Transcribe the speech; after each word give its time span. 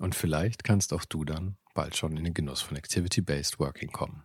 Und 0.00 0.14
vielleicht 0.14 0.64
kannst 0.64 0.92
auch 0.92 1.04
du 1.04 1.24
dann 1.24 1.56
bald 1.74 1.96
schon 1.96 2.16
in 2.16 2.24
den 2.24 2.34
Genuss 2.34 2.60
von 2.60 2.76
Activity-Based 2.76 3.58
Working 3.58 3.90
kommen. 3.90 4.22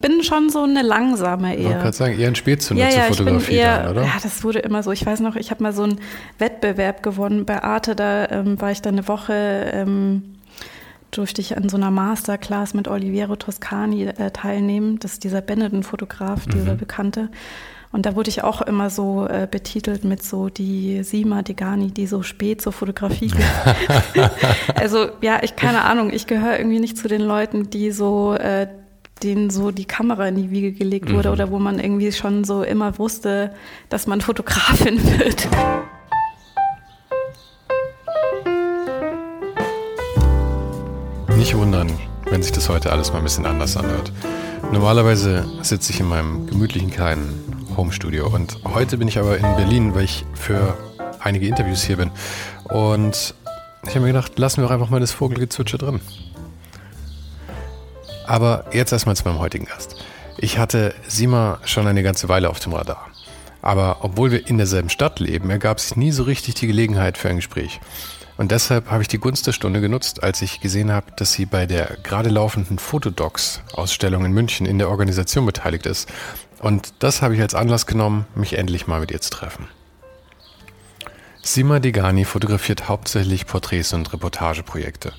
bin 0.00 0.22
schon 0.24 0.50
so 0.50 0.62
eine 0.64 0.82
langsame 0.82 1.56
eher. 1.56 1.76
Ich 1.76 1.82
kann 1.82 1.92
sagen, 1.92 2.18
eher 2.18 2.28
ein 2.28 2.34
Spätzünder 2.34 2.84
ja, 2.84 2.90
zur 2.90 2.98
ja, 3.00 3.06
Fotografie 3.06 3.52
eher, 3.54 3.82
dann, 3.84 3.92
oder? 3.92 4.02
Ja, 4.04 4.14
das 4.22 4.42
wurde 4.42 4.58
immer 4.58 4.82
so. 4.82 4.90
Ich 4.90 5.06
weiß 5.06 5.20
noch, 5.20 5.36
ich 5.36 5.50
habe 5.50 5.62
mal 5.62 5.72
so 5.72 5.84
einen 5.84 6.00
Wettbewerb 6.38 7.02
gewonnen 7.04 7.44
bei 7.46 7.62
Arte. 7.62 7.94
Da 7.94 8.28
ähm, 8.30 8.60
war 8.60 8.72
ich 8.72 8.82
dann 8.82 8.94
eine 8.96 9.06
Woche, 9.06 9.32
ähm, 9.72 10.38
durfte 11.12 11.40
ich 11.40 11.56
an 11.56 11.68
so 11.68 11.76
einer 11.76 11.90
Masterclass 11.92 12.74
mit 12.74 12.88
Oliviero 12.88 13.36
Toscani 13.36 14.06
äh, 14.06 14.30
teilnehmen. 14.32 14.98
Das 14.98 15.12
ist 15.12 15.24
dieser 15.24 15.40
Benetton-Fotograf, 15.40 16.46
dieser 16.46 16.74
Mhm. 16.74 16.78
Bekannte. 16.78 17.30
Und 17.92 18.06
da 18.06 18.16
wurde 18.16 18.30
ich 18.30 18.42
auch 18.42 18.62
immer 18.62 18.88
so 18.88 19.26
äh, 19.26 19.46
betitelt 19.48 20.02
mit 20.02 20.22
so 20.22 20.48
die 20.48 21.02
Sima 21.04 21.42
Degani, 21.42 21.90
die 21.90 22.06
so 22.06 22.22
spät 22.22 22.62
zur 22.62 22.72
Fotografie 22.72 23.28
geht. 23.28 23.44
also 24.74 25.08
ja, 25.20 25.40
ich 25.42 25.56
keine 25.56 25.84
Ahnung, 25.84 26.10
ich 26.10 26.26
gehöre 26.26 26.58
irgendwie 26.58 26.80
nicht 26.80 26.96
zu 26.96 27.06
den 27.06 27.20
Leuten, 27.20 27.68
die 27.68 27.90
so 27.90 28.34
äh, 28.34 28.66
denen 29.22 29.50
so 29.50 29.70
die 29.70 29.84
Kamera 29.84 30.26
in 30.28 30.36
die 30.36 30.50
Wiege 30.50 30.72
gelegt 30.72 31.12
wurde 31.12 31.28
Mhm. 31.28 31.34
oder 31.34 31.50
wo 31.50 31.58
man 31.58 31.78
irgendwie 31.78 32.10
schon 32.12 32.44
so 32.44 32.62
immer 32.62 32.98
wusste, 32.98 33.54
dass 33.88 34.06
man 34.06 34.20
Fotografin 34.20 34.98
wird. 35.18 35.48
Nicht 41.36 41.56
wundern, 41.56 41.90
wenn 42.30 42.42
sich 42.42 42.52
das 42.52 42.68
heute 42.68 42.90
alles 42.90 43.12
mal 43.12 43.18
ein 43.18 43.24
bisschen 43.24 43.46
anders 43.46 43.76
anhört. 43.76 44.12
Normalerweise 44.72 45.44
sitze 45.62 45.92
ich 45.92 46.00
in 46.00 46.08
meinem 46.08 46.46
gemütlichen 46.46 46.90
kleinen 46.90 47.61
Homestudio 47.76 48.26
und 48.28 48.58
heute 48.64 48.98
bin 48.98 49.08
ich 49.08 49.18
aber 49.18 49.36
in 49.36 49.56
Berlin, 49.56 49.94
weil 49.94 50.04
ich 50.04 50.24
für 50.34 50.76
einige 51.20 51.46
Interviews 51.46 51.82
hier 51.82 51.96
bin. 51.96 52.10
Und 52.64 53.34
ich 53.84 53.90
habe 53.90 54.00
mir 54.00 54.08
gedacht, 54.08 54.38
lassen 54.38 54.60
wir 54.60 54.68
doch 54.68 54.74
einfach 54.74 54.90
mal 54.90 55.00
das 55.00 55.12
Vogelgezwitscher 55.12 55.78
drin. 55.78 56.00
Aber 58.26 58.66
jetzt 58.72 58.92
erstmal 58.92 59.16
zu 59.16 59.24
meinem 59.24 59.38
heutigen 59.38 59.64
Gast. 59.64 59.96
Ich 60.38 60.58
hatte 60.58 60.94
Sima 61.06 61.58
schon 61.64 61.86
eine 61.86 62.02
ganze 62.02 62.28
Weile 62.28 62.50
auf 62.50 62.60
dem 62.60 62.72
Radar. 62.72 63.08
Aber 63.60 63.98
obwohl 64.00 64.30
wir 64.30 64.48
in 64.48 64.58
derselben 64.58 64.88
Stadt 64.88 65.20
leben, 65.20 65.50
ergab 65.50 65.78
sich 65.80 65.96
nie 65.96 66.12
so 66.12 66.24
richtig 66.24 66.54
die 66.54 66.66
Gelegenheit 66.66 67.18
für 67.18 67.28
ein 67.28 67.36
Gespräch. 67.36 67.80
Und 68.38 68.50
deshalb 68.50 68.90
habe 68.90 69.02
ich 69.02 69.08
die 69.08 69.18
Gunst 69.18 69.46
der 69.46 69.52
Stunde 69.52 69.80
genutzt, 69.80 70.22
als 70.22 70.42
ich 70.42 70.60
gesehen 70.60 70.90
habe, 70.90 71.12
dass 71.16 71.32
sie 71.32 71.46
bei 71.46 71.66
der 71.66 71.98
gerade 72.02 72.30
laufenden 72.30 72.78
Fotodocs-Ausstellung 72.78 74.24
in 74.24 74.32
München 74.32 74.66
in 74.66 74.78
der 74.78 74.88
Organisation 74.88 75.46
beteiligt 75.46 75.86
ist. 75.86 76.08
Und 76.62 76.94
das 77.00 77.22
habe 77.22 77.34
ich 77.34 77.40
als 77.42 77.54
Anlass 77.54 77.86
genommen, 77.86 78.24
mich 78.36 78.56
endlich 78.56 78.86
mal 78.86 79.00
mit 79.00 79.10
ihr 79.10 79.20
zu 79.20 79.30
treffen. 79.30 79.66
Sima 81.42 81.80
Degani 81.80 82.24
fotografiert 82.24 82.88
hauptsächlich 82.88 83.46
Porträts 83.46 83.92
und 83.92 84.12
Reportageprojekte. 84.12 85.12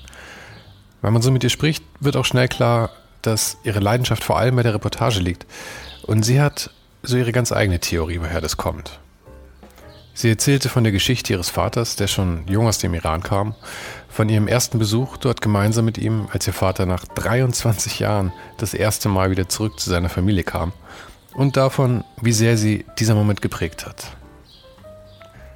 Wenn 1.02 1.12
man 1.12 1.20
so 1.20 1.30
mit 1.30 1.44
ihr 1.44 1.50
spricht, 1.50 1.84
wird 2.00 2.16
auch 2.16 2.24
schnell 2.24 2.48
klar, 2.48 2.90
dass 3.20 3.58
ihre 3.62 3.80
Leidenschaft 3.80 4.24
vor 4.24 4.38
allem 4.38 4.56
bei 4.56 4.62
der 4.62 4.72
Reportage 4.72 5.20
liegt. 5.20 5.44
Und 6.06 6.22
sie 6.22 6.40
hat 6.40 6.70
so 7.02 7.18
ihre 7.18 7.32
ganz 7.32 7.52
eigene 7.52 7.78
Theorie, 7.78 8.20
woher 8.20 8.40
das 8.40 8.56
kommt. 8.56 8.98
Sie 10.14 10.30
erzählte 10.30 10.70
von 10.70 10.82
der 10.82 10.92
Geschichte 10.92 11.34
ihres 11.34 11.50
Vaters, 11.50 11.96
der 11.96 12.06
schon 12.06 12.46
jung 12.46 12.68
aus 12.68 12.78
dem 12.78 12.94
Iran 12.94 13.22
kam, 13.22 13.54
von 14.08 14.30
ihrem 14.30 14.48
ersten 14.48 14.78
Besuch 14.78 15.18
dort 15.18 15.42
gemeinsam 15.42 15.84
mit 15.84 15.98
ihm, 15.98 16.26
als 16.32 16.46
ihr 16.46 16.54
Vater 16.54 16.86
nach 16.86 17.04
23 17.04 17.98
Jahren 17.98 18.32
das 18.56 18.72
erste 18.72 19.10
Mal 19.10 19.30
wieder 19.30 19.50
zurück 19.50 19.78
zu 19.78 19.90
seiner 19.90 20.08
Familie 20.08 20.44
kam 20.44 20.72
und 21.34 21.56
davon, 21.56 22.04
wie 22.20 22.32
sehr 22.32 22.56
sie 22.56 22.84
dieser 22.98 23.14
Moment 23.14 23.42
geprägt 23.42 23.86
hat. 23.86 24.16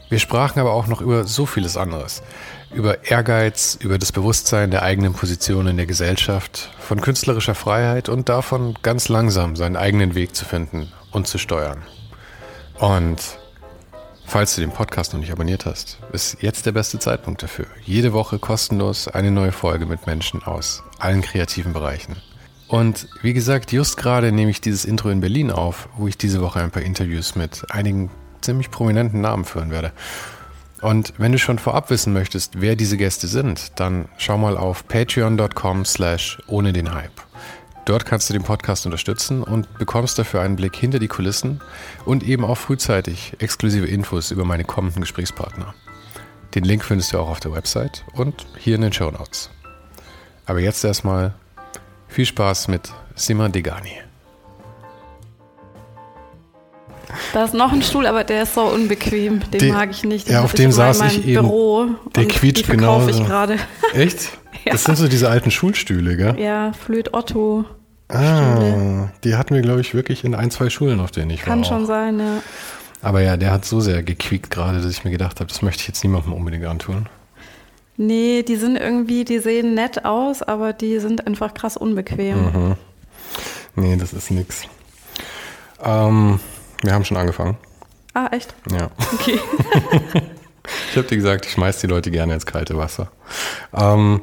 Wir 0.09 0.19
sprachen 0.19 0.59
aber 0.59 0.73
auch 0.73 0.87
noch 0.87 1.03
über 1.03 1.25
so 1.25 1.45
vieles 1.45 1.77
anderes. 1.77 2.23
Über 2.73 3.05
Ehrgeiz, 3.05 3.79
über 3.81 3.99
das 3.99 4.11
Bewusstsein 4.11 4.71
der 4.71 4.83
eigenen 4.83 5.13
Position 5.13 5.67
in 5.67 5.77
der 5.77 5.87
Gesellschaft, 5.87 6.71
von 6.79 7.01
künstlerischer 7.01 7.55
Freiheit 7.55 8.09
und 8.09 8.29
davon, 8.29 8.75
ganz 8.83 9.09
langsam 9.09 9.55
seinen 9.55 9.77
eigenen 9.77 10.15
Weg 10.15 10.35
zu 10.35 10.45
finden 10.45 10.93
und 11.13 11.27
zu 11.27 11.37
steuern. 11.37 11.83
Und 12.79 13.21
falls 14.25 14.55
du 14.55 14.63
den 14.63 14.71
Podcast 14.71 15.13
noch 15.13 15.21
nicht 15.21 15.33
abonniert 15.33 15.67
hast, 15.67 15.99
ist 16.13 16.43
jetzt 16.43 16.65
der 16.65 16.73
beste 16.73 16.99
Zeitpunkt 16.99 17.43
dafür. 17.43 17.67
Jede 17.85 18.15
Woche 18.15 18.39
kostenlos 18.39 19.09
eine 19.09 19.31
neue 19.31 19.53
Folge 19.53 19.85
mit 19.85 20.07
Menschen 20.07 20.43
aus 20.43 20.83
allen 20.99 21.21
kreativen 21.21 21.75
Bereichen. 21.75 22.17
Und 22.69 23.09
wie 23.23 23.33
gesagt, 23.33 23.73
just 23.73 23.97
gerade 23.97 24.31
nehme 24.31 24.51
ich 24.51 24.61
dieses 24.61 24.85
Intro 24.85 25.09
in 25.09 25.21
Berlin 25.21 25.51
auf, 25.51 25.89
wo 25.97 26.07
ich 26.07 26.19
diese 26.19 26.41
Woche 26.43 26.61
ein 26.61 26.71
paar 26.71 26.83
Interviews 26.83 27.35
mit 27.35 27.65
einigen 27.71 28.11
ziemlich 28.43 28.71
prominenten 28.71 29.23
Namen 29.23 29.45
führen 29.45 29.71
werde. 29.71 29.93
Und 30.81 31.15
wenn 31.19 31.33
du 31.33 31.39
schon 31.39 31.59
vorab 31.59 31.91
wissen 31.91 32.13
möchtest, 32.13 32.61
wer 32.61 32.77
diese 32.77 32.97
Gäste 32.97 33.27
sind, 33.27 33.81
dann 33.81 34.09
schau 34.17 34.39
mal 34.39 34.57
auf 34.57 34.87
patreon.com 34.87 35.85
slash 35.85 36.39
ohne 36.47 36.73
den 36.73 36.95
Hype. 36.95 37.11
Dort 37.85 38.05
kannst 38.05 38.29
du 38.29 38.35
den 38.35 38.43
Podcast 38.43 38.85
unterstützen 38.85 39.43
und 39.43 39.79
bekommst 39.79 40.19
dafür 40.19 40.43
einen 40.43 40.57
Blick 40.57 40.77
hinter 40.77 40.99
die 40.99 41.09
Kulissen 41.09 41.63
und 42.05 42.23
eben 42.23 42.45
auch 42.45 42.57
frühzeitig 42.59 43.33
exklusive 43.39 43.87
Infos 43.87 44.31
über 44.31 44.45
meine 44.45 44.65
kommenden 44.65 45.01
Gesprächspartner. 45.01 45.75
Den 46.55 46.65
Link 46.65 46.85
findest 46.85 47.13
du 47.13 47.19
auch 47.19 47.31
auf 47.31 47.41
der 47.41 47.53
Website 47.53 48.05
und 48.13 48.47
hier 48.59 48.75
in 48.75 48.83
den 48.83 48.93
Show 48.93 49.11
Notes. 49.11 49.51
Aber 50.45 50.61
jetzt 50.61 50.85
erstmal 50.85 51.35
viel 52.09 52.27
Spaß 52.27 52.69
mit 52.69 52.91
Sima 53.15 53.49
Degani. 53.49 53.93
Da 57.33 57.45
ist 57.45 57.55
noch 57.55 57.73
ein 57.73 57.83
Stuhl, 57.83 58.07
aber 58.07 58.23
der 58.25 58.43
ist 58.43 58.55
so 58.55 58.63
unbequem. 58.63 59.41
Den 59.51 59.61
Den- 59.61 59.75
mag 59.75 59.91
ich 59.91 60.05
nicht. 60.05 60.29
Den 60.29 60.35
ja, 60.35 60.43
auf 60.43 60.53
dem 60.55 60.73
saß 60.73 61.01
ich 61.03 61.27
eben. 61.27 61.43
Büro. 61.47 61.87
Der 62.15 62.27
quietscht 62.27 62.67
die 62.67 62.71
genauso. 62.73 63.09
ich 63.09 63.25
gerade. 63.27 63.57
Echt? 63.95 64.31
Ja. 64.65 64.73
Das 64.73 64.85
sind 64.85 64.97
so 64.97 65.09
diese 65.09 65.29
alten 65.31 65.51
Schulstühle, 65.51 66.17
gell? 66.17 66.39
Ja, 66.39 66.73
Flöt 66.73 67.15
Otto. 67.15 67.65
Ah, 68.09 69.09
die 69.25 69.37
hatten 69.37 69.55
wir, 69.55 69.63
glaube 69.63 69.81
ich, 69.83 69.95
wirklich 69.95 70.25
in 70.25 70.35
ein, 70.35 70.51
zwei 70.51 70.71
Schulen, 70.71 71.01
auf 71.01 71.11
denen 71.11 71.31
ich 71.31 71.43
Kann 71.43 71.61
war. 71.61 71.65
schon 71.67 71.85
auch. 71.85 71.89
sein, 71.89 72.19
ja. 72.19 72.43
Aber 73.03 73.21
ja, 73.21 73.37
der 73.37 73.53
hat 73.53 73.65
so 73.65 73.81
sehr 73.81 74.03
gequiekt 74.03 74.51
gerade, 74.51 74.79
dass 74.81 74.91
ich 74.91 75.05
mir 75.05 75.11
gedacht 75.11 75.41
habe, 75.41 75.49
das 75.49 75.63
möchte 75.63 75.83
ich 75.83 75.89
jetzt 75.89 76.03
niemandem 76.03 76.33
unbedingt 76.33 76.65
antun. 76.67 77.07
Nee, 77.99 78.45
die 78.45 78.57
sind 78.57 78.77
irgendwie, 78.77 79.25
die 79.25 79.41
sehen 79.41 79.75
nett 79.75 80.05
aus, 80.05 80.43
aber 80.43 80.73
die 80.73 81.01
sind 81.01 81.27
einfach 81.27 81.53
krass 81.53 81.77
unbequem. 81.77 82.45
Mhm. 82.45 82.75
Nee, 83.75 83.97
das 83.97 84.13
ist 84.13 84.31
nix. 84.31 84.63
Ähm, 85.83 86.39
wir 86.83 86.95
haben 86.95 87.05
schon 87.05 87.17
angefangen. 87.17 87.57
Ah, 88.15 88.29
echt? 88.31 88.55
Ja. 88.71 88.91
Okay. 89.15 89.39
Ich 90.91 90.97
habe 90.99 91.09
dir 91.09 91.17
gesagt, 91.17 91.47
ich 91.47 91.53
schmeiß 91.53 91.81
die 91.81 91.87
Leute 91.87 92.11
gerne 92.11 92.35
ins 92.35 92.45
kalte 92.45 92.77
Wasser. 92.77 93.11
Ähm, 93.75 94.21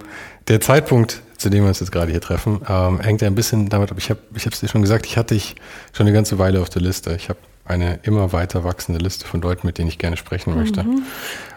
der 0.47 0.61
Zeitpunkt, 0.61 1.21
zu 1.38 1.50
dem 1.50 1.63
wir 1.63 1.69
uns 1.69 1.79
jetzt 1.79 1.91
gerade 1.91 2.11
hier 2.11 2.21
treffen, 2.21 2.61
ähm, 2.69 3.00
hängt 3.00 3.21
ja 3.21 3.27
ein 3.27 3.33
bisschen 3.33 3.67
damit 3.69 3.91
ab. 3.91 3.97
Ich 3.97 4.11
habe 4.11 4.19
ich 4.35 4.45
es 4.45 4.59
dir 4.59 4.67
schon 4.67 4.83
gesagt, 4.83 5.07
ich 5.07 5.17
hatte 5.17 5.33
dich 5.33 5.55
schon 5.91 6.05
eine 6.05 6.13
ganze 6.13 6.38
Weile 6.38 6.61
auf 6.61 6.69
der 6.69 6.83
Liste. 6.83 7.15
Ich 7.15 7.29
habe 7.29 7.39
eine 7.65 8.00
immer 8.03 8.31
weiter 8.31 8.63
wachsende 8.63 9.00
Liste 9.00 9.25
von 9.25 9.41
Leuten, 9.41 9.65
mit 9.65 9.79
denen 9.79 9.88
ich 9.88 9.97
gerne 9.97 10.17
sprechen 10.17 10.55
möchte. 10.55 10.81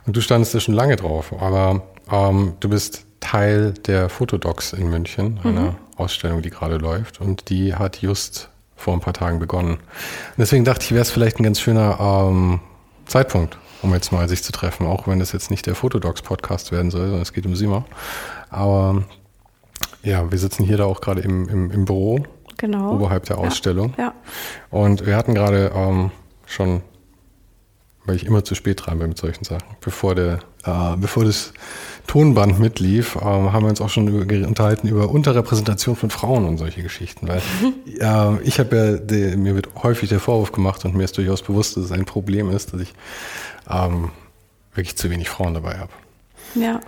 Und 0.06 0.16
du 0.16 0.22
standest 0.22 0.54
da 0.54 0.60
schon 0.60 0.74
lange 0.74 0.96
drauf, 0.96 1.34
aber 1.38 1.82
ähm, 2.10 2.54
du 2.60 2.68
bist 2.68 3.06
Teil 3.20 3.72
der 3.72 4.08
Fotodocs 4.08 4.72
in 4.72 4.90
München, 4.90 5.40
einer 5.42 5.74
Ausstellung, 5.96 6.42
die 6.42 6.50
gerade 6.50 6.76
läuft. 6.76 7.20
Und 7.20 7.50
die 7.50 7.74
hat 7.74 8.00
just 8.00 8.48
vor 8.76 8.94
ein 8.94 9.00
paar 9.00 9.12
Tagen 9.12 9.38
begonnen. 9.40 9.72
Und 9.72 10.38
deswegen 10.38 10.64
dachte 10.64 10.84
ich, 10.84 10.92
wäre 10.92 11.02
es 11.02 11.10
vielleicht 11.10 11.40
ein 11.40 11.42
ganz 11.42 11.60
schöner 11.60 11.98
ähm, 12.00 12.60
Zeitpunkt, 13.06 13.58
um 13.82 13.92
jetzt 13.92 14.12
mal 14.12 14.28
sich 14.28 14.42
zu 14.42 14.52
treffen, 14.52 14.86
auch 14.86 15.08
wenn 15.08 15.18
das 15.18 15.32
jetzt 15.32 15.50
nicht 15.50 15.66
der 15.66 15.74
Fotodocs-Podcast 15.74 16.70
werden 16.70 16.90
soll, 16.90 17.06
sondern 17.06 17.22
es 17.22 17.32
geht 17.32 17.44
um 17.44 17.56
Sima. 17.56 17.84
Aber 18.50 19.02
Ja, 20.02 20.30
wir 20.30 20.38
sitzen 20.38 20.64
hier 20.64 20.76
da 20.76 20.84
auch 20.84 21.00
gerade 21.00 21.20
im, 21.20 21.48
im, 21.48 21.70
im 21.70 21.84
Büro. 21.84 22.24
Genau. 22.56 22.94
Oberhalb 22.94 23.24
der 23.26 23.38
Ausstellung. 23.38 23.94
Ja. 23.98 24.04
ja. 24.04 24.14
Und 24.70 25.06
wir 25.06 25.16
hatten 25.16 25.34
gerade 25.34 25.72
ähm, 25.74 26.10
schon, 26.46 26.82
weil 28.04 28.16
ich 28.16 28.26
immer 28.26 28.44
zu 28.44 28.54
spät 28.54 28.84
dran 28.84 28.98
bin 28.98 29.08
mit 29.08 29.18
solchen 29.18 29.44
Sachen, 29.44 29.76
bevor 29.80 30.14
der, 30.14 30.40
äh, 30.64 30.96
bevor 30.96 31.24
das 31.24 31.52
Tonband 32.08 32.58
mitlief, 32.58 33.16
ähm, 33.16 33.52
haben 33.52 33.62
wir 33.62 33.68
uns 33.68 33.80
auch 33.80 33.90
schon 33.90 34.08
über, 34.08 34.48
unterhalten 34.48 34.88
über 34.88 35.10
Unterrepräsentation 35.10 35.94
von 35.94 36.10
Frauen 36.10 36.46
und 36.46 36.58
solche 36.58 36.82
Geschichten. 36.82 37.28
Weil 37.28 37.42
äh, 38.00 38.42
ich 38.42 38.58
habe 38.58 38.76
ja, 38.76 38.96
die, 38.96 39.36
mir 39.36 39.54
wird 39.54 39.68
häufig 39.82 40.08
der 40.08 40.18
Vorwurf 40.18 40.50
gemacht 40.50 40.84
und 40.84 40.96
mir 40.96 41.04
ist 41.04 41.16
durchaus 41.16 41.42
bewusst, 41.42 41.76
dass 41.76 41.84
es 41.84 41.92
ein 41.92 42.06
Problem 42.06 42.50
ist, 42.50 42.72
dass 42.72 42.80
ich 42.80 42.94
ähm, 43.70 44.10
wirklich 44.74 44.96
zu 44.96 45.10
wenig 45.10 45.28
Frauen 45.28 45.54
dabei 45.54 45.78
habe. 45.78 45.92
Ja. 46.54 46.80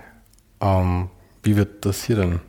Ähm, 0.59 1.07
wie 1.43 1.55
wird 1.55 1.85
das 1.85 2.03
hier 2.03 2.15
denn 2.15 2.39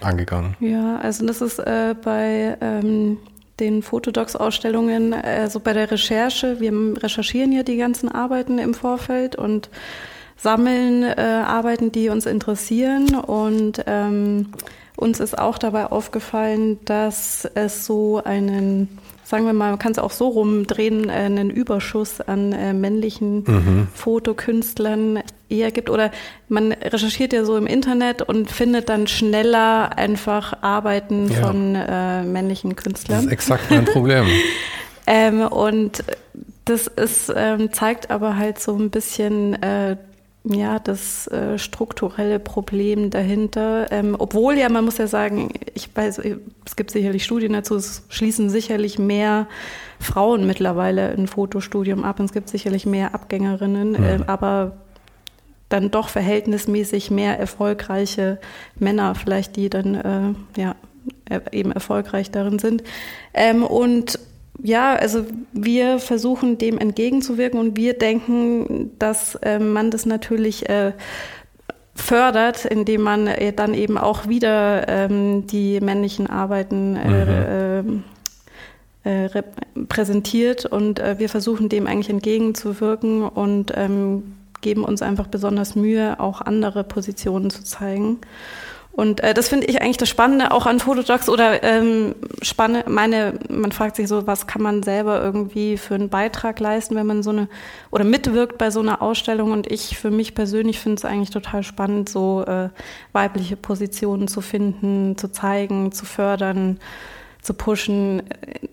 angegangen? 0.00 0.56
Ja, 0.60 0.98
also 0.98 1.26
das 1.26 1.40
ist 1.40 1.58
äh, 1.58 1.94
bei 2.00 2.56
ähm, 2.60 3.16
den 3.60 3.82
Fotodocs-Ausstellungen, 3.82 5.14
also 5.14 5.58
bei 5.58 5.72
der 5.72 5.90
Recherche, 5.90 6.60
wir 6.60 7.02
recherchieren 7.02 7.52
ja 7.52 7.62
die 7.62 7.76
ganzen 7.76 8.10
Arbeiten 8.10 8.58
im 8.58 8.74
Vorfeld 8.74 9.36
und 9.36 9.70
sammeln 10.36 11.02
äh, 11.02 11.20
Arbeiten, 11.20 11.92
die 11.92 12.08
uns 12.08 12.26
interessieren. 12.26 13.14
Und 13.14 13.82
ähm, 13.86 14.52
uns 14.96 15.20
ist 15.20 15.38
auch 15.38 15.58
dabei 15.58 15.86
aufgefallen, 15.86 16.78
dass 16.84 17.48
es 17.54 17.84
so 17.84 18.22
einen, 18.24 18.98
sagen 19.24 19.44
wir 19.44 19.52
mal, 19.52 19.70
man 19.70 19.78
kann 19.78 19.92
es 19.92 19.98
auch 19.98 20.12
so 20.12 20.28
rumdrehen, 20.28 21.08
äh, 21.08 21.12
einen 21.12 21.50
Überschuss 21.50 22.20
an 22.20 22.52
äh, 22.52 22.72
männlichen 22.72 23.44
mhm. 23.44 23.88
Fotokünstlern 23.92 25.20
eher 25.48 25.72
gibt. 25.72 25.90
Oder 25.90 26.10
man 26.48 26.72
recherchiert 26.72 27.32
ja 27.32 27.44
so 27.44 27.56
im 27.56 27.66
Internet 27.66 28.22
und 28.22 28.50
findet 28.50 28.88
dann 28.88 29.06
schneller 29.06 29.96
einfach 29.96 30.62
Arbeiten 30.62 31.30
ja. 31.30 31.46
von 31.46 31.74
äh, 31.74 32.22
männlichen 32.22 32.76
Künstlern. 32.76 33.18
Das 33.18 33.26
ist 33.26 33.32
exakt 33.32 33.70
mein 33.70 33.84
Problem. 33.84 34.26
ähm, 35.06 35.42
und 35.42 36.04
das 36.66 36.86
ist, 36.86 37.32
ähm, 37.34 37.72
zeigt 37.72 38.10
aber 38.10 38.36
halt 38.36 38.58
so 38.58 38.76
ein 38.76 38.90
bisschen 38.90 39.60
äh, 39.62 39.96
ja, 40.44 40.78
das 40.78 41.26
äh, 41.28 41.58
strukturelle 41.58 42.38
Problem 42.38 43.08
dahinter. 43.10 43.90
Ähm, 43.90 44.14
obwohl 44.18 44.58
ja, 44.58 44.68
man 44.68 44.84
muss 44.84 44.98
ja 44.98 45.06
sagen, 45.06 45.50
ich 45.72 45.88
weiß, 45.94 46.20
es 46.66 46.76
gibt 46.76 46.90
sicherlich 46.90 47.24
Studien 47.24 47.54
dazu, 47.54 47.76
es 47.76 48.02
schließen 48.10 48.50
sicherlich 48.50 48.98
mehr 48.98 49.48
Frauen 49.98 50.46
mittlerweile 50.46 51.08
ein 51.10 51.28
Fotostudium 51.28 52.04
ab 52.04 52.20
und 52.20 52.26
es 52.26 52.32
gibt 52.32 52.50
sicherlich 52.50 52.84
mehr 52.84 53.14
Abgängerinnen, 53.14 53.92
mhm. 53.92 54.04
äh, 54.04 54.20
aber 54.26 54.76
dann 55.70 55.90
doch 55.90 56.10
verhältnismäßig 56.10 57.10
mehr 57.10 57.38
erfolgreiche 57.38 58.38
Männer, 58.78 59.14
vielleicht 59.14 59.56
die 59.56 59.70
dann 59.70 59.94
äh, 59.94 60.60
ja 60.60 60.76
eben 61.52 61.72
erfolgreich 61.72 62.30
darin 62.30 62.58
sind. 62.58 62.84
Ähm, 63.32 63.64
und 63.64 64.18
ja, 64.62 64.94
also 64.94 65.24
wir 65.52 65.98
versuchen 65.98 66.58
dem 66.58 66.78
entgegenzuwirken 66.78 67.58
und 67.58 67.76
wir 67.76 67.94
denken, 67.98 68.92
dass 68.98 69.34
äh, 69.36 69.58
man 69.58 69.90
das 69.90 70.06
natürlich 70.06 70.68
äh, 70.68 70.92
fördert, 71.94 72.64
indem 72.64 73.02
man 73.02 73.26
äh, 73.26 73.52
dann 73.52 73.74
eben 73.74 73.98
auch 73.98 74.28
wieder 74.28 74.88
ähm, 74.88 75.46
die 75.46 75.80
männlichen 75.80 76.28
Arbeiten 76.28 76.96
äh, 76.96 77.82
mhm. 77.82 78.04
Äh, 79.04 79.26
äh, 79.26 79.42
präsentiert 79.88 80.64
und 80.64 80.98
wir 80.98 81.28
versuchen 81.28 81.68
dem 81.68 81.86
eigentlich 81.86 82.08
entgegenzuwirken 82.08 83.22
und 83.22 83.72
ähm, 83.76 84.34
geben 84.62 84.82
uns 84.82 85.02
einfach 85.02 85.26
besonders 85.26 85.76
Mühe, 85.76 86.18
auch 86.20 86.40
andere 86.40 86.84
Positionen 86.84 87.50
zu 87.50 87.62
zeigen. 87.64 88.18
Und 88.94 89.20
äh, 89.20 89.34
das 89.34 89.48
finde 89.48 89.66
ich 89.66 89.82
eigentlich 89.82 89.96
das 89.96 90.08
Spannende 90.08 90.52
auch 90.52 90.66
an 90.66 90.78
Fotodocs 90.78 91.28
oder 91.28 91.64
ähm, 91.64 92.14
spannend, 92.42 92.86
meine, 92.88 93.34
man 93.48 93.72
fragt 93.72 93.96
sich 93.96 94.06
so, 94.06 94.28
was 94.28 94.46
kann 94.46 94.62
man 94.62 94.84
selber 94.84 95.20
irgendwie 95.20 95.76
für 95.76 95.96
einen 95.96 96.10
Beitrag 96.10 96.60
leisten, 96.60 96.94
wenn 96.94 97.06
man 97.06 97.24
so 97.24 97.30
eine 97.30 97.48
oder 97.90 98.04
mitwirkt 98.04 98.56
bei 98.56 98.70
so 98.70 98.80
einer 98.80 99.02
Ausstellung. 99.02 99.50
Und 99.50 99.70
ich 99.70 99.98
für 99.98 100.12
mich 100.12 100.36
persönlich 100.36 100.78
finde 100.78 100.98
es 100.98 101.04
eigentlich 101.04 101.30
total 101.30 101.64
spannend, 101.64 102.08
so 102.08 102.44
äh, 102.46 102.68
weibliche 103.12 103.56
Positionen 103.56 104.28
zu 104.28 104.40
finden, 104.40 105.18
zu 105.18 105.32
zeigen, 105.32 105.90
zu 105.90 106.06
fördern 106.06 106.78
zu 107.42 107.52
pushen. 107.52 108.22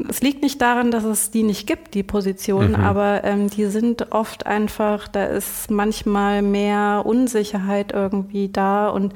Es 0.07 0.21
liegt 0.21 0.41
nicht 0.41 0.61
daran, 0.61 0.91
dass 0.91 1.03
es 1.03 1.29
die 1.29 1.43
nicht 1.43 1.67
gibt, 1.67 1.93
die 1.93 2.03
Positionen, 2.03 2.71
mhm. 2.71 2.83
aber 2.83 3.23
ähm, 3.25 3.49
die 3.49 3.65
sind 3.65 4.13
oft 4.13 4.45
einfach, 4.45 5.09
da 5.09 5.25
ist 5.25 5.69
manchmal 5.69 6.41
mehr 6.41 7.03
Unsicherheit 7.05 7.91
irgendwie 7.91 8.47
da 8.47 8.87
und 8.87 9.13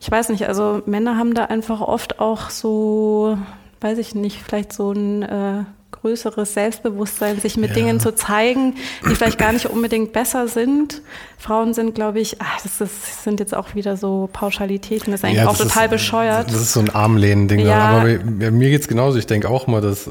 ich 0.00 0.10
weiß 0.10 0.28
nicht, 0.28 0.46
also 0.46 0.82
Männer 0.86 1.16
haben 1.16 1.34
da 1.34 1.46
einfach 1.46 1.80
oft 1.80 2.20
auch 2.20 2.50
so, 2.50 3.36
weiß 3.80 3.98
ich 3.98 4.14
nicht, 4.14 4.40
vielleicht 4.42 4.72
so 4.72 4.92
ein 4.92 5.22
äh, 5.22 5.64
größeres 5.90 6.54
Selbstbewusstsein, 6.54 7.40
sich 7.40 7.56
mit 7.56 7.70
ja. 7.70 7.76
Dingen 7.76 7.98
zu 7.98 8.14
zeigen, 8.14 8.74
die 9.08 9.14
vielleicht 9.14 9.38
gar 9.38 9.52
nicht 9.52 9.66
unbedingt 9.66 10.12
besser 10.12 10.46
sind. 10.46 11.02
Frauen 11.38 11.74
sind, 11.74 11.94
glaube 11.94 12.20
ich, 12.20 12.40
ach, 12.40 12.60
das, 12.62 12.80
ist, 12.80 13.24
sind 13.24 13.40
jetzt 13.40 13.56
auch 13.56 13.74
wieder 13.74 13.96
so 13.96 14.28
Pauschalitäten, 14.32 15.10
das 15.10 15.20
ist 15.20 15.24
eigentlich 15.24 15.38
ja, 15.38 15.46
das 15.46 15.60
auch 15.60 15.64
total 15.64 15.86
ist, 15.86 15.90
bescheuert. 15.90 16.48
Das 16.48 16.60
ist 16.60 16.72
so 16.72 16.80
ein 16.80 16.90
Armlehnen-Ding. 16.90 17.60
Ja. 17.60 17.78
Aber 17.78 18.04
mir, 18.04 18.50
mir 18.50 18.70
geht's 18.70 18.88
genauso. 18.88 19.18
Ich 19.18 19.26
denke 19.26 19.48
auch 19.48 19.66
mal, 19.66 19.80
dass 19.80 20.06
äh, 20.06 20.10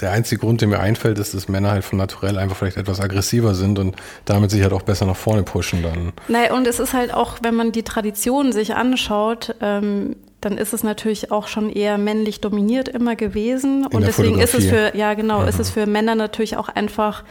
der 0.00 0.12
einzige 0.12 0.40
Grund, 0.40 0.60
der 0.60 0.68
mir 0.68 0.80
einfällt, 0.80 1.18
ist, 1.18 1.34
dass 1.34 1.48
Männer 1.48 1.70
halt 1.70 1.84
von 1.84 1.98
naturell 1.98 2.38
einfach 2.38 2.56
vielleicht 2.56 2.76
etwas 2.76 3.00
aggressiver 3.00 3.54
sind 3.54 3.78
und 3.78 3.96
damit 4.24 4.50
sich 4.50 4.62
halt 4.62 4.72
auch 4.72 4.82
besser 4.82 5.06
nach 5.06 5.16
vorne 5.16 5.42
pushen 5.42 5.82
dann. 5.82 6.12
Naja, 6.28 6.54
und 6.54 6.66
es 6.66 6.80
ist 6.80 6.92
halt 6.92 7.12
auch, 7.12 7.38
wenn 7.42 7.54
man 7.54 7.72
die 7.72 7.82
Tradition 7.82 8.52
sich 8.52 8.74
anschaut, 8.74 9.54
ähm, 9.60 10.16
dann 10.40 10.56
ist 10.56 10.72
es 10.72 10.82
natürlich 10.82 11.30
auch 11.30 11.48
schon 11.48 11.68
eher 11.70 11.98
männlich 11.98 12.40
dominiert 12.40 12.88
immer 12.88 13.14
gewesen. 13.14 13.86
In 13.90 13.96
und 13.96 14.06
deswegen 14.06 14.40
ist 14.40 14.54
es 14.54 14.66
für, 14.66 14.96
ja 14.96 15.14
genau, 15.14 15.42
mhm. 15.42 15.48
ist 15.48 15.60
es 15.60 15.70
für 15.70 15.86
Männer 15.86 16.14
natürlich 16.14 16.56
auch 16.56 16.68
einfach 16.68 17.24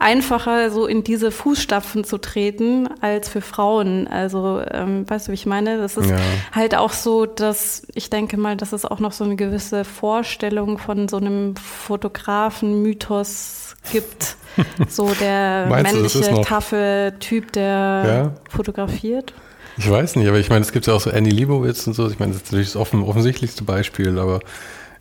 einfacher, 0.00 0.70
so 0.70 0.86
in 0.86 1.04
diese 1.04 1.30
Fußstapfen 1.30 2.02
zu 2.04 2.16
treten, 2.18 2.88
als 3.00 3.28
für 3.28 3.42
Frauen. 3.42 4.08
Also, 4.08 4.60
ähm, 4.70 5.08
weißt 5.08 5.28
du, 5.28 5.32
wie 5.32 5.34
ich 5.34 5.46
meine? 5.46 5.78
Das 5.78 5.96
ist 5.96 6.10
ja. 6.10 6.18
halt 6.52 6.74
auch 6.74 6.92
so, 6.92 7.24
dass 7.26 7.86
ich 7.94 8.10
denke 8.10 8.36
mal, 8.36 8.56
dass 8.56 8.72
es 8.72 8.84
auch 8.84 8.98
noch 8.98 9.12
so 9.12 9.22
eine 9.24 9.36
gewisse 9.36 9.84
Vorstellung 9.84 10.78
von 10.78 11.06
so 11.08 11.18
einem 11.18 11.54
Fotografen-Mythos 11.56 13.76
gibt. 13.92 14.36
so 14.88 15.12
der 15.20 15.66
männliche, 15.66 16.40
taffe 16.42 17.14
Typ, 17.20 17.52
der 17.52 18.02
ja? 18.06 18.34
fotografiert. 18.48 19.32
Ich 19.76 19.88
weiß 19.88 20.16
nicht, 20.16 20.26
aber 20.28 20.38
ich 20.38 20.50
meine, 20.50 20.62
es 20.62 20.72
gibt 20.72 20.86
ja 20.86 20.94
auch 20.94 21.00
so 21.00 21.10
Annie 21.10 21.32
Leibovitz 21.32 21.86
und 21.86 21.94
so. 21.94 22.08
Ich 22.08 22.18
meine, 22.18 22.32
das 22.32 22.42
ist 22.42 22.48
natürlich 22.48 22.68
das 22.68 22.76
offen, 22.76 23.04
offensichtlichste 23.04 23.64
Beispiel, 23.64 24.18
aber 24.18 24.40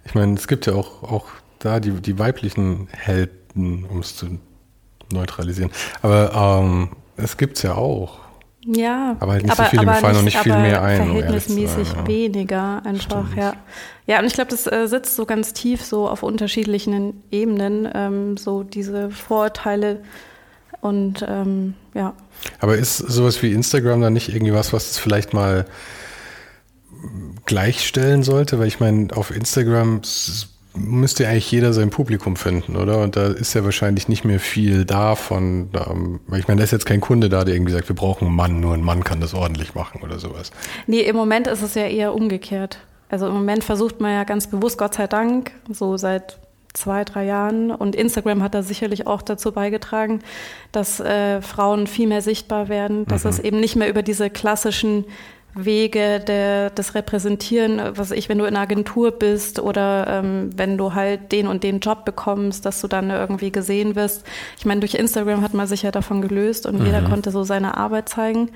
ich 0.06 0.14
meine, 0.14 0.36
es 0.36 0.48
gibt 0.48 0.68
ja 0.68 0.74
auch, 0.74 1.04
auch 1.04 1.26
da 1.60 1.80
die, 1.80 1.92
die 1.92 2.20
weiblichen 2.20 2.88
Helden, 2.92 3.86
um 3.86 4.00
es 4.00 4.16
zu 4.16 4.40
neutralisieren. 5.12 5.72
Aber 6.02 6.62
ähm, 6.62 6.90
es 7.18 7.38
gibt 7.38 7.58
es 7.58 7.64
ja 7.64 7.76
auch. 7.76 8.20
Ja, 8.66 9.16
aber 9.20 9.34
halt 9.34 9.44
nicht 9.44 9.52
aber, 9.52 9.64
so 9.64 9.70
viele, 9.70 9.86
mir 9.86 9.94
fallen 9.96 10.16
noch 10.16 10.22
nicht 10.22 10.38
viel 10.38 10.58
mehr 10.58 10.82
ein. 10.82 10.98
Verhältnismäßig 10.98 11.88
sein, 11.88 12.00
ja. 12.00 12.08
weniger 12.08 12.82
einfach, 12.86 13.26
Stimmt. 13.28 13.38
ja. 13.38 13.54
Ja, 14.06 14.20
und 14.20 14.26
ich 14.26 14.34
glaube, 14.34 14.50
das 14.50 14.68
äh, 14.68 14.88
sitzt 14.88 15.16
so 15.16 15.26
ganz 15.26 15.54
tief 15.54 15.84
so 15.84 16.10
auf 16.10 16.24
unterschiedlichen 16.24 17.24
Ebenen, 17.32 17.88
ähm, 17.94 18.38
so 18.38 18.64
diese 18.64 19.12
Vorurteile 19.12 20.02
und 20.82 21.26
ähm, 21.28 21.76
ja. 21.94 22.14
Aber 22.60 22.78
ist 22.78 22.98
sowas 22.98 23.42
wie 23.44 23.54
Instagram 23.54 24.02
dann 24.02 24.14
nicht 24.14 24.30
irgendwie 24.30 24.54
was, 24.54 24.74
was 24.74 24.92
es 24.92 24.98
vielleicht 24.98 25.34
mal 25.34 25.66
gleichstellen 27.46 28.24
sollte? 28.24 28.60
Weil 28.60 28.68
ich 28.68 28.80
meine, 28.80 29.16
auf 29.16 29.32
Instagram 29.32 30.02
müsste 30.76 31.28
eigentlich 31.28 31.52
jeder 31.52 31.74
sein 31.74 31.90
Publikum 31.90 32.36
finden, 32.36 32.76
oder? 32.76 33.00
Und 33.00 33.16
da 33.16 33.28
ist 33.28 33.54
ja 33.54 33.64
wahrscheinlich 33.64 34.08
nicht 34.08 34.24
mehr 34.24 34.40
viel 34.40 34.86
da 34.86 35.16
von, 35.16 35.70
ähm, 35.74 36.20
ich 36.36 36.48
meine, 36.48 36.60
da 36.60 36.64
ist 36.64 36.72
jetzt 36.72 36.86
kein 36.86 37.02
Kunde 37.02 37.30
da, 37.30 37.44
der 37.44 37.56
irgendwie 37.56 37.74
sagt, 37.74 37.90
wir 37.90 37.96
brauchen 37.96 38.28
einen 38.28 38.36
Mann, 38.36 38.60
nur 38.60 38.74
ein 38.74 38.84
Mann 38.84 39.04
kann 39.04 39.20
das 39.20 39.34
ordentlich 39.34 39.74
machen 39.76 40.02
oder 40.04 40.20
sowas. 40.20 40.52
Nee, 40.88 41.02
im 41.02 41.16
Moment 41.16 41.48
ist 41.48 41.62
es 41.62 41.76
ja 41.76 41.88
eher 41.88 42.14
umgekehrt. 42.14 42.80
Also 43.10 43.28
im 43.28 43.34
Moment 43.34 43.64
versucht 43.64 44.00
man 44.00 44.14
ja 44.14 44.24
ganz 44.24 44.48
bewusst, 44.48 44.78
Gott 44.78 44.94
sei 44.94 45.08
Dank, 45.08 45.52
so 45.72 45.98
seit 45.98 46.38
zwei, 46.74 47.04
drei 47.04 47.26
Jahren. 47.26 47.72
Und 47.72 47.96
Instagram 47.96 48.44
hat 48.44 48.54
da 48.54 48.62
sicherlich 48.62 49.08
auch 49.08 49.22
dazu 49.22 49.52
beigetragen, 49.52 50.20
dass 50.72 51.00
äh, 51.00 51.42
Frauen 51.42 51.88
viel 51.88 52.08
mehr 52.08 52.22
sichtbar 52.22 52.70
werden, 52.70 53.06
dass 53.06 53.24
mhm. 53.24 53.30
es 53.32 53.40
eben 53.40 53.60
nicht 53.60 53.76
mehr 53.76 53.90
über 53.90 54.04
diese 54.04 54.30
klassischen 54.30 55.06
Wege 55.66 56.20
der, 56.20 56.70
des 56.70 56.96
Repräsentieren, 56.96 57.82
was 57.96 58.12
ich, 58.12 58.30
wenn 58.30 58.38
du 58.38 58.46
in 58.46 58.56
einer 58.56 58.64
Agentur 58.64 59.12
bist 59.12 59.60
oder 59.60 60.08
ähm, 60.08 60.50
wenn 60.56 60.78
du 60.78 60.94
halt 60.94 61.32
den 61.32 61.48
und 61.48 61.64
den 61.64 61.80
Job 61.80 62.06
bekommst, 62.06 62.66
dass 62.66 62.82
du 62.82 62.88
dann 62.88 63.10
irgendwie 63.10 63.52
gesehen 63.52 63.96
wirst. 63.96 64.26
Ich 64.58 64.66
meine, 64.66 64.80
durch 64.80 64.96
Instagram 64.96 65.42
hat 65.42 65.54
man 65.54 65.68
sich 65.68 65.84
ja 65.84 65.92
davon 65.92 66.22
gelöst 66.22 66.66
und 66.66 66.80
mhm. 66.80 66.86
jeder 66.86 67.02
konnte 67.02 67.32
so 67.32 67.44
seine 67.44 67.78
Arbeit 67.78 68.10
zeigen. 68.10 68.52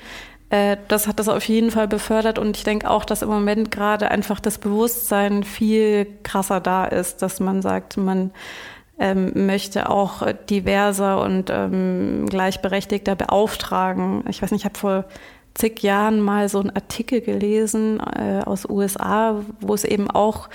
Äh, 0.49 0.77
das 0.87 1.07
hat 1.07 1.19
das 1.19 1.29
auf 1.29 1.47
jeden 1.47 1.71
Fall 1.71 1.87
befördert 1.87 2.37
und 2.37 2.57
ich 2.57 2.63
denke 2.63 2.89
auch, 2.89 3.05
dass 3.05 3.21
im 3.21 3.29
Moment 3.29 3.71
gerade 3.71 4.11
einfach 4.11 4.39
das 4.39 4.57
Bewusstsein 4.57 5.43
viel 5.43 6.07
krasser 6.23 6.59
da 6.59 6.85
ist, 6.85 7.21
dass 7.21 7.39
man 7.39 7.61
sagt, 7.61 7.97
man 7.97 8.31
ähm, 8.99 9.47
möchte 9.47 9.89
auch 9.89 10.21
diverser 10.49 11.21
und 11.21 11.49
ähm, 11.49 12.27
gleichberechtigter 12.29 13.15
beauftragen. 13.15 14.23
Ich 14.29 14.41
weiß 14.41 14.51
nicht, 14.51 14.61
ich 14.61 14.65
habe 14.65 14.77
vor 14.77 15.05
zig 15.55 15.83
Jahren 15.83 16.19
mal 16.19 16.49
so 16.49 16.59
einen 16.59 16.71
Artikel 16.71 17.21
gelesen 17.21 17.99
äh, 17.99 18.41
aus 18.45 18.67
USA, 18.67 19.41
wo 19.59 19.73
es 19.73 19.83
eben 19.83 20.09
auch 20.09 20.49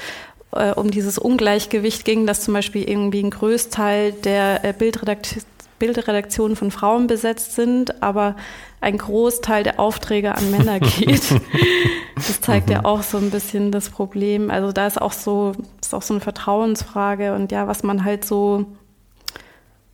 äh, 0.53 0.73
um 0.73 0.91
dieses 0.91 1.19
Ungleichgewicht 1.19 2.05
ging, 2.05 2.27
dass 2.27 2.43
zum 2.43 2.55
Beispiel 2.55 2.89
irgendwie 2.89 3.23
ein 3.23 3.31
Größteil 3.31 4.13
der 4.13 4.65
äh, 4.65 4.73
Bildredakt 4.73 5.39
Bildredaktionen 5.79 6.57
von 6.57 6.73
Frauen 6.73 7.07
besetzt 7.07 7.55
sind, 7.55 8.03
aber 8.03 8.35
ein 8.81 8.99
Großteil 8.99 9.63
der 9.63 9.79
Aufträge 9.79 10.35
an 10.35 10.51
Männer 10.51 10.81
geht. 10.81 11.23
das 12.15 12.41
zeigt 12.41 12.67
mhm. 12.67 12.73
ja 12.73 12.85
auch 12.85 13.03
so 13.03 13.19
ein 13.19 13.31
bisschen 13.31 13.71
das 13.71 13.91
Problem. 13.91 14.51
Also 14.51 14.73
da 14.73 14.87
ist 14.87 15.01
auch 15.01 15.13
so, 15.13 15.53
ist 15.81 15.95
auch 15.95 16.03
so 16.03 16.15
eine 16.15 16.21
Vertrauensfrage 16.21 17.35
und 17.35 17.53
ja, 17.53 17.69
was 17.69 17.83
man 17.83 18.05
halt 18.05 18.25
so, 18.25 18.67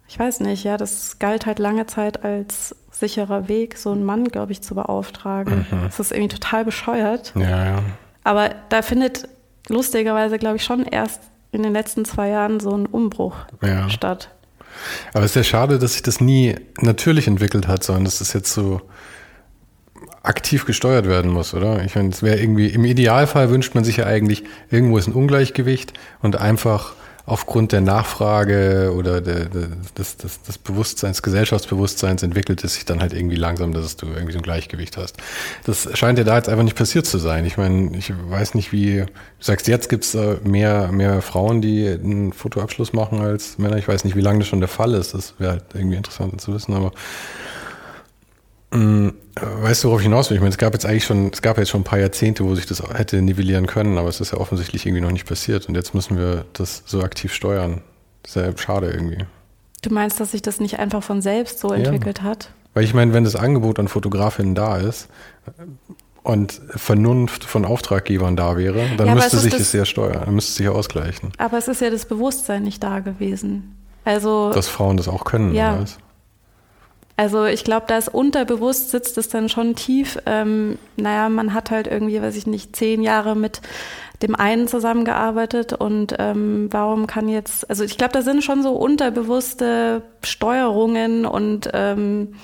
ich 0.06 0.18
weiß 0.18 0.40
nicht, 0.40 0.64
ja, 0.64 0.76
das 0.76 1.18
galt 1.18 1.46
halt 1.46 1.58
lange 1.58 1.86
Zeit 1.86 2.24
als 2.24 2.76
sicherer 2.90 3.48
Weg, 3.48 3.76
so 3.78 3.90
einen 3.90 4.04
Mann, 4.04 4.24
glaube 4.28 4.52
ich, 4.52 4.62
zu 4.62 4.74
beauftragen. 4.74 5.66
Mhm. 5.70 5.82
Das 5.84 5.98
ist 5.98 6.12
irgendwie 6.12 6.34
total 6.34 6.64
bescheuert. 6.64 7.32
Ja, 7.36 7.64
ja. 7.64 7.82
Aber 8.22 8.50
da 8.68 8.82
findet 8.82 9.28
lustigerweise, 9.68 10.38
glaube 10.38 10.56
ich, 10.56 10.64
schon 10.64 10.84
erst 10.84 11.20
in 11.52 11.62
den 11.62 11.72
letzten 11.72 12.04
zwei 12.04 12.28
Jahren 12.28 12.60
so 12.60 12.76
ein 12.76 12.86
Umbruch 12.86 13.36
ja. 13.62 13.88
statt. 13.88 14.30
Aber 15.12 15.24
es 15.24 15.32
ist 15.32 15.36
ja 15.36 15.44
schade, 15.44 15.78
dass 15.78 15.92
sich 15.92 16.02
das 16.02 16.20
nie 16.20 16.56
natürlich 16.80 17.28
entwickelt 17.28 17.68
hat, 17.68 17.84
sondern 17.84 18.04
dass 18.04 18.18
das 18.18 18.32
jetzt 18.32 18.52
so 18.52 18.80
aktiv 20.22 20.64
gesteuert 20.64 21.06
werden 21.06 21.30
muss, 21.30 21.54
oder? 21.54 21.84
Ich 21.84 21.94
meine, 21.94 22.08
es 22.08 22.22
wäre 22.22 22.40
irgendwie, 22.40 22.68
im 22.68 22.84
Idealfall 22.84 23.50
wünscht 23.50 23.74
man 23.74 23.84
sich 23.84 23.98
ja 23.98 24.06
eigentlich, 24.06 24.44
irgendwo 24.70 24.98
ist 24.98 25.06
ein 25.06 25.12
Ungleichgewicht 25.12 25.92
und 26.22 26.36
einfach 26.36 26.94
aufgrund 27.26 27.72
der 27.72 27.80
Nachfrage 27.80 28.92
oder 28.94 29.22
der, 29.22 29.46
der, 29.46 29.68
des, 29.96 30.18
des, 30.18 30.42
des 30.42 30.58
Bewusstseins, 30.58 31.22
Gesellschaftsbewusstseins 31.22 32.22
entwickelt 32.22 32.62
es 32.64 32.74
sich 32.74 32.84
dann 32.84 33.00
halt 33.00 33.14
irgendwie 33.14 33.36
langsam, 33.36 33.72
dass 33.72 33.96
du 33.96 34.06
irgendwie 34.06 34.32
so 34.32 34.38
ein 34.38 34.42
Gleichgewicht 34.42 34.98
hast. 34.98 35.16
Das 35.64 35.88
scheint 35.94 36.18
ja 36.18 36.24
da 36.24 36.36
jetzt 36.36 36.50
einfach 36.50 36.64
nicht 36.64 36.76
passiert 36.76 37.06
zu 37.06 37.16
sein. 37.16 37.46
Ich 37.46 37.56
meine, 37.56 37.96
ich 37.96 38.12
weiß 38.28 38.54
nicht, 38.54 38.72
wie 38.72 38.96
du 38.98 39.06
sagst, 39.40 39.68
jetzt 39.68 39.88
gibt 39.88 40.04
es 40.04 40.14
äh, 40.14 40.36
mehr, 40.44 40.92
mehr 40.92 41.22
Frauen, 41.22 41.62
die 41.62 41.88
einen 41.88 42.34
Fotoabschluss 42.34 42.92
machen 42.92 43.20
als 43.20 43.56
Männer. 43.56 43.78
Ich 43.78 43.88
weiß 43.88 44.04
nicht, 44.04 44.16
wie 44.16 44.20
lange 44.20 44.40
das 44.40 44.48
schon 44.48 44.60
der 44.60 44.68
Fall 44.68 44.92
ist. 44.92 45.14
Das 45.14 45.34
wäre 45.38 45.52
halt 45.52 45.64
irgendwie 45.72 45.96
interessant 45.96 46.38
zu 46.42 46.52
wissen, 46.52 46.74
aber 46.74 46.92
weißt 48.74 49.84
du, 49.84 49.88
worauf 49.88 50.00
ich 50.00 50.04
hinaus 50.04 50.30
will? 50.30 50.36
Ich 50.36 50.40
meine, 50.40 50.50
es 50.50 50.58
gab 50.58 50.72
jetzt 50.72 50.84
eigentlich 50.84 51.04
schon, 51.04 51.30
es 51.32 51.42
gab 51.42 51.58
jetzt 51.58 51.70
schon 51.70 51.82
ein 51.82 51.84
paar 51.84 51.98
Jahrzehnte, 51.98 52.44
wo 52.44 52.54
sich 52.54 52.66
das 52.66 52.82
hätte 52.82 53.22
nivellieren 53.22 53.66
können, 53.66 53.98
aber 53.98 54.08
es 54.08 54.20
ist 54.20 54.32
ja 54.32 54.38
offensichtlich 54.38 54.84
irgendwie 54.84 55.02
noch 55.02 55.12
nicht 55.12 55.26
passiert 55.26 55.68
und 55.68 55.74
jetzt 55.74 55.94
müssen 55.94 56.18
wir 56.18 56.44
das 56.52 56.82
so 56.86 57.02
aktiv 57.02 57.32
steuern. 57.32 57.82
Das 58.22 58.36
ist 58.36 58.42
ja 58.42 58.58
schade 58.58 58.90
irgendwie. 58.90 59.24
Du 59.82 59.92
meinst, 59.92 60.18
dass 60.18 60.32
sich 60.32 60.42
das 60.42 60.60
nicht 60.60 60.78
einfach 60.78 61.02
von 61.02 61.20
selbst 61.20 61.60
so 61.60 61.72
entwickelt 61.72 62.18
ja. 62.20 62.24
hat? 62.24 62.50
Weil 62.72 62.84
ich 62.84 62.94
meine, 62.94 63.12
wenn 63.12 63.24
das 63.24 63.36
Angebot 63.36 63.78
an 63.78 63.86
Fotografinnen 63.86 64.54
da 64.54 64.78
ist 64.78 65.08
und 66.22 66.60
Vernunft 66.70 67.44
von 67.44 67.64
Auftraggebern 67.64 68.34
da 68.34 68.56
wäre, 68.56 68.86
dann 68.96 69.06
ja, 69.06 69.14
müsste 69.14 69.38
sich 69.38 69.52
das, 69.52 69.60
das 69.60 69.70
sehr 69.70 69.84
steuern, 69.84 70.22
dann 70.24 70.34
müsste 70.34 70.52
sich 70.52 70.68
ausgleichen. 70.68 71.32
Aber 71.38 71.58
es 71.58 71.68
ist 71.68 71.80
ja 71.80 71.90
das 71.90 72.06
Bewusstsein 72.06 72.62
nicht 72.62 72.82
da 72.82 73.00
gewesen. 73.00 73.76
Also, 74.04 74.52
Dass 74.52 74.68
Frauen 74.68 74.96
das 74.96 75.06
auch 75.06 75.24
können, 75.24 75.54
ja. 75.54 75.74
oder 75.74 75.82
was? 75.82 75.98
Also 77.16 77.44
ich 77.44 77.62
glaube, 77.62 77.86
da 77.86 77.96
ist 77.96 78.08
unterbewusst 78.08 78.90
sitzt 78.90 79.18
es 79.18 79.28
dann 79.28 79.48
schon 79.48 79.76
tief. 79.76 80.18
Ähm, 80.26 80.78
naja, 80.96 81.28
man 81.28 81.54
hat 81.54 81.70
halt 81.70 81.86
irgendwie, 81.86 82.20
weiß 82.20 82.36
ich 82.36 82.46
nicht, 82.46 82.74
zehn 82.74 83.02
Jahre 83.02 83.36
mit 83.36 83.60
dem 84.22 84.34
einen 84.34 84.68
zusammengearbeitet 84.68 85.72
und 85.72 86.14
ähm, 86.18 86.68
warum 86.70 87.06
kann 87.06 87.28
jetzt, 87.28 87.68
also 87.68 87.84
ich 87.84 87.98
glaube, 87.98 88.12
da 88.12 88.22
sind 88.22 88.42
schon 88.42 88.62
so 88.62 88.72
unterbewusste 88.72 90.02
Steuerungen 90.22 91.26
und 91.26 91.68
ähm, 91.72 92.34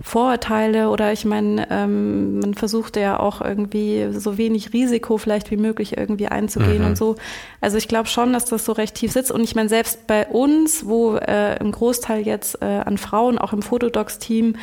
Vorurteile 0.00 0.88
oder 0.88 1.12
ich 1.12 1.24
meine, 1.24 1.66
ähm, 1.70 2.40
man 2.40 2.54
versuchte 2.54 3.00
ja 3.00 3.20
auch 3.20 3.40
irgendwie 3.40 4.08
so 4.12 4.38
wenig 4.38 4.72
Risiko 4.72 5.18
vielleicht 5.18 5.50
wie 5.50 5.56
möglich 5.56 5.96
irgendwie 5.96 6.28
einzugehen 6.28 6.82
mhm. 6.82 6.88
und 6.88 6.96
so. 6.96 7.16
Also 7.60 7.76
ich 7.76 7.88
glaube 7.88 8.08
schon, 8.08 8.32
dass 8.32 8.46
das 8.46 8.64
so 8.64 8.72
recht 8.72 8.94
tief 8.94 9.12
sitzt. 9.12 9.30
Und 9.30 9.42
ich 9.42 9.54
meine, 9.54 9.68
selbst 9.68 10.06
bei 10.06 10.26
uns, 10.26 10.86
wo 10.86 11.16
äh, 11.16 11.58
im 11.58 11.72
Großteil 11.72 12.26
jetzt 12.26 12.60
äh, 12.62 12.64
an 12.64 12.98
Frauen, 12.98 13.38
auch 13.38 13.52
im 13.52 13.62
Fotodocs-Team, 13.62 14.56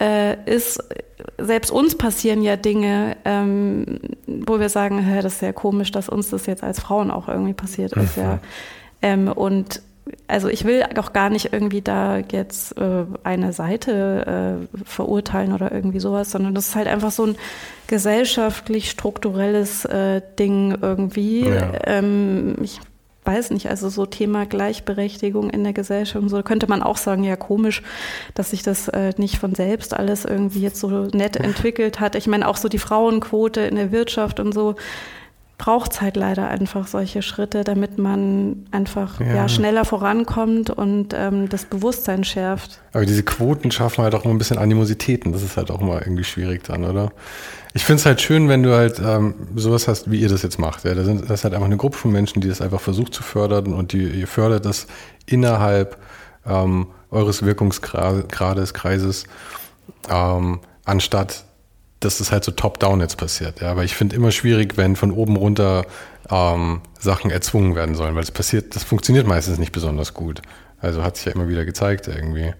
äh, 0.00 0.36
ist, 0.50 0.82
selbst 1.38 1.70
uns 1.70 1.96
passieren 1.96 2.42
ja 2.42 2.56
Dinge, 2.56 3.16
ähm, 3.24 3.98
wo 4.26 4.60
wir 4.60 4.68
sagen, 4.68 5.06
das 5.22 5.34
ist 5.34 5.42
ja 5.42 5.52
komisch, 5.52 5.90
dass 5.90 6.08
uns 6.08 6.30
das 6.30 6.46
jetzt 6.46 6.62
als 6.62 6.80
Frauen 6.80 7.10
auch 7.10 7.28
irgendwie 7.28 7.52
passiert 7.54 7.92
ist, 7.92 8.16
mhm. 8.16 8.22
ja. 8.22 8.38
Ähm, 9.02 9.28
und 9.28 9.82
also 10.26 10.48
ich 10.48 10.64
will 10.64 10.84
auch 10.96 11.12
gar 11.12 11.30
nicht 11.30 11.52
irgendwie 11.52 11.82
da 11.82 12.18
jetzt 12.18 12.76
äh, 12.78 13.04
eine 13.24 13.52
Seite 13.52 14.66
äh, 14.72 14.84
verurteilen 14.84 15.52
oder 15.52 15.72
irgendwie 15.72 16.00
sowas, 16.00 16.30
sondern 16.30 16.54
das 16.54 16.68
ist 16.68 16.76
halt 16.76 16.86
einfach 16.86 17.10
so 17.10 17.26
ein 17.26 17.36
gesellschaftlich 17.86 18.90
strukturelles 18.90 19.84
äh, 19.84 20.22
Ding 20.38 20.78
irgendwie. 20.80 21.46
Ja. 21.46 21.72
Ähm, 21.84 22.56
ich 22.62 22.80
weiß 23.24 23.50
nicht, 23.50 23.68
also 23.68 23.88
so 23.88 24.06
Thema 24.06 24.46
Gleichberechtigung 24.46 25.50
in 25.50 25.62
der 25.62 25.72
Gesellschaft, 25.72 26.28
so 26.28 26.42
könnte 26.42 26.68
man 26.68 26.82
auch 26.82 26.96
sagen, 26.96 27.22
ja 27.22 27.36
komisch, 27.36 27.82
dass 28.34 28.50
sich 28.50 28.62
das 28.62 28.88
äh, 28.88 29.12
nicht 29.18 29.38
von 29.38 29.54
selbst 29.54 29.94
alles 29.94 30.24
irgendwie 30.24 30.62
jetzt 30.62 30.80
so 30.80 30.88
nett 30.88 31.36
entwickelt 31.36 32.00
hat. 32.00 32.14
Ich 32.14 32.26
meine 32.26 32.48
auch 32.48 32.56
so 32.56 32.68
die 32.68 32.78
Frauenquote 32.78 33.60
in 33.60 33.76
der 33.76 33.92
Wirtschaft 33.92 34.40
und 34.40 34.52
so 34.52 34.74
braucht 35.60 35.92
es 35.92 36.00
halt 36.00 36.16
leider 36.16 36.48
einfach 36.48 36.86
solche 36.86 37.20
Schritte, 37.20 37.64
damit 37.64 37.98
man 37.98 38.64
einfach 38.70 39.20
ja. 39.20 39.34
ja 39.34 39.48
schneller 39.48 39.84
vorankommt 39.84 40.70
und 40.70 41.14
ähm, 41.14 41.50
das 41.50 41.66
Bewusstsein 41.66 42.24
schärft. 42.24 42.80
Aber 42.94 43.04
diese 43.04 43.22
Quoten 43.22 43.70
schaffen 43.70 44.02
halt 44.02 44.14
auch 44.14 44.24
immer 44.24 44.32
ein 44.32 44.38
bisschen 44.38 44.56
Animositäten. 44.56 45.32
Das 45.32 45.42
ist 45.42 45.58
halt 45.58 45.70
auch 45.70 45.82
mal 45.82 46.00
irgendwie 46.00 46.24
schwierig 46.24 46.64
dann, 46.64 46.84
oder? 46.84 47.12
Ich 47.74 47.84
finde 47.84 48.00
es 48.00 48.06
halt 48.06 48.22
schön, 48.22 48.48
wenn 48.48 48.62
du 48.62 48.74
halt 48.74 49.02
ähm, 49.04 49.34
sowas 49.54 49.86
hast, 49.86 50.10
wie 50.10 50.20
ihr 50.20 50.30
das 50.30 50.40
jetzt 50.42 50.58
macht. 50.58 50.84
Ja, 50.84 50.94
das, 50.94 51.04
sind, 51.04 51.24
das 51.24 51.40
ist 51.40 51.44
halt 51.44 51.52
einfach 51.52 51.66
eine 51.66 51.76
Gruppe 51.76 51.98
von 51.98 52.10
Menschen, 52.10 52.40
die 52.40 52.48
das 52.48 52.62
einfach 52.62 52.80
versucht 52.80 53.12
zu 53.12 53.22
fördern 53.22 53.74
und 53.74 53.92
die, 53.92 54.08
ihr 54.08 54.26
fördert 54.26 54.64
das 54.64 54.86
innerhalb 55.26 55.98
ähm, 56.46 56.86
eures 57.10 57.44
Wirkungsgrades, 57.44 58.72
Kreises, 58.72 59.24
ähm, 60.08 60.60
anstatt 60.86 61.44
dass 62.00 62.18
das 62.18 62.32
halt 62.32 62.44
so 62.44 62.52
top-down 62.52 63.00
jetzt 63.00 63.16
passiert. 63.16 63.60
Ja, 63.60 63.70
aber 63.70 63.84
ich 63.84 63.94
finde 63.94 64.16
immer 64.16 64.32
schwierig, 64.32 64.76
wenn 64.76 64.96
von 64.96 65.12
oben 65.12 65.36
runter 65.36 65.84
ähm, 66.30 66.80
Sachen 66.98 67.30
erzwungen 67.30 67.74
werden 67.74 67.94
sollen, 67.94 68.14
weil 68.14 68.22
es 68.22 68.30
passiert, 68.30 68.74
das 68.74 68.84
funktioniert 68.84 69.26
meistens 69.26 69.58
nicht 69.58 69.72
besonders 69.72 70.14
gut. 70.14 70.40
Also 70.80 71.02
hat 71.02 71.16
sich 71.16 71.26
ja 71.26 71.32
immer 71.32 71.48
wieder 71.48 71.64
gezeigt 71.64 72.08
irgendwie. 72.08 72.54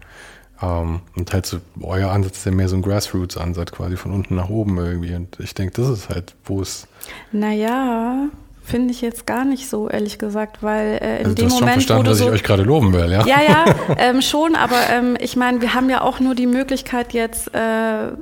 Ähm, 0.62 1.00
und 1.16 1.32
halt 1.32 1.46
so, 1.46 1.58
euer 1.80 2.10
Ansatz 2.10 2.38
ist 2.38 2.46
ja 2.46 2.52
mehr 2.52 2.68
so 2.68 2.76
ein 2.76 2.82
Grassroots-Ansatz 2.82 3.72
quasi 3.72 3.96
von 3.96 4.12
unten 4.12 4.34
nach 4.34 4.50
oben 4.50 4.76
irgendwie. 4.76 5.14
Und 5.14 5.40
ich 5.40 5.54
denke, 5.54 5.80
das 5.80 5.88
ist 5.88 6.08
halt, 6.10 6.34
wo 6.44 6.60
es. 6.60 6.86
Naja, 7.32 8.28
Finde 8.62 8.92
ich 8.92 9.00
jetzt 9.00 9.26
gar 9.26 9.44
nicht 9.44 9.68
so, 9.68 9.88
ehrlich 9.88 10.18
gesagt, 10.18 10.62
weil 10.62 10.98
äh, 11.02 11.20
in 11.20 11.26
also 11.26 11.34
dem 11.34 11.34
du 11.34 11.44
hast 11.46 11.60
Moment. 11.60 11.60
Schon 11.60 11.66
verstanden, 11.72 12.04
dass 12.04 12.18
so, 12.18 12.26
ich 12.26 12.30
euch 12.30 12.42
gerade 12.44 12.62
loben 12.62 12.92
will, 12.92 13.10
ja? 13.10 13.26
Ja, 13.26 13.40
ja, 13.42 13.64
ähm, 13.98 14.22
schon, 14.22 14.54
aber 14.54 14.76
ähm, 14.92 15.16
ich 15.18 15.34
meine, 15.34 15.60
wir 15.60 15.74
haben 15.74 15.90
ja 15.90 16.02
auch 16.02 16.20
nur 16.20 16.36
die 16.36 16.46
Möglichkeit 16.46 17.12
jetzt. 17.12 17.52
Äh, 17.52 18.12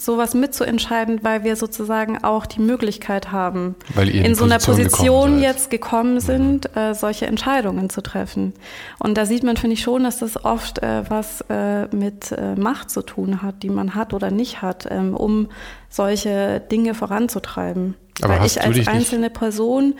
sowas 0.00 0.34
mitzuentscheiden, 0.34 1.20
weil 1.22 1.44
wir 1.44 1.56
sozusagen 1.56 2.22
auch 2.22 2.46
die 2.46 2.60
Möglichkeit 2.60 3.32
haben, 3.32 3.74
in, 3.96 4.34
so 4.34 4.44
einer 4.44 4.58
Position 4.58 5.10
gekommen 5.10 5.42
jetzt 5.42 5.70
gekommen 5.70 6.14
mhm. 6.14 6.20
sind, 6.20 6.76
äh, 6.76 6.94
solche 6.94 7.26
Entscheidungen 7.26 7.90
zu 7.90 8.00
treffen. 8.02 8.54
Und 8.98 9.16
da 9.16 9.26
sieht 9.26 9.42
man, 9.42 9.56
finde 9.56 9.74
ich 9.74 9.82
schon, 9.82 10.04
dass 10.04 10.18
das 10.18 10.44
oft 10.44 10.82
äh, 10.82 11.08
was 11.08 11.44
äh, 11.48 11.86
mit 11.94 12.32
äh, 12.32 12.54
Macht 12.54 12.90
zu 12.90 13.02
tun 13.02 13.42
hat, 13.42 13.62
die 13.62 13.70
man 13.70 13.94
hat 13.94 14.14
oder 14.14 14.30
nicht 14.30 14.62
hat, 14.62 14.86
ähm, 14.90 15.14
um 15.14 15.48
solche 15.88 16.60
Dinge 16.70 16.94
voranzutreiben. 16.94 17.94
Aber 18.22 18.38
weil 18.38 18.46
ich 18.46 18.60
als 18.60 18.86
einzelne 18.86 19.30
Person 19.30 19.94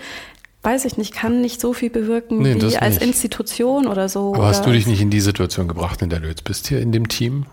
weiß 0.62 0.84
ich 0.84 0.98
nicht, 0.98 1.14
kann 1.14 1.40
nicht 1.40 1.60
so 1.60 1.72
viel 1.72 1.90
bewirken 1.90 2.42
nee, 2.42 2.60
wie 2.60 2.76
als 2.76 2.98
Institution 2.98 3.86
oder 3.86 4.08
so. 4.08 4.34
Aber 4.34 4.40
oder 4.40 4.48
hast 4.48 4.66
du 4.66 4.70
dich 4.70 4.86
nicht 4.86 5.00
in 5.00 5.08
die 5.10 5.20
Situation 5.20 5.68
gebracht, 5.68 6.02
in 6.02 6.10
der 6.10 6.20
du 6.20 6.28
jetzt 6.28 6.44
bist 6.44 6.68
hier 6.68 6.80
in 6.80 6.92
dem 6.92 7.08
Team? 7.08 7.46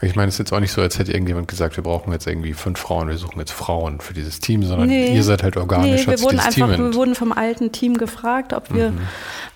Ich 0.00 0.16
meine, 0.16 0.28
es 0.28 0.34
ist 0.34 0.38
jetzt 0.38 0.52
auch 0.52 0.60
nicht 0.60 0.72
so, 0.72 0.80
als 0.80 0.98
hätte 0.98 1.12
irgendjemand 1.12 1.48
gesagt, 1.48 1.76
wir 1.76 1.84
brauchen 1.84 2.12
jetzt 2.12 2.26
irgendwie 2.26 2.52
fünf 2.52 2.78
Frauen, 2.78 3.08
wir 3.08 3.16
suchen 3.16 3.38
jetzt 3.38 3.52
Frauen 3.52 4.00
für 4.00 4.12
dieses 4.12 4.40
Team, 4.40 4.62
sondern 4.64 4.88
nee, 4.88 5.14
ihr 5.14 5.22
seid 5.22 5.42
halt 5.42 5.56
organisch. 5.56 6.06
Nee, 6.06 6.12
wir 6.12 6.20
wurden 6.20 6.40
einfach, 6.40 6.74
Team 6.74 6.84
wir 6.84 6.94
wurden 6.94 7.14
vom 7.14 7.32
alten 7.32 7.72
Team 7.72 7.96
gefragt, 7.96 8.52
ob 8.52 8.74
wir, 8.74 8.90
mhm. 8.90 8.98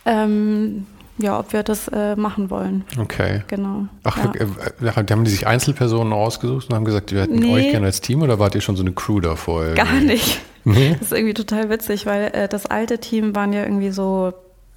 ähm, 0.07 0.87
ja, 1.19 1.39
ob 1.39 1.53
wir 1.53 1.65
das 1.65 1.89
äh, 1.89 2.15
machen 2.15 2.51
wollen. 2.51 2.85
Okay. 2.99 3.43
Genau. 3.49 3.89
Ach, 4.05 4.17
ja. 4.17 4.87
äh, 4.87 4.93
haben 5.11 5.25
die 5.25 5.31
sich 5.31 5.47
Einzelpersonen 5.47 6.13
ausgesucht 6.13 6.69
und 6.71 6.77
haben 6.77 6.85
gesagt, 6.85 7.13
wir 7.13 7.23
hätten 7.23 7.41
nee. 7.41 7.53
euch 7.53 7.71
gerne 7.71 7.87
als 7.87 8.01
Team 8.01 8.23
oder 8.23 8.39
wart 8.39 8.55
ihr 8.55 8.61
schon 8.61 8.77
so 8.77 8.83
eine 8.83 8.93
Crew 8.93 9.21
davor? 9.21 9.65
Irgendwie? 9.65 9.83
Gar 9.83 10.01
nicht. 10.01 10.41
Nee? 10.65 10.97
Das 10.99 11.03
ist 11.03 11.13
irgendwie 11.13 11.35
total 11.35 11.71
witzig, 11.71 12.05
weil 12.05 12.31
äh, 12.35 12.47
das 12.47 12.67
alte 12.67 12.99
Team 12.99 13.35
waren 13.35 13.55
ja 13.55 13.63
irgendwie 13.63 13.91
so 13.91 14.35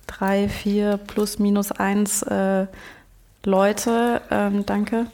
drei, 0.07 0.47
vier 0.47 0.97
plus 0.97 1.37
minus 1.37 1.73
eins 1.73 2.21
äh, 2.21 2.67
Leute. 3.45 4.21
Ähm, 4.29 4.65
danke. 4.65 5.07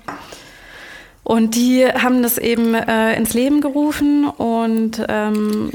Und 1.24 1.56
die 1.56 1.86
haben 1.86 2.24
das 2.24 2.38
eben 2.38 2.74
äh, 2.74 3.16
ins 3.16 3.34
Leben 3.34 3.60
gerufen 3.60 4.30
und 4.30 5.06
ähm, 5.10 5.72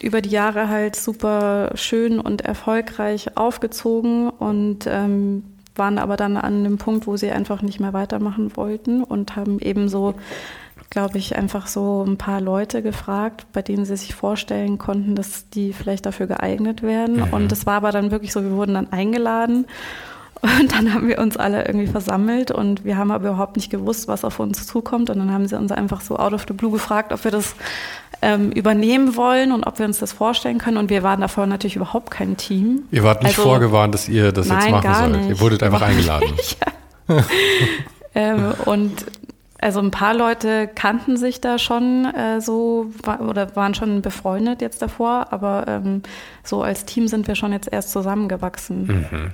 über 0.00 0.20
die 0.20 0.30
Jahre 0.30 0.68
halt 0.68 0.94
super 0.96 1.72
schön 1.74 2.20
und 2.20 2.42
erfolgreich 2.42 3.36
aufgezogen. 3.36 4.30
Und 4.30 4.86
ähm, 4.86 5.44
waren 5.76 5.98
aber 5.98 6.16
dann 6.16 6.36
an 6.36 6.64
dem 6.64 6.78
Punkt, 6.78 7.06
wo 7.06 7.16
sie 7.16 7.30
einfach 7.30 7.62
nicht 7.62 7.80
mehr 7.80 7.92
weitermachen 7.92 8.56
wollten 8.56 9.02
und 9.02 9.36
haben 9.36 9.58
eben 9.60 9.88
so, 9.88 10.14
glaube 10.90 11.18
ich, 11.18 11.36
einfach 11.36 11.66
so 11.66 12.04
ein 12.06 12.18
paar 12.18 12.40
Leute 12.40 12.82
gefragt, 12.82 13.46
bei 13.52 13.62
denen 13.62 13.84
sie 13.84 13.96
sich 13.96 14.14
vorstellen 14.14 14.78
konnten, 14.78 15.14
dass 15.14 15.48
die 15.48 15.72
vielleicht 15.72 16.06
dafür 16.06 16.26
geeignet 16.26 16.82
werden. 16.82 17.16
Mhm. 17.16 17.32
Und 17.32 17.52
es 17.52 17.66
war 17.66 17.74
aber 17.74 17.92
dann 17.92 18.10
wirklich 18.10 18.32
so, 18.32 18.42
wir 18.42 18.52
wurden 18.52 18.74
dann 18.74 18.92
eingeladen. 18.92 19.66
Und 20.42 20.72
dann 20.72 20.92
haben 20.92 21.06
wir 21.06 21.18
uns 21.18 21.36
alle 21.36 21.64
irgendwie 21.66 21.86
versammelt 21.86 22.50
und 22.50 22.84
wir 22.84 22.96
haben 22.96 23.12
aber 23.12 23.28
überhaupt 23.28 23.54
nicht 23.54 23.70
gewusst, 23.70 24.08
was 24.08 24.24
auf 24.24 24.40
uns 24.40 24.66
zukommt. 24.66 25.08
Und 25.08 25.18
dann 25.18 25.32
haben 25.32 25.46
sie 25.46 25.56
uns 25.56 25.70
einfach 25.70 26.00
so 26.00 26.16
out 26.18 26.32
of 26.32 26.44
the 26.48 26.52
blue 26.52 26.72
gefragt, 26.72 27.12
ob 27.12 27.22
wir 27.22 27.30
das 27.30 27.54
ähm, 28.22 28.50
übernehmen 28.50 29.14
wollen 29.14 29.52
und 29.52 29.64
ob 29.64 29.78
wir 29.78 29.86
uns 29.86 30.00
das 30.00 30.12
vorstellen 30.12 30.58
können. 30.58 30.78
Und 30.78 30.90
wir 30.90 31.04
waren 31.04 31.20
davor 31.20 31.46
natürlich 31.46 31.76
überhaupt 31.76 32.10
kein 32.10 32.36
Team. 32.36 32.82
Ihr 32.90 33.04
wart 33.04 33.22
nicht 33.22 33.38
also, 33.38 33.48
vorgewarnt, 33.48 33.94
dass 33.94 34.08
ihr 34.08 34.32
das 34.32 34.48
nein, 34.48 34.58
jetzt 34.60 34.84
machen 34.84 34.94
sollt. 34.94 35.16
Nicht. 35.16 35.28
Ihr 35.28 35.40
wurdet 35.40 35.62
einfach 35.62 35.82
eingeladen. 35.82 36.28
ähm, 38.16 38.52
und 38.64 39.06
also 39.60 39.78
ein 39.78 39.92
paar 39.92 40.14
Leute 40.14 40.68
kannten 40.74 41.16
sich 41.16 41.40
da 41.40 41.56
schon 41.56 42.04
äh, 42.04 42.40
so 42.40 42.90
oder 43.28 43.54
waren 43.54 43.74
schon 43.74 44.02
befreundet 44.02 44.60
jetzt 44.60 44.82
davor, 44.82 45.28
aber 45.30 45.66
ähm, 45.68 46.02
so 46.42 46.64
als 46.64 46.84
Team 46.84 47.06
sind 47.06 47.28
wir 47.28 47.36
schon 47.36 47.52
jetzt 47.52 47.72
erst 47.72 47.92
zusammengewachsen. 47.92 48.86
Mhm. 48.86 49.30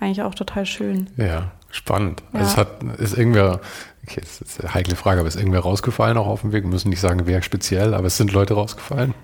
Eigentlich 0.00 0.22
auch 0.22 0.34
total 0.34 0.66
schön. 0.66 1.08
Ja, 1.16 1.52
spannend. 1.70 2.22
Ja. 2.32 2.40
Also 2.40 2.52
es 2.52 2.56
hat, 2.56 2.82
ist 2.98 3.16
irgendwer, 3.16 3.60
okay, 4.06 4.20
das 4.20 4.40
ist 4.40 4.60
eine 4.60 4.74
heikle 4.74 4.96
Frage, 4.96 5.20
aber 5.20 5.28
ist 5.28 5.36
irgendwer 5.36 5.60
rausgefallen 5.60 6.16
auch 6.16 6.26
auf 6.26 6.42
dem 6.42 6.52
Weg? 6.52 6.64
Wir 6.64 6.70
müssen 6.70 6.90
nicht 6.90 7.00
sagen, 7.00 7.22
wer 7.24 7.42
speziell, 7.42 7.94
aber 7.94 8.06
es 8.06 8.16
sind 8.16 8.32
Leute 8.32 8.54
rausgefallen. 8.54 9.14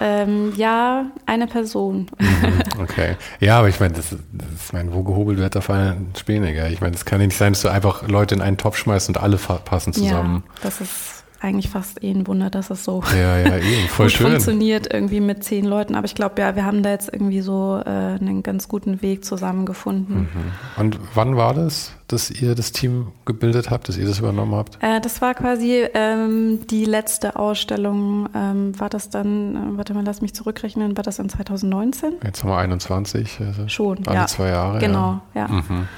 Ähm, 0.00 0.52
ja, 0.56 1.06
eine 1.26 1.48
Person. 1.48 2.06
Mhm, 2.18 2.62
okay. 2.80 3.16
Ja, 3.40 3.58
aber 3.58 3.68
ich 3.68 3.80
meine, 3.80 3.94
das, 3.94 4.10
das 4.10 4.48
ist 4.54 4.72
mein, 4.72 4.92
wo 4.92 5.02
gehobelt 5.02 5.38
wird, 5.38 5.56
da 5.56 5.60
fallen 5.60 6.12
Späne. 6.16 6.52
Gell? 6.52 6.72
Ich 6.72 6.80
meine, 6.80 6.94
es 6.94 7.04
kann 7.04 7.20
ja 7.20 7.26
nicht 7.26 7.36
sein, 7.36 7.52
dass 7.52 7.62
du 7.62 7.68
einfach 7.68 8.06
Leute 8.06 8.36
in 8.36 8.40
einen 8.40 8.58
Topf 8.58 8.76
schmeißt 8.76 9.08
und 9.08 9.18
alle 9.18 9.36
passen 9.36 9.92
zusammen. 9.92 10.44
Ja, 10.46 10.52
das 10.62 10.80
ist 10.80 11.17
eigentlich 11.40 11.70
fast 11.70 12.02
eh 12.02 12.10
ein 12.10 12.26
Wunder, 12.26 12.50
dass 12.50 12.70
es 12.70 12.84
so 12.84 13.02
ja, 13.12 13.38
ja, 13.38 13.56
eben, 13.56 13.88
voll 13.88 14.10
schön. 14.10 14.26
funktioniert 14.26 14.92
irgendwie 14.92 15.20
mit 15.20 15.44
zehn 15.44 15.64
Leuten. 15.64 15.94
Aber 15.94 16.04
ich 16.04 16.14
glaube, 16.14 16.40
ja, 16.40 16.56
wir 16.56 16.64
haben 16.64 16.82
da 16.82 16.90
jetzt 16.90 17.12
irgendwie 17.12 17.40
so 17.40 17.80
äh, 17.84 17.88
einen 17.88 18.42
ganz 18.42 18.68
guten 18.68 19.02
Weg 19.02 19.24
zusammengefunden. 19.24 20.22
Mhm. 20.22 20.28
Und 20.76 20.98
wann 21.14 21.36
war 21.36 21.54
das, 21.54 21.92
dass 22.08 22.30
ihr 22.30 22.54
das 22.54 22.72
Team 22.72 23.08
gebildet 23.24 23.70
habt, 23.70 23.88
dass 23.88 23.96
ihr 23.96 24.06
das 24.06 24.18
übernommen 24.18 24.54
habt? 24.54 24.78
Äh, 24.80 25.00
das 25.00 25.22
war 25.22 25.34
quasi 25.34 25.86
ähm, 25.94 26.66
die 26.68 26.84
letzte 26.84 27.36
Ausstellung. 27.36 28.28
Ähm, 28.34 28.78
war 28.78 28.88
das 28.88 29.10
dann, 29.10 29.54
äh, 29.54 29.78
warte 29.78 29.94
mal, 29.94 30.04
lass 30.04 30.20
mich 30.20 30.34
zurückrechnen, 30.34 30.96
war 30.96 31.04
das 31.04 31.20
in 31.20 31.28
2019? 31.28 32.14
Jetzt 32.24 32.42
haben 32.42 32.50
wir 32.50 32.56
21. 32.58 33.40
Also 33.40 33.68
Schon, 33.68 34.06
alle 34.06 34.16
ja. 34.16 34.26
zwei 34.26 34.48
Jahre. 34.48 34.78
Genau, 34.80 35.20
ja. 35.34 35.42
ja. 35.42 35.48
Mhm. 35.48 35.88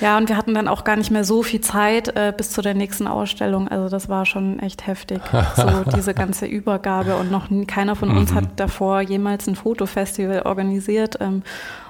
Ja, 0.00 0.16
und 0.16 0.28
wir 0.28 0.36
hatten 0.36 0.54
dann 0.54 0.68
auch 0.68 0.84
gar 0.84 0.96
nicht 0.96 1.10
mehr 1.10 1.24
so 1.24 1.42
viel 1.42 1.60
Zeit 1.60 2.08
äh, 2.16 2.32
bis 2.36 2.50
zu 2.50 2.62
der 2.62 2.74
nächsten 2.74 3.06
Ausstellung. 3.06 3.68
Also 3.68 3.88
das 3.88 4.08
war 4.08 4.26
schon 4.26 4.60
echt 4.60 4.86
heftig, 4.86 5.20
so 5.56 5.82
diese 5.96 6.14
ganze 6.14 6.46
Übergabe. 6.46 7.16
Und 7.16 7.30
noch 7.30 7.48
keiner 7.66 7.96
von 7.96 8.16
uns 8.16 8.30
mhm. 8.30 8.36
hat 8.36 8.44
davor 8.56 9.00
jemals 9.00 9.46
ein 9.48 9.56
Fotofestival 9.56 10.42
organisiert 10.42 11.18
ähm, 11.20 11.42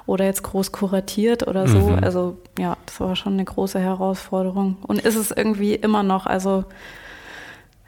oder 0.06 0.24
jetzt 0.24 0.42
groß 0.42 0.72
kuratiert 0.72 1.46
oder 1.46 1.68
so. 1.68 1.80
Mhm. 1.80 1.98
Also 2.02 2.38
ja, 2.58 2.76
das 2.86 2.98
war 3.00 3.14
schon 3.14 3.34
eine 3.34 3.44
große 3.44 3.78
Herausforderung. 3.78 4.78
Und 4.86 5.00
ist 5.00 5.16
es 5.16 5.30
irgendwie 5.30 5.74
immer 5.74 6.02
noch. 6.02 6.24
Also 6.24 6.64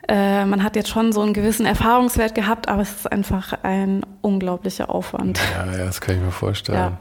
äh, 0.07 0.45
man 0.45 0.63
hat 0.63 0.77
jetzt 0.77 0.89
schon 0.89 1.13
so 1.13 1.23
einen 1.23 1.33
gewissen 1.33 1.65
Erfahrungswert 1.65 2.35
gehabt, 2.35 2.69
aber 2.69 2.83
es 2.83 2.91
ist 2.91 3.11
einfach 3.11 3.55
ein 3.63 4.05
unglaublicher 4.21 4.91
Aufwand. 4.91 5.41
Ja, 5.57 5.79
ja 5.79 5.85
das 5.87 6.01
kann 6.01 6.17
ich 6.17 6.21
mir 6.21 6.33
vorstellen. 6.33 6.79
Ja. 6.79 6.93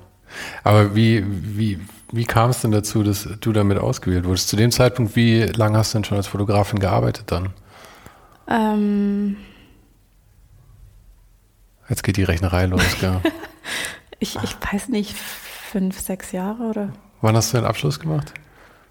Aber 0.64 0.96
wie, 0.96 1.26
wie, 1.28 1.80
wie 2.12 2.26
kam 2.26 2.50
es 2.50 2.62
denn 2.62 2.72
dazu, 2.72 3.04
dass 3.04 3.28
du 3.40 3.52
damit 3.52 3.78
ausgewählt 3.78 4.26
wurdest? 4.26 4.50
Zu 4.50 4.56
dem 4.56 4.72
Zeitpunkt, 4.72 5.16
wie 5.16 5.44
lange 5.44 5.78
hast 5.78 5.94
du 5.94 6.00
denn 6.00 6.06
schon 6.06 6.18
als 6.18 6.28
Fotografin 6.28 6.80
gearbeitet 6.80 7.26
dann? 7.28 7.50
Ähm 8.48 9.38
Jetzt 11.88 12.04
geht 12.04 12.18
die 12.18 12.24
Rechnerei 12.24 12.66
los, 12.66 12.84
gell? 13.00 13.20
ich, 14.20 14.36
ich 14.44 14.56
weiß 14.72 14.90
nicht, 14.90 15.16
fünf, 15.16 16.00
sechs 16.00 16.32
Jahre 16.32 16.64
oder? 16.64 16.90
Wann 17.22 17.36
hast 17.36 17.54
du 17.54 17.58
den 17.58 17.66
Abschluss 17.66 18.00
gemacht? 18.00 18.34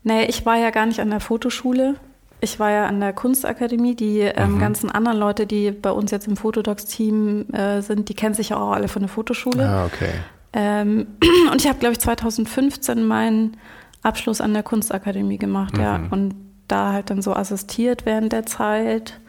Nee, 0.05 0.25
ich 0.25 0.47
war 0.47 0.57
ja 0.57 0.71
gar 0.71 0.87
nicht 0.87 1.01
an 1.01 1.11
der 1.11 1.21
Fotoschule. 1.21 1.97
Ich 2.41 2.61
war 2.61 2.71
ja 2.71 2.87
an 2.87 3.01
der 3.01 3.13
Kunstakademie. 3.13 3.97
Die 3.97 4.21
ähm, 4.21 4.55
mhm. 4.55 4.59
ganzen 4.61 4.91
anderen 4.91 5.19
Leute, 5.19 5.47
die 5.47 5.73
bei 5.73 5.91
uns 5.91 6.11
jetzt 6.13 6.29
im 6.29 6.37
Fotodocs-Team 6.37 7.51
äh, 7.53 7.81
sind, 7.83 8.09
die 8.09 8.15
kennen 8.15 8.35
sich 8.35 8.51
ja 8.51 8.57
auch 8.59 8.73
alle 8.73 8.89
von 8.89 9.03
der 9.03 9.09
Fotoschule. 9.09 9.69
Ah, 9.69 9.87
okay. 9.87 10.13
Ähm, 10.59 11.07
und 11.53 11.61
ich 11.61 11.69
habe, 11.69 11.79
glaube 11.79 11.93
ich, 11.93 12.01
2015 12.01 13.07
meinen 13.07 13.57
Abschluss 14.03 14.41
an 14.41 14.53
der 14.55 14.65
Kunstakademie 14.65 15.39
gemacht, 15.39 15.75
mhm. 15.75 15.83
ja. 15.83 16.01
Und 16.11 16.35
da 16.67 16.93
halt 16.93 17.11
dann 17.11 17.23
so 17.23 17.33
assistiert 17.33 18.05
während 18.05 18.33
der 18.33 18.45
Zeit. 18.45 19.21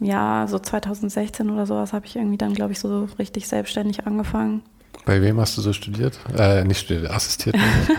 Ja, 0.00 0.46
so 0.48 0.58
2016 0.58 1.50
oder 1.50 1.66
sowas 1.66 1.92
habe 1.92 2.06
ich 2.06 2.16
irgendwie 2.16 2.38
dann, 2.38 2.54
glaube 2.54 2.72
ich, 2.72 2.80
so 2.80 3.06
richtig 3.18 3.46
selbstständig 3.46 4.06
angefangen. 4.06 4.62
Bei 5.04 5.20
wem 5.20 5.38
hast 5.38 5.56
du 5.58 5.60
so 5.60 5.74
studiert? 5.74 6.18
Äh, 6.36 6.64
nicht 6.64 6.80
studiert, 6.80 7.10
assistiert? 7.10 7.54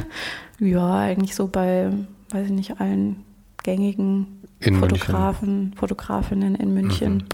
ja, 0.59 0.95
eigentlich 0.97 1.35
so 1.35 1.47
bei, 1.47 1.91
weiß 2.31 2.47
ich 2.47 2.51
nicht, 2.51 2.81
allen 2.81 3.23
gängigen 3.63 4.32
in 4.63 4.79
Fotografen, 4.79 5.59
München. 5.59 5.77
Fotografinnen 5.77 6.55
in 6.55 6.73
München. 6.73 7.13
Mhm. 7.13 7.25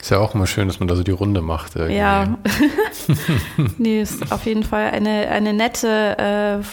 Ist 0.00 0.10
ja 0.10 0.18
auch 0.18 0.34
immer 0.34 0.46
schön, 0.46 0.68
dass 0.68 0.80
man 0.80 0.88
da 0.88 0.96
so 0.96 1.02
die 1.02 1.10
Runde 1.10 1.40
macht. 1.40 1.76
Irgendwie. 1.76 1.96
Ja. 1.96 2.38
nee, 3.78 4.02
ist 4.02 4.32
auf 4.32 4.44
jeden 4.46 4.62
Fall 4.64 4.90
eine, 4.90 5.28
eine 5.28 5.52
nette 5.52 6.18
äh, 6.18 6.64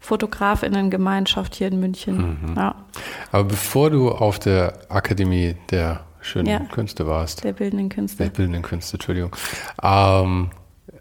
Fotografinnengemeinschaft 0.00 1.54
hier 1.54 1.68
in 1.68 1.78
München. 1.80 2.38
Mhm. 2.42 2.56
Ja. 2.56 2.74
Aber 3.32 3.44
bevor 3.44 3.90
du 3.90 4.10
auf 4.10 4.38
der 4.38 4.74
Akademie 4.88 5.56
der 5.70 6.00
schönen 6.20 6.46
ja, 6.46 6.60
Künste 6.60 7.06
warst. 7.06 7.44
Der 7.44 7.52
bildenden 7.52 7.88
Künste. 7.90 8.24
Der 8.24 8.30
bildenden 8.30 8.62
Künste, 8.62 8.94
Entschuldigung. 8.94 9.36
Ähm, 9.82 10.50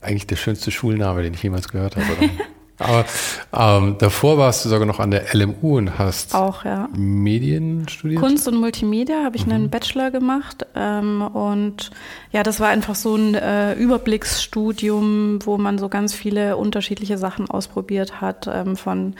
eigentlich 0.02 0.28
der 0.28 0.36
schönste 0.36 0.72
Schulname, 0.72 1.24
den 1.24 1.34
ich 1.34 1.43
jemals 1.43 1.69
gehört 1.69 1.95
habe. 1.95 2.06
Aber 2.80 3.06
ähm, 3.54 3.98
davor 4.00 4.38
warst 4.38 4.63
du 4.63 4.70
sogar 4.70 4.86
noch 4.86 5.00
an 5.00 5.12
der 5.12 5.34
LMU 5.34 5.78
und 5.78 6.00
hast 6.00 6.34
auch 6.34 6.63
ja. 6.63 6.88
Medien 6.96 7.88
studiert. 7.89 8.22
Kunst 8.22 8.48
und 8.48 8.56
Multimedia 8.58 9.24
habe 9.24 9.36
ich 9.36 9.46
mhm. 9.46 9.54
einen 9.54 9.70
Bachelor 9.70 10.12
gemacht 10.12 10.65
ähm, 10.76 11.22
und 11.22 11.92
ja, 12.32 12.44
das 12.44 12.60
war 12.60 12.70
einfach 12.70 12.96
so 12.96 13.15
ein 13.15 13.36
äh, 13.36 13.74
Überblicksstudium, 13.74 15.39
wo 15.46 15.58
man 15.58 15.78
so 15.78 15.89
ganz 15.89 16.13
viele 16.13 16.58
unterschiedliche 16.58 17.18
Sachen 17.18 17.50
ausprobiert 17.50 18.22
hat, 18.22 18.50
ähm, 18.52 18.78
von 18.78 19.15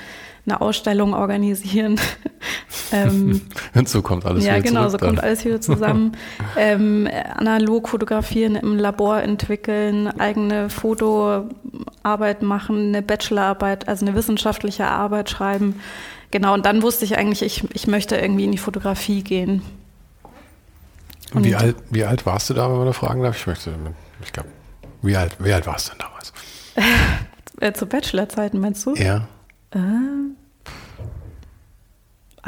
eine 0.50 0.62
Ausstellung 0.62 1.14
organisieren. 1.14 2.00
ähm, 2.92 3.42
und 3.74 3.90
so 3.90 4.02
kommt 4.02 4.26
alles 4.26 4.46
ja, 4.46 4.56
wieder 4.56 4.64
genau, 4.64 4.88
zurück. 4.88 5.02
Ja, 5.02 5.08
genau, 5.08 5.12
so 5.12 5.16
kommt 5.16 5.24
alles 5.24 5.46
wieder 5.46 5.62
zusammen. 5.62 6.12
ähm, 6.58 7.10
analog 7.36 7.90
fotografieren, 7.90 8.56
im 8.56 8.78
Labor 8.78 9.22
entwickeln, 9.22 10.08
eigene 10.20 10.70
Fotoarbeit 10.70 12.42
machen, 12.42 12.90
eine 12.90 13.02
Bachelorarbeit, 13.02 13.88
also 13.88 14.06
eine 14.06 14.16
wissenschaftliche 14.16 14.88
Arbeit 14.88 15.30
schreiben. 15.30 15.80
Genau, 16.32 16.54
und 16.54 16.66
dann 16.66 16.82
wusste 16.82 17.06
ich 17.06 17.18
eigentlich, 17.18 17.42
ich, 17.42 17.64
ich 17.74 17.88
möchte 17.88 18.16
irgendwie 18.16 18.46
in 18.46 18.52
die 18.52 18.58
Fotografie 18.58 19.24
gehen. 19.24 19.62
Und 21.34 21.44
wie, 21.44 21.56
alt, 21.56 21.76
wie 21.90 22.04
alt 22.04 22.26
warst 22.26 22.50
du 22.50 22.54
da, 22.54 22.70
wenn 22.70 22.78
man 22.78 22.88
da 22.88 22.94
fragen 22.94 23.22
darf? 23.22 23.38
Ich 23.38 23.48
möchte, 23.48 23.72
ich 24.24 24.34
glaube, 24.34 24.50
wie 25.02 25.16
alt, 25.16 25.38
wie 25.40 25.54
alt 25.54 25.68
warst 25.68 25.88
du 25.88 25.92
denn 25.92 26.00
damals? 26.08 26.34
Äh, 27.62 27.74
zu 27.74 27.88
Bachelorzeiten 27.88 28.62
meinst 28.62 28.86
du? 28.86 28.96
Ja. 28.96 29.28
Äh, 29.72 29.80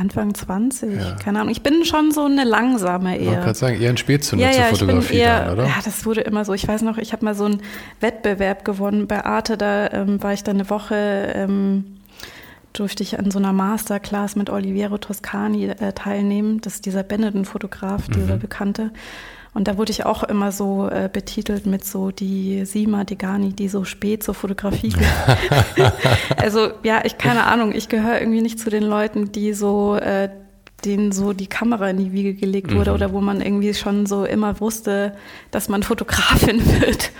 Anfang 0.01 0.33
20, 0.33 0.95
ja. 0.95 1.15
keine 1.15 1.39
Ahnung. 1.39 1.51
Ich 1.51 1.61
bin 1.61 1.85
schon 1.85 2.11
so 2.11 2.25
eine 2.25 2.43
langsame 2.43 3.17
eher. 3.17 3.39
Ich 3.39 3.45
kann 3.45 3.53
sagen, 3.53 3.79
eher 3.79 3.91
ein 3.91 3.97
Spätzünder 3.97 4.51
ja, 4.51 4.51
ja, 4.51 4.69
zur 4.69 4.79
Fotografie 4.79 5.17
eher, 5.17 5.45
dann, 5.45 5.53
oder? 5.53 5.65
Ja, 5.65 5.75
das 5.85 6.05
wurde 6.05 6.21
immer 6.21 6.43
so. 6.43 6.53
Ich 6.53 6.67
weiß 6.67 6.81
noch, 6.81 6.97
ich 6.97 7.13
habe 7.13 7.23
mal 7.23 7.35
so 7.35 7.45
einen 7.45 7.61
Wettbewerb 7.99 8.65
gewonnen 8.65 9.07
bei 9.07 9.23
Arte. 9.23 9.57
Da 9.57 9.91
ähm, 9.91 10.21
war 10.21 10.33
ich 10.33 10.43
dann 10.43 10.57
eine 10.57 10.69
Woche, 10.69 10.95
ähm, 11.35 11.97
durfte 12.73 13.03
ich 13.03 13.19
an 13.19 13.29
so 13.29 13.37
einer 13.37 13.53
Masterclass 13.53 14.35
mit 14.35 14.49
Oliviero 14.49 14.97
Toscani 14.97 15.67
äh, 15.67 15.93
teilnehmen. 15.93 16.61
Das 16.61 16.75
ist 16.75 16.85
dieser 16.85 17.03
Benetton-Fotograf, 17.03 18.07
dieser 18.07 18.35
mhm. 18.35 18.39
Bekannte. 18.39 18.91
Und 19.53 19.67
da 19.67 19.77
wurde 19.77 19.91
ich 19.91 20.05
auch 20.05 20.23
immer 20.23 20.51
so 20.51 20.87
äh, 20.87 21.09
betitelt 21.11 21.65
mit 21.65 21.83
so 21.83 22.11
die 22.11 22.63
Sima 22.65 23.03
Degani, 23.03 23.51
die 23.51 23.67
so 23.67 23.83
spät 23.83 24.23
zur 24.23 24.33
Fotografie 24.33 24.89
geht. 25.75 25.91
also 26.37 26.69
ja, 26.83 27.01
ich 27.03 27.17
keine 27.17 27.43
Ahnung, 27.43 27.73
ich 27.73 27.89
gehöre 27.89 28.21
irgendwie 28.21 28.41
nicht 28.41 28.59
zu 28.59 28.69
den 28.69 28.83
Leuten, 28.83 29.31
die 29.31 29.53
so 29.53 29.95
äh, 29.95 30.29
denen 30.85 31.11
so 31.11 31.33
die 31.33 31.47
Kamera 31.47 31.89
in 31.89 31.97
die 31.97 32.11
Wiege 32.11 32.33
gelegt 32.33 32.73
wurde 32.73 32.91
mhm. 32.91 32.95
oder 32.95 33.13
wo 33.13 33.21
man 33.21 33.41
irgendwie 33.41 33.73
schon 33.73 34.05
so 34.05 34.25
immer 34.25 34.59
wusste, 34.59 35.15
dass 35.51 35.69
man 35.69 35.83
Fotografin 35.91 36.65
wird. 36.81 37.11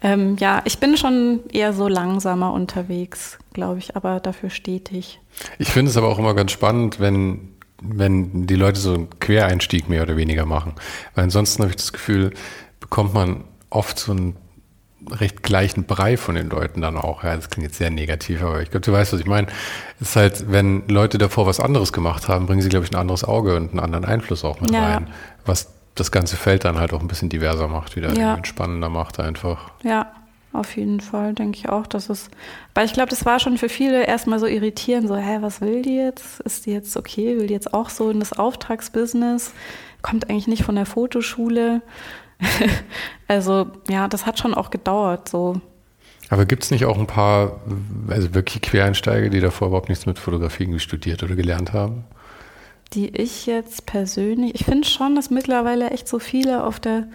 Ähm, 0.00 0.36
ja, 0.38 0.62
ich 0.64 0.78
bin 0.78 0.96
schon 0.96 1.40
eher 1.52 1.72
so 1.72 1.88
langsamer 1.88 2.52
unterwegs, 2.52 3.38
glaube 3.52 3.78
ich, 3.78 3.96
aber 3.96 4.20
dafür 4.20 4.50
stetig. 4.50 5.20
Ich 5.58 5.68
finde 5.68 5.90
es 5.90 5.96
aber 5.96 6.08
auch 6.08 6.18
immer 6.18 6.34
ganz 6.34 6.52
spannend, 6.52 7.00
wenn 7.00 7.48
wenn 7.80 8.46
die 8.46 8.56
Leute 8.56 8.80
so 8.80 8.94
einen 8.94 9.20
Quereinstieg 9.20 9.88
mehr 9.88 10.02
oder 10.02 10.16
weniger 10.16 10.46
machen. 10.46 10.74
Weil 11.14 11.24
ansonsten 11.24 11.62
habe 11.62 11.70
ich 11.70 11.76
das 11.76 11.92
Gefühl, 11.92 12.32
bekommt 12.80 13.14
man 13.14 13.44
oft 13.70 13.98
so 13.98 14.12
ein 14.12 14.36
recht 15.10 15.42
gleichen 15.42 15.84
Brei 15.84 16.16
von 16.16 16.34
den 16.34 16.50
Leuten 16.50 16.80
dann 16.80 16.96
auch. 16.96 17.24
Ja, 17.24 17.34
das 17.34 17.50
klingt 17.50 17.68
jetzt 17.68 17.78
sehr 17.78 17.90
negativ, 17.90 18.42
aber 18.42 18.60
ich 18.60 18.70
glaube, 18.70 18.84
du 18.84 18.92
weißt, 18.92 19.12
was 19.12 19.20
ich 19.20 19.26
meine. 19.26 19.46
Es 20.00 20.10
ist 20.10 20.16
halt, 20.16 20.50
wenn 20.50 20.86
Leute 20.88 21.18
davor 21.18 21.46
was 21.46 21.60
anderes 21.60 21.92
gemacht 21.92 22.28
haben, 22.28 22.46
bringen 22.46 22.62
sie, 22.62 22.68
glaube 22.68 22.84
ich, 22.84 22.92
ein 22.92 22.96
anderes 22.96 23.24
Auge 23.24 23.56
und 23.56 23.70
einen 23.70 23.80
anderen 23.80 24.04
Einfluss 24.04 24.44
auch 24.44 24.60
mit 24.60 24.70
ja. 24.70 24.84
rein. 24.84 25.08
Was 25.46 25.70
das 25.94 26.12
ganze 26.12 26.36
Feld 26.36 26.64
dann 26.64 26.78
halt 26.78 26.92
auch 26.92 27.00
ein 27.00 27.08
bisschen 27.08 27.28
diverser 27.28 27.68
macht, 27.68 27.96
wieder 27.96 28.12
ja. 28.14 28.38
spannender 28.44 28.88
macht 28.88 29.18
einfach. 29.18 29.70
Ja, 29.82 30.12
auf 30.52 30.76
jeden 30.76 31.00
Fall, 31.00 31.34
denke 31.34 31.58
ich 31.58 31.68
auch, 31.68 31.86
dass 31.86 32.08
es, 32.08 32.30
weil 32.74 32.86
ich 32.86 32.92
glaube, 32.92 33.10
das 33.10 33.26
war 33.26 33.38
schon 33.38 33.58
für 33.58 33.68
viele 33.68 34.06
erstmal 34.06 34.38
so 34.38 34.46
irritierend, 34.46 35.08
so, 35.08 35.16
hä, 35.16 35.38
was 35.40 35.60
will 35.60 35.82
die 35.82 35.96
jetzt? 35.96 36.40
Ist 36.40 36.66
die 36.66 36.72
jetzt 36.72 36.96
okay? 36.96 37.38
Will 37.38 37.48
die 37.48 37.54
jetzt 37.54 37.74
auch 37.74 37.90
so 37.90 38.10
in 38.10 38.18
das 38.18 38.32
Auftragsbusiness? 38.32 39.52
Kommt 40.02 40.30
eigentlich 40.30 40.46
nicht 40.46 40.64
von 40.64 40.74
der 40.74 40.86
Fotoschule? 40.86 41.82
also, 43.28 43.66
ja, 43.88 44.08
das 44.08 44.26
hat 44.26 44.38
schon 44.38 44.54
auch 44.54 44.70
gedauert, 44.70 45.28
so. 45.28 45.60
Aber 46.30 46.44
gibt 46.44 46.64
es 46.64 46.70
nicht 46.70 46.84
auch 46.84 46.98
ein 46.98 47.06
paar, 47.06 47.60
also 48.08 48.34
wirklich 48.34 48.62
Quereinsteiger, 48.62 49.30
die 49.30 49.40
davor 49.40 49.68
überhaupt 49.68 49.88
nichts 49.88 50.06
mit 50.06 50.18
Fotografie 50.18 50.78
studiert 50.78 51.22
oder 51.22 51.36
gelernt 51.36 51.72
haben? 51.72 52.04
Die 52.92 53.08
ich 53.08 53.46
jetzt 53.46 53.86
persönlich, 53.86 54.54
ich 54.54 54.64
finde 54.64 54.88
schon, 54.88 55.14
dass 55.14 55.30
mittlerweile 55.30 55.90
echt 55.90 56.08
so 56.08 56.18
viele 56.18 56.64
auf 56.64 56.80
der 56.80 57.06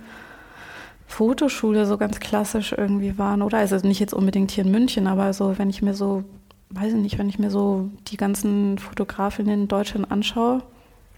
Fotoschule 1.14 1.86
so 1.86 1.98
ganz 1.98 2.20
klassisch 2.20 2.74
irgendwie 2.76 3.20
waren, 3.20 3.44
oder? 3.44 3.60
Also 3.60 3.76
nicht 3.88 4.00
jetzt 4.00 4.14
unbedingt 4.14 4.50
hier 4.50 4.66
in 4.66 4.72
München, 4.72 5.06
aber 5.06 5.32
so, 5.34 5.60
wenn 5.60 5.70
ich 5.70 5.84
mir 5.84 5.94
so, 5.94 6.24
weiß 6.72 6.94
ich 6.94 7.00
nicht, 7.00 7.20
wenn 7.20 7.30
ich 7.30 7.38
mir 7.38 7.52
so 7.52 7.90
die 8.08 8.18
ganzen 8.18 8.80
Fotografinnen 8.80 9.62
in 9.62 9.68
Deutschland 9.68 10.12
anschaue. 10.12 10.64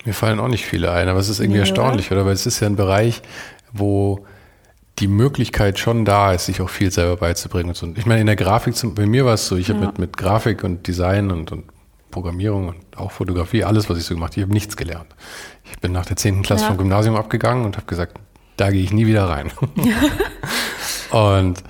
Mir 0.03 0.13
fallen 0.13 0.41
auch 0.41 0.49
nicht 0.49 0.65
viele 0.65 0.91
ein, 0.91 1.07
aber 1.07 1.19
es 1.19 1.29
ist 1.29 1.39
irgendwie 1.39 1.59
nee, 1.59 1.61
erstaunlich, 1.61 2.07
oder? 2.07 2.21
oder? 2.21 2.27
Weil 2.27 2.33
es 2.33 2.45
ist 2.45 2.59
ja 2.59 2.67
ein 2.67 2.75
Bereich, 2.75 3.21
wo 3.71 4.25
die 4.99 5.07
Möglichkeit 5.07 5.79
schon 5.79 6.03
da 6.03 6.33
ist, 6.33 6.47
sich 6.47 6.59
auch 6.59 6.69
viel 6.69 6.91
selber 6.91 7.15
beizubringen. 7.15 7.69
Und 7.69 7.77
so. 7.77 7.87
Ich 7.95 8.05
meine, 8.05 8.19
in 8.19 8.27
der 8.27 8.35
Grafik, 8.35 8.75
bei 8.95 9.05
mir 9.05 9.25
war 9.25 9.35
es 9.35 9.47
so, 9.47 9.55
ich 9.55 9.69
ja. 9.69 9.75
habe 9.75 9.85
mit, 9.85 9.97
mit 9.97 10.17
Grafik 10.17 10.65
und 10.65 10.85
Design 10.87 11.31
und, 11.31 11.53
und 11.53 11.63
Programmierung 12.11 12.67
und 12.67 12.97
auch 12.97 13.11
Fotografie, 13.11 13.63
alles, 13.63 13.89
was 13.89 13.97
ich 13.97 14.03
so 14.03 14.13
gemacht 14.13 14.33
habe, 14.33 14.41
ich 14.41 14.43
habe 14.43 14.53
nichts 14.53 14.75
gelernt. 14.75 15.07
Ich 15.71 15.79
bin 15.79 15.93
nach 15.93 16.05
der 16.05 16.17
10. 16.17 16.43
Klasse 16.43 16.63
ja. 16.63 16.67
vom 16.67 16.77
Gymnasium 16.77 17.15
abgegangen 17.15 17.63
und 17.63 17.77
habe 17.77 17.87
gesagt, 17.87 18.19
da 18.57 18.71
gehe 18.71 18.81
ich 18.81 18.93
nie 18.93 19.07
wieder 19.07 19.27
rein. 19.29 19.51
und 21.11 21.63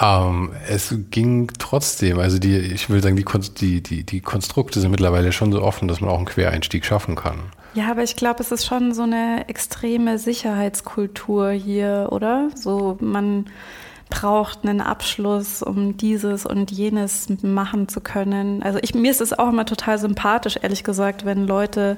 ähm, 0.00 0.52
es 0.68 0.94
ging 1.10 1.50
trotzdem, 1.58 2.18
also 2.18 2.38
die, 2.38 2.56
ich 2.56 2.90
will 2.90 3.02
sagen, 3.02 3.16
die, 3.16 3.24
die, 3.24 3.82
die, 3.82 4.04
die 4.04 4.20
Konstrukte 4.20 4.80
sind 4.80 4.90
mittlerweile 4.90 5.32
schon 5.32 5.52
so 5.52 5.62
offen, 5.62 5.88
dass 5.88 6.00
man 6.00 6.10
auch 6.10 6.16
einen 6.16 6.26
Quereinstieg 6.26 6.84
schaffen 6.84 7.14
kann. 7.14 7.38
Ja, 7.74 7.90
aber 7.90 8.02
ich 8.02 8.16
glaube, 8.16 8.40
es 8.40 8.52
ist 8.52 8.66
schon 8.66 8.92
so 8.92 9.02
eine 9.02 9.48
extreme 9.48 10.18
Sicherheitskultur 10.18 11.50
hier, 11.52 12.08
oder? 12.10 12.50
So, 12.54 12.98
man 13.00 13.46
braucht 14.10 14.64
einen 14.64 14.82
Abschluss, 14.82 15.62
um 15.62 15.96
dieses 15.96 16.44
und 16.44 16.70
jenes 16.70 17.28
machen 17.42 17.88
zu 17.88 18.02
können. 18.02 18.62
Also 18.62 18.78
ich, 18.82 18.94
mir 18.94 19.10
ist 19.10 19.22
es 19.22 19.32
auch 19.32 19.48
immer 19.48 19.64
total 19.64 19.98
sympathisch, 19.98 20.58
ehrlich 20.60 20.84
gesagt, 20.84 21.24
wenn 21.24 21.46
Leute 21.46 21.96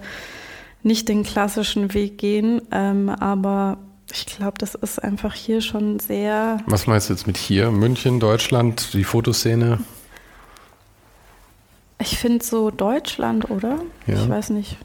nicht 0.84 1.08
den 1.08 1.24
klassischen 1.24 1.92
Weg 1.92 2.18
gehen, 2.18 2.62
ähm, 2.70 3.08
aber 3.08 3.78
ich 4.12 4.26
glaube, 4.26 4.54
das 4.58 4.74
ist 4.74 5.02
einfach 5.02 5.34
hier 5.34 5.60
schon 5.60 5.98
sehr. 5.98 6.58
Was 6.66 6.86
meinst 6.86 7.08
du 7.08 7.14
jetzt 7.14 7.26
mit 7.26 7.36
hier? 7.36 7.70
München, 7.70 8.20
Deutschland, 8.20 8.92
die 8.92 9.04
Fotoszene? 9.04 9.80
Ich 12.00 12.18
finde 12.18 12.44
so 12.44 12.70
Deutschland, 12.70 13.50
oder? 13.50 13.78
Ja. 14.06 14.14
Ich 14.14 14.28
weiß 14.28 14.50
nicht. 14.50 14.76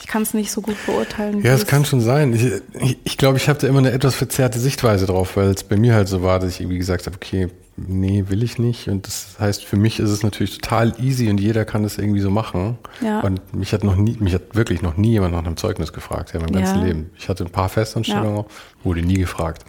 Ich 0.00 0.06
kann 0.06 0.22
es 0.22 0.34
nicht 0.34 0.50
so 0.50 0.60
gut 0.60 0.76
beurteilen. 0.86 1.42
Ja, 1.42 1.54
es 1.54 1.66
kann 1.66 1.84
schon 1.84 2.00
sein. 2.00 2.34
Ich 2.34 2.40
glaube, 2.40 2.62
ich, 2.84 2.98
ich, 3.04 3.16
glaub, 3.16 3.36
ich 3.36 3.48
habe 3.48 3.58
da 3.58 3.66
immer 3.66 3.78
eine 3.78 3.92
etwas 3.92 4.14
verzerrte 4.14 4.58
Sichtweise 4.58 5.06
drauf, 5.06 5.36
weil 5.36 5.48
es 5.48 5.64
bei 5.64 5.76
mir 5.76 5.94
halt 5.94 6.08
so 6.08 6.22
war, 6.22 6.38
dass 6.38 6.54
ich 6.54 6.60
irgendwie 6.60 6.78
gesagt 6.78 7.06
habe, 7.06 7.16
okay, 7.16 7.48
nee, 7.86 8.24
will 8.28 8.42
ich 8.42 8.58
nicht. 8.58 8.88
Und 8.88 9.06
das 9.06 9.36
heißt, 9.38 9.64
für 9.64 9.76
mich 9.76 10.00
ist 10.00 10.10
es 10.10 10.22
natürlich 10.22 10.58
total 10.58 10.94
easy 11.00 11.30
und 11.30 11.38
jeder 11.38 11.64
kann 11.64 11.82
das 11.82 11.98
irgendwie 11.98 12.20
so 12.20 12.30
machen. 12.30 12.78
Ja. 13.00 13.20
Und 13.20 13.54
mich 13.54 13.72
hat 13.72 13.84
noch 13.84 13.96
nie, 13.96 14.16
mich 14.20 14.34
hat 14.34 14.54
wirklich 14.54 14.82
noch 14.82 14.96
nie 14.96 15.10
jemand 15.10 15.32
nach 15.32 15.44
einem 15.44 15.56
Zeugnis 15.56 15.92
gefragt, 15.92 16.32
ja, 16.34 16.40
mein 16.40 16.52
ja. 16.52 16.60
ganzes 16.60 16.82
Leben. 16.82 17.10
Ich 17.16 17.28
hatte 17.28 17.44
ein 17.44 17.50
paar 17.50 17.68
Festanstellungen, 17.68 18.38
ja. 18.38 18.46
wurde 18.84 19.02
nie 19.02 19.18
gefragt. 19.18 19.64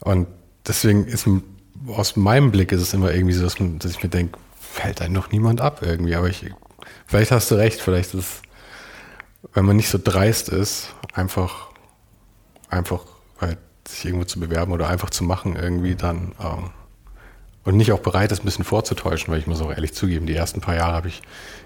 Und 0.00 0.26
deswegen 0.66 1.06
ist 1.06 1.26
aus 1.88 2.16
meinem 2.16 2.52
Blick 2.52 2.72
ist 2.72 2.80
es 2.80 2.94
immer 2.94 3.12
irgendwie 3.12 3.34
so, 3.34 3.42
dass, 3.44 3.58
man, 3.58 3.78
dass 3.78 3.90
ich 3.90 4.02
mir 4.02 4.08
denke, 4.08 4.38
fällt 4.60 5.00
einem 5.00 5.14
noch 5.14 5.30
niemand 5.30 5.60
ab 5.60 5.80
irgendwie. 5.82 6.14
Aber 6.14 6.28
ich, 6.28 6.44
vielleicht 7.06 7.30
hast 7.30 7.50
du 7.50 7.56
recht, 7.56 7.80
vielleicht 7.80 8.14
ist 8.14 8.20
es 8.20 8.42
wenn 9.54 9.64
man 9.64 9.76
nicht 9.76 9.88
so 9.88 9.98
dreist 10.02 10.48
ist, 10.48 10.94
einfach, 11.12 11.68
einfach 12.68 13.04
halt 13.40 13.58
sich 13.86 14.04
irgendwo 14.04 14.24
zu 14.24 14.38
bewerben 14.40 14.72
oder 14.72 14.88
einfach 14.88 15.10
zu 15.10 15.24
machen 15.24 15.56
irgendwie 15.56 15.94
dann 15.94 16.32
ähm, 16.40 16.70
und 17.64 17.76
nicht 17.76 17.92
auch 17.92 18.00
bereit 18.00 18.32
ist, 18.32 18.42
ein 18.42 18.44
bisschen 18.44 18.64
vorzutäuschen, 18.64 19.32
weil 19.32 19.40
ich 19.40 19.46
muss 19.46 19.60
auch 19.60 19.70
ehrlich 19.70 19.94
zugeben, 19.94 20.26
die 20.26 20.34
ersten 20.34 20.60
paar 20.60 20.74
Jahre 20.74 20.94
habe 20.94 21.08
ich, 21.08 21.22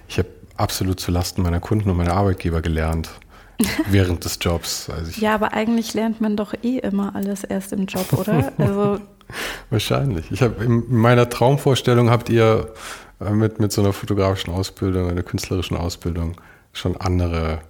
ich 0.09 0.19
habe 0.19 0.29
absolut 0.57 1.01
zu 1.01 1.11
Lasten 1.11 1.43
meiner 1.43 1.61
Kunden 1.61 1.91
und 1.91 1.97
meiner 1.97 2.15
Arbeitgeber 2.15 2.63
gelernt 2.63 3.11
während 3.91 4.25
des 4.25 4.39
Jobs. 4.41 4.91
Also 4.91 5.21
ja, 5.21 5.35
aber 5.35 5.53
eigentlich 5.53 5.95
lernt 5.95 6.21
man 6.21 6.37
doch 6.37 6.55
eh 6.63 6.79
immer 6.79 7.15
alles 7.15 7.45
erst 7.45 7.73
im 7.73 7.87
Job, 7.87 8.13
oder? 8.13 8.53
Also 8.59 9.01
Wahrscheinlich. 9.71 10.31
Ich 10.31 10.43
habe 10.43 10.65
in 10.65 10.85
meiner 10.89 11.29
Traumvorstellung 11.29 12.11
habt 12.11 12.29
ihr 12.29 12.73
äh, 13.21 13.31
mit, 13.31 13.61
mit 13.61 13.73
so 13.73 13.83
einer 13.83 13.93
fotografischen 13.93 14.53
Ausbildung, 14.53 15.09
einer 15.09 15.23
künstlerischen 15.23 15.77
Ausbildung 15.77 16.41
schon 16.73 16.97
andere 16.97 17.61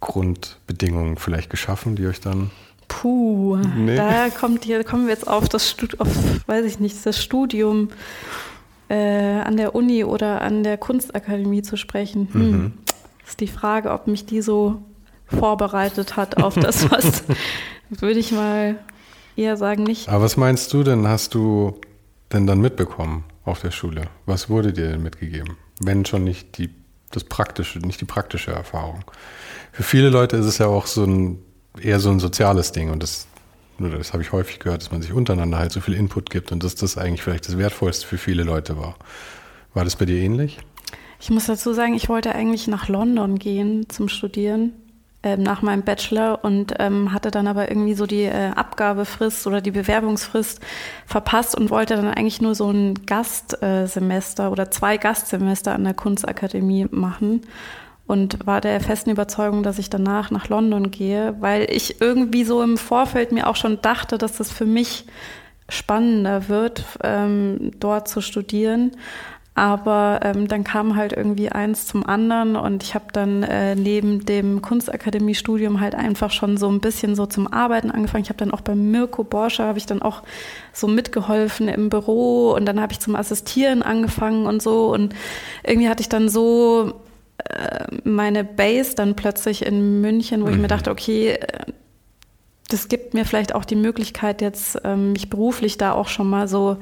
Grundbedingungen 0.00 1.16
vielleicht 1.16 1.50
geschaffen, 1.50 1.96
die 1.96 2.06
euch 2.06 2.20
dann. 2.20 2.50
Puh, 2.88 3.56
nee. 3.56 3.96
da 3.96 4.30
kommt 4.30 4.64
hier, 4.64 4.82
kommen 4.82 5.06
wir 5.06 5.12
jetzt 5.12 5.28
auf 5.28 5.48
das 5.48 5.70
Stud 5.70 6.00
auf, 6.00 6.08
weiß 6.46 6.64
ich 6.64 6.80
nicht, 6.80 7.04
das 7.04 7.22
Studium 7.22 7.90
äh, 8.88 8.94
an 8.94 9.56
der 9.56 9.74
Uni 9.74 10.04
oder 10.04 10.40
an 10.40 10.62
der 10.62 10.78
Kunstakademie 10.78 11.62
zu 11.62 11.76
sprechen. 11.76 12.28
Hm. 12.32 12.50
Mhm. 12.50 12.72
Ist 13.26 13.40
die 13.40 13.48
Frage, 13.48 13.92
ob 13.92 14.06
mich 14.06 14.24
die 14.24 14.40
so 14.40 14.82
vorbereitet 15.26 16.16
hat 16.16 16.42
auf 16.42 16.54
das, 16.54 16.90
was 16.90 17.24
würde 17.90 18.18
ich 18.18 18.32
mal 18.32 18.78
eher 19.36 19.56
sagen, 19.56 19.84
nicht. 19.84 20.08
Aber 20.08 20.24
was 20.24 20.36
meinst 20.36 20.72
du 20.72 20.82
denn, 20.82 21.06
hast 21.06 21.34
du 21.34 21.78
denn 22.32 22.46
dann 22.46 22.60
mitbekommen 22.60 23.24
auf 23.44 23.60
der 23.60 23.70
Schule? 23.70 24.04
Was 24.24 24.48
wurde 24.48 24.72
dir 24.72 24.88
denn 24.88 25.02
mitgegeben? 25.02 25.56
Wenn 25.80 26.04
schon 26.06 26.24
nicht 26.24 26.58
die 26.58 26.70
das 27.10 27.24
praktische, 27.24 27.78
nicht 27.78 28.00
die 28.00 28.04
praktische 28.04 28.52
Erfahrung. 28.52 29.02
Für 29.72 29.82
viele 29.82 30.10
Leute 30.10 30.36
ist 30.36 30.46
es 30.46 30.58
ja 30.58 30.66
auch 30.66 30.86
so 30.86 31.04
ein 31.04 31.38
eher 31.82 32.00
so 32.00 32.10
ein 32.10 32.20
soziales 32.20 32.72
Ding 32.72 32.90
und 32.90 33.02
das, 33.02 33.26
das 33.78 34.12
habe 34.12 34.22
ich 34.22 34.32
häufig 34.32 34.58
gehört, 34.58 34.82
dass 34.82 34.90
man 34.90 35.02
sich 35.02 35.12
untereinander 35.12 35.58
halt 35.58 35.72
so 35.72 35.80
viel 35.80 35.94
Input 35.94 36.30
gibt 36.30 36.52
und 36.52 36.64
dass 36.64 36.74
das 36.74 36.98
eigentlich 36.98 37.22
vielleicht 37.22 37.48
das 37.48 37.58
Wertvollste 37.58 38.06
für 38.06 38.18
viele 38.18 38.42
Leute 38.42 38.76
war. 38.76 38.96
War 39.74 39.84
das 39.84 39.96
bei 39.96 40.04
dir 40.04 40.18
ähnlich? 40.18 40.58
Ich 41.20 41.30
muss 41.30 41.46
dazu 41.46 41.72
sagen, 41.72 41.94
ich 41.94 42.08
wollte 42.08 42.34
eigentlich 42.34 42.68
nach 42.68 42.88
London 42.88 43.38
gehen 43.38 43.88
zum 43.88 44.08
Studieren 44.08 44.72
ähm, 45.24 45.42
nach 45.42 45.62
meinem 45.62 45.82
Bachelor 45.82 46.44
und 46.44 46.74
ähm, 46.78 47.12
hatte 47.12 47.32
dann 47.32 47.48
aber 47.48 47.68
irgendwie 47.70 47.94
so 47.94 48.06
die 48.06 48.22
äh, 48.22 48.50
Abgabefrist 48.54 49.48
oder 49.48 49.60
die 49.60 49.72
Bewerbungsfrist 49.72 50.60
verpasst 51.06 51.56
und 51.56 51.70
wollte 51.70 51.96
dann 51.96 52.06
eigentlich 52.06 52.40
nur 52.40 52.54
so 52.54 52.70
ein 52.70 53.04
Gastsemester 53.04 54.44
äh, 54.46 54.48
oder 54.48 54.70
zwei 54.70 54.96
Gastsemester 54.96 55.74
an 55.74 55.82
der 55.82 55.94
Kunstakademie 55.94 56.86
machen 56.92 57.42
und 58.08 58.46
war 58.46 58.60
der 58.60 58.80
festen 58.80 59.10
Überzeugung, 59.10 59.62
dass 59.62 59.78
ich 59.78 59.90
danach 59.90 60.30
nach 60.30 60.48
London 60.48 60.90
gehe, 60.90 61.36
weil 61.40 61.70
ich 61.70 62.00
irgendwie 62.00 62.42
so 62.42 62.62
im 62.62 62.78
Vorfeld 62.78 63.32
mir 63.32 63.46
auch 63.46 63.56
schon 63.56 63.80
dachte, 63.82 64.16
dass 64.16 64.38
das 64.38 64.50
für 64.50 64.64
mich 64.64 65.04
spannender 65.68 66.48
wird, 66.48 66.84
ähm, 67.04 67.72
dort 67.78 68.08
zu 68.08 68.22
studieren. 68.22 68.92
Aber 69.54 70.20
ähm, 70.22 70.48
dann 70.48 70.64
kam 70.64 70.96
halt 70.96 71.12
irgendwie 71.12 71.50
eins 71.50 71.84
zum 71.84 72.06
anderen 72.06 72.56
und 72.56 72.82
ich 72.82 72.94
habe 72.94 73.06
dann 73.12 73.42
äh, 73.42 73.74
neben 73.74 74.24
dem 74.24 74.62
Kunstakademie-Studium 74.62 75.80
halt 75.80 75.96
einfach 75.96 76.30
schon 76.30 76.56
so 76.56 76.70
ein 76.70 76.80
bisschen 76.80 77.14
so 77.14 77.26
zum 77.26 77.52
Arbeiten 77.52 77.90
angefangen. 77.90 78.22
Ich 78.22 78.30
habe 78.30 78.38
dann 78.38 78.52
auch 78.52 78.60
bei 78.60 78.76
Mirko 78.76 79.24
Borscher 79.24 79.64
habe 79.64 79.78
ich 79.78 79.86
dann 79.86 80.00
auch 80.00 80.22
so 80.72 80.86
mitgeholfen 80.86 81.68
im 81.68 81.90
Büro 81.90 82.52
und 82.52 82.66
dann 82.66 82.80
habe 82.80 82.92
ich 82.92 83.00
zum 83.00 83.16
Assistieren 83.16 83.82
angefangen 83.82 84.46
und 84.46 84.62
so 84.62 84.94
und 84.94 85.14
irgendwie 85.64 85.88
hatte 85.88 86.02
ich 86.02 86.08
dann 86.08 86.28
so 86.28 86.94
meine 88.04 88.44
Base 88.44 88.94
dann 88.94 89.16
plötzlich 89.16 89.64
in 89.64 90.00
München, 90.00 90.42
wo 90.42 90.46
mhm. 90.46 90.52
ich 90.52 90.56
mir 90.56 90.64
mhm. 90.64 90.68
dachte, 90.68 90.90
okay, 90.90 91.30
äh, 91.32 91.72
das 92.68 92.88
gibt 92.88 93.14
mir 93.14 93.24
vielleicht 93.24 93.54
auch 93.54 93.64
die 93.64 93.76
Möglichkeit, 93.76 94.42
jetzt 94.42 94.78
ähm, 94.84 95.12
mich 95.12 95.30
beruflich 95.30 95.78
da 95.78 95.92
auch 95.92 96.08
schon 96.08 96.28
mal 96.28 96.48
so 96.48 96.76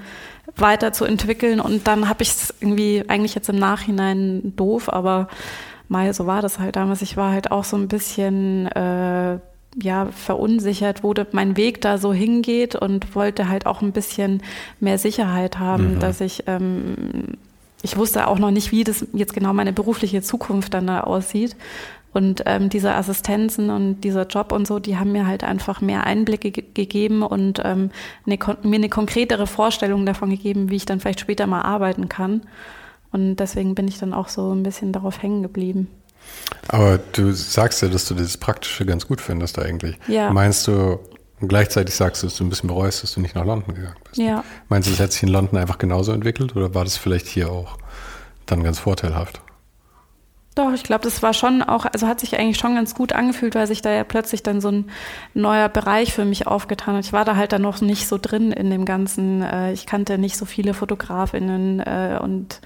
weiterzuentwickeln. 0.57 1.61
Und 1.61 1.87
dann 1.87 2.09
habe 2.09 2.25
ich 2.25 2.31
es 2.31 2.55
irgendwie 2.61 3.05
eigentlich 3.07 3.37
jetzt 3.37 3.49
im 3.49 3.57
Nachhinein 3.57 4.53
doof, 4.57 4.93
aber 4.93 5.29
mal 5.89 6.13
so 6.13 6.27
war 6.27 6.43
das 6.43 6.59
halt 6.59 6.75
damals. 6.75 7.03
Ich 7.03 7.17
war 7.17 7.31
halt 7.31 7.53
auch 7.53 7.63
so 7.63 7.77
ein 7.77 7.87
bisschen 7.87 8.67
äh, 8.67 9.39
ja 9.81 10.07
verunsichert, 10.07 11.05
wo 11.05 11.15
mein 11.33 11.57
Weg 11.57 11.81
da 11.83 11.99
so 11.99 12.13
hingeht 12.13 12.75
und 12.75 13.15
wollte 13.15 13.49
halt 13.49 13.67
auch 13.67 13.81
ein 13.81 13.93
bisschen 13.93 14.43
mehr 14.81 14.99
Sicherheit 14.99 15.61
haben, 15.61 15.95
mhm. 15.95 16.01
dass 16.01 16.21
ich 16.21 16.45
ähm, 16.49 17.35
ich 17.83 17.97
wusste 17.97 18.27
auch 18.27 18.39
noch 18.39 18.51
nicht, 18.51 18.73
wie 18.73 18.85
das 18.85 19.07
jetzt 19.13 19.35
genau 19.35 19.53
meine 19.53 19.73
berufliche 19.73 20.23
Zukunft 20.23 20.75
dann 20.75 20.87
da 20.87 21.01
aussieht. 21.01 21.57
Und 22.13 22.45
ähm, 22.47 22.71
diese 22.71 22.95
Assistenzen 22.95 23.69
und 23.69 24.01
dieser 24.01 24.27
Job 24.27 24.51
und 24.51 24.67
so, 24.67 24.79
die 24.79 24.97
haben 24.97 25.13
mir 25.13 25.27
halt 25.27 25.45
einfach 25.45 25.83
mehr 25.83 26.05
Einblicke 26.05 26.51
ge 26.51 26.65
gegeben 26.73 27.23
und 27.23 27.61
ähm, 27.63 27.91
eine, 28.25 28.39
mir 28.63 28.77
eine 28.77 28.89
konkretere 28.89 29.47
Vorstellung 29.47 30.07
davon 30.07 30.31
gegeben, 30.31 30.71
wie 30.71 30.77
ich 30.77 30.87
dann 30.87 30.99
vielleicht 30.99 31.21
später 31.21 31.47
mal 31.47 31.61
arbeiten 31.61 32.09
kann. 32.09 32.43
Und 33.13 33.37
deswegen 33.37 33.75
bin 33.75 33.87
ich 33.87 33.99
dann 33.99 34.15
auch 34.15 34.29
so 34.29 34.55
ein 34.55 34.63
bisschen 34.63 34.93
darauf 34.93 35.23
hängen 35.23 35.43
geblieben. 35.43 35.89
Aber 36.69 36.99
du 37.13 37.33
sagst 37.33 37.83
ja, 37.83 37.89
dass 37.89 38.07
du 38.07 38.15
dieses 38.15 38.39
Praktische 38.39 38.87
ganz 38.87 39.07
gut 39.07 39.21
findest 39.21 39.59
eigentlich. 39.59 39.99
Ja. 40.09 40.33
Meinst 40.33 40.67
du, 40.67 40.99
gleichzeitig 41.41 41.95
sagst 41.95 42.23
du, 42.23 42.27
dass 42.27 42.37
du 42.37 42.45
ein 42.45 42.51
bisschen 42.51 42.69
bereust, 42.69 43.03
dass 43.03 43.13
du 43.13 43.21
nicht 43.21 43.35
nach 43.35 43.45
London 43.45 43.75
gegangen 43.75 43.97
bist? 44.05 44.17
Ja. 44.17 44.45
Meinst 44.69 44.89
du, 44.89 44.93
es 44.93 45.01
hat 45.01 45.13
sich 45.13 45.23
in 45.23 45.29
London 45.29 45.59
einfach 45.59 45.79
genauso 45.79 46.13
entwickelt 46.13 46.57
oder 46.57 46.75
war 46.75 46.85
das 46.85 46.97
vielleicht 46.97 47.27
hier 47.27 47.51
auch 47.51 47.77
dann 48.47 48.63
ganz 48.63 48.79
vorteilhaft? 48.79 49.41
Doch, 50.57 50.73
ich 50.73 50.85
glaube, 50.85 51.05
das 51.05 51.23
war 51.23 51.35
schon 51.35 51.63
auch, 51.63 51.85
also 51.85 52.07
hat 52.07 52.19
sich 52.19 52.39
eigentlich 52.39 52.57
schon 52.57 52.75
ganz 52.75 52.95
gut 52.95 53.13
angefühlt, 53.13 53.55
weil 53.55 53.67
sich 53.67 53.83
da 53.83 53.93
ja 53.93 54.05
plötzlich 54.05 54.43
dann 54.43 54.63
so 54.63 54.71
ein 54.71 54.91
neuer 55.35 55.69
Bereich 55.69 56.15
für 56.15 56.25
mich 56.25 56.47
aufgetan 56.47 56.97
hat. 56.97 57.05
Ich 57.05 57.13
war 57.13 57.27
da 57.27 57.37
halt 57.37 57.53
dann 57.53 57.61
noch 57.61 57.83
nicht 57.83 58.09
so 58.09 58.17
drin 58.17 58.53
in 58.53 58.71
dem 58.71 58.87
Ganzen. 58.87 59.43
Äh, 59.43 59.75
ich 59.75 59.85
kannte 59.85 60.17
nicht 60.17 60.39
so 60.39 60.47
viele 60.47 60.73
Fotografinnen 60.73 61.81
äh, 61.81 62.19
und 62.23 62.63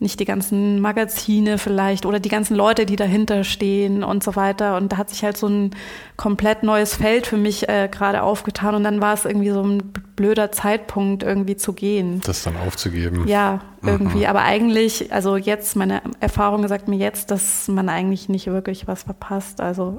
nicht 0.00 0.20
die 0.20 0.24
ganzen 0.24 0.80
Magazine 0.80 1.58
vielleicht 1.58 2.06
oder 2.06 2.20
die 2.20 2.28
ganzen 2.28 2.54
Leute, 2.54 2.86
die 2.86 2.94
dahinter 2.94 3.42
stehen 3.42 4.04
und 4.04 4.22
so 4.22 4.36
weiter. 4.36 4.76
Und 4.76 4.92
da 4.92 4.96
hat 4.96 5.10
sich 5.10 5.24
halt 5.24 5.36
so 5.36 5.48
ein 5.48 5.74
komplett 6.16 6.62
neues 6.62 6.94
Feld 6.94 7.26
für 7.26 7.36
mich 7.36 7.68
äh, 7.68 7.88
gerade 7.90 8.22
aufgetan 8.22 8.76
und 8.76 8.84
dann 8.84 9.00
war 9.00 9.14
es 9.14 9.24
irgendwie 9.24 9.50
so 9.50 9.62
ein 9.62 9.92
blöder 10.14 10.52
Zeitpunkt, 10.52 11.24
irgendwie 11.24 11.56
zu 11.56 11.72
gehen. 11.72 12.20
Das 12.24 12.44
dann 12.44 12.56
aufzugeben. 12.56 13.26
Ja, 13.26 13.60
irgendwie. 13.82 14.18
Mhm. 14.18 14.26
Aber 14.26 14.42
eigentlich, 14.42 15.12
also 15.12 15.36
jetzt, 15.36 15.74
meine 15.74 16.00
Erfahrung 16.20 16.66
sagt 16.68 16.86
mir 16.86 16.96
jetzt, 16.96 17.32
dass 17.32 17.66
man 17.66 17.88
eigentlich 17.88 18.28
nicht 18.28 18.46
wirklich 18.46 18.86
was 18.86 19.02
verpasst. 19.02 19.60
Also, 19.60 19.98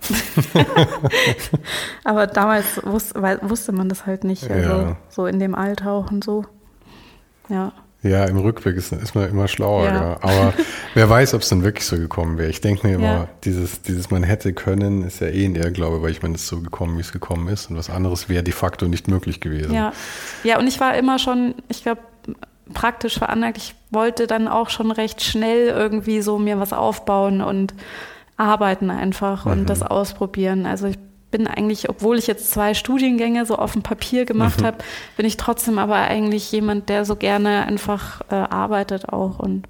aber 2.06 2.28
damals 2.28 2.82
wusste, 2.86 3.40
wusste 3.42 3.74
man 3.74 3.90
das 3.90 4.06
halt 4.06 4.24
nicht. 4.24 4.50
Also, 4.50 4.70
ja. 4.70 4.98
so 5.10 5.26
in 5.26 5.40
dem 5.40 5.56
Alter 5.56 5.92
auch 5.92 6.10
und 6.10 6.24
so. 6.24 6.46
Ja. 7.50 7.74
Ja, 8.02 8.24
im 8.26 8.38
Rückblick 8.38 8.78
ist, 8.78 8.94
ist 8.94 9.14
man 9.14 9.30
immer 9.30 9.50
schlauer, 9.50 9.86
ja. 9.86 9.94
ja. 9.94 10.18
Aber 10.22 10.54
wer 10.94 11.10
weiß, 11.10 11.34
ob 11.34 11.42
es 11.42 11.50
dann 11.50 11.64
wirklich 11.64 11.86
so 11.86 11.98
gekommen 11.98 12.38
wäre. 12.38 12.50
Ich 12.50 12.62
denke 12.62 12.88
mir 12.88 12.96
immer, 12.96 13.06
ja. 13.06 13.28
dieses, 13.44 13.82
dieses 13.82 14.10
man 14.10 14.24
hätte 14.24 14.54
können, 14.54 15.04
ist 15.04 15.20
ja 15.20 15.28
eh 15.28 15.46
ein 15.46 15.56
Irrglaube, 15.56 16.02
weil 16.02 16.12
ich 16.12 16.22
meine, 16.22 16.36
es 16.36 16.44
ist 16.44 16.48
so 16.48 16.62
gekommen, 16.62 16.96
wie 16.98 17.02
es 17.02 17.12
gekommen 17.12 17.50
ist. 17.50 17.70
Und 17.70 17.76
was 17.76 17.90
anderes 17.90 18.30
wäre 18.30 18.42
de 18.42 18.54
facto 18.54 18.88
nicht 18.88 19.10
möglich 19.10 19.42
gewesen. 19.42 19.74
Ja. 19.74 19.92
ja, 20.44 20.58
und 20.60 20.68
ich 20.68 20.80
war 20.80 20.96
immer 20.98 21.20
schon, 21.20 21.56
ich 21.68 21.84
glaube, 21.84 22.02
praktisch 22.74 23.18
veranlagt. 23.18 23.58
Ich 23.58 23.76
wollte 23.90 24.28
dann 24.28 24.48
auch 24.48 24.70
schon 24.70 24.92
recht 24.92 25.22
schnell 25.22 25.68
irgendwie 25.68 26.22
so 26.22 26.38
mir 26.40 26.60
was 26.60 26.72
aufbauen 26.72 27.42
und 27.42 27.74
arbeiten 28.38 28.92
einfach 28.92 29.46
und 29.46 29.62
mhm. 29.62 29.66
das 29.66 29.82
ausprobieren. 29.82 30.66
Also 30.66 30.88
ich 30.88 30.98
bin 31.32 31.48
eigentlich, 31.48 31.90
obwohl 31.90 32.18
ich 32.18 32.28
jetzt 32.28 32.52
zwei 32.52 32.74
Studiengänge 32.74 33.46
so 33.46 33.56
auf 33.56 33.74
dem 33.74 33.84
Papier 33.84 34.26
gemacht 34.26 34.62
mhm. 34.62 34.66
habe, 34.66 34.78
bin 35.18 35.26
ich 35.26 35.38
trotzdem 35.38 35.78
aber 35.78 35.96
eigentlich 35.96 36.52
jemand, 36.52 36.90
der 36.90 37.06
so 37.06 37.16
gerne 37.16 37.66
einfach 37.66 38.22
äh, 38.30 38.36
arbeitet 38.36 39.10
auch 39.10 39.40
und 39.40 39.68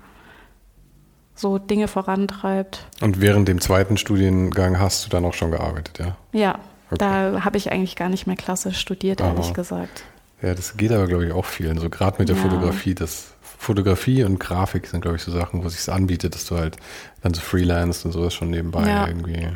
so 1.36 1.58
Dinge 1.58 1.88
vorantreibt. 1.88 2.86
Und 3.02 3.22
während 3.22 3.48
dem 3.48 3.62
zweiten 3.62 3.98
Studiengang 3.98 4.80
hast 4.80 5.06
du 5.06 5.10
dann 5.10 5.26
auch 5.26 5.34
schon 5.34 5.52
gearbeitet, 5.52 6.00
ja? 6.00 6.18
Ja, 6.34 6.60
okay. 6.88 6.98
da 7.00 7.46
habe 7.46 7.58
ich 7.58 7.72
eigentlich 7.72 7.96
gar 7.96 8.10
nicht 8.10 8.28
mehr 8.28 8.36
klassisch 8.36 8.78
studiert, 8.78 9.22
Aha. 9.22 9.32
ehrlich 9.32 9.54
gesagt. 9.54 10.04
Ja, 10.42 10.54
das 10.54 10.78
geht 10.78 10.92
aber, 10.92 11.08
glaube 11.08 11.26
ich, 11.26 11.32
auch 11.34 11.46
vielen. 11.46 11.78
So 11.78 11.90
gerade 11.90 12.18
mit 12.20 12.30
der 12.30 12.36
ja. 12.36 12.42
Fotografie, 12.42 12.96
das 12.96 13.34
Fotografie 13.42 14.24
und 14.24 14.40
Grafik 14.40 14.88
sind, 14.88 15.02
glaube 15.02 15.18
ich, 15.18 15.24
so 15.24 15.32
Sachen, 15.32 15.64
wo 15.64 15.68
es 15.68 15.76
sich 15.84 15.94
anbietet, 15.94 16.36
dass 16.36 16.46
du 16.46 16.58
halt 16.58 16.78
dann 17.22 17.34
so 17.34 17.42
freelance 17.42 18.08
und 18.08 18.14
sowas 18.14 18.34
schon 18.34 18.50
nebenbei 18.50 18.88
ja. 18.88 19.08
irgendwie 19.08 19.50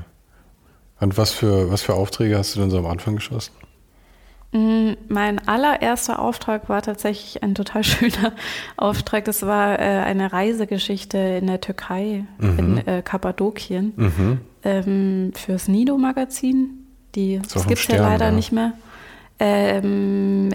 und 1.03 1.17
was 1.17 1.31
für, 1.31 1.69
was 1.69 1.81
für 1.81 1.93
Aufträge 1.93 2.37
hast 2.37 2.55
du 2.55 2.59
denn 2.59 2.69
so 2.69 2.77
am 2.77 2.85
Anfang 2.85 3.15
geschossen? 3.15 3.51
Mm, 4.53 4.91
mein 5.09 5.45
allererster 5.47 6.19
Auftrag 6.19 6.69
war 6.69 6.81
tatsächlich 6.81 7.43
ein 7.43 7.55
total 7.55 7.83
schöner 7.83 8.33
Auftrag. 8.77 9.25
Das 9.25 9.41
war 9.45 9.79
äh, 9.79 9.83
eine 9.83 10.31
Reisegeschichte 10.31 11.17
in 11.17 11.47
der 11.47 11.59
Türkei, 11.59 12.25
mhm. 12.37 12.59
in 12.59 12.87
äh, 12.87 13.01
Kappadokien, 13.03 13.93
mhm. 13.95 14.39
ähm, 14.63 15.31
fürs 15.35 15.67
Nido-Magazin. 15.67 16.85
das 17.13 17.67
gibt 17.67 17.79
es 17.79 17.87
ja 17.87 18.01
leider 18.01 18.25
ja. 18.25 18.31
nicht 18.31 18.51
mehr. 18.51 18.73
Ähm, 19.39 20.49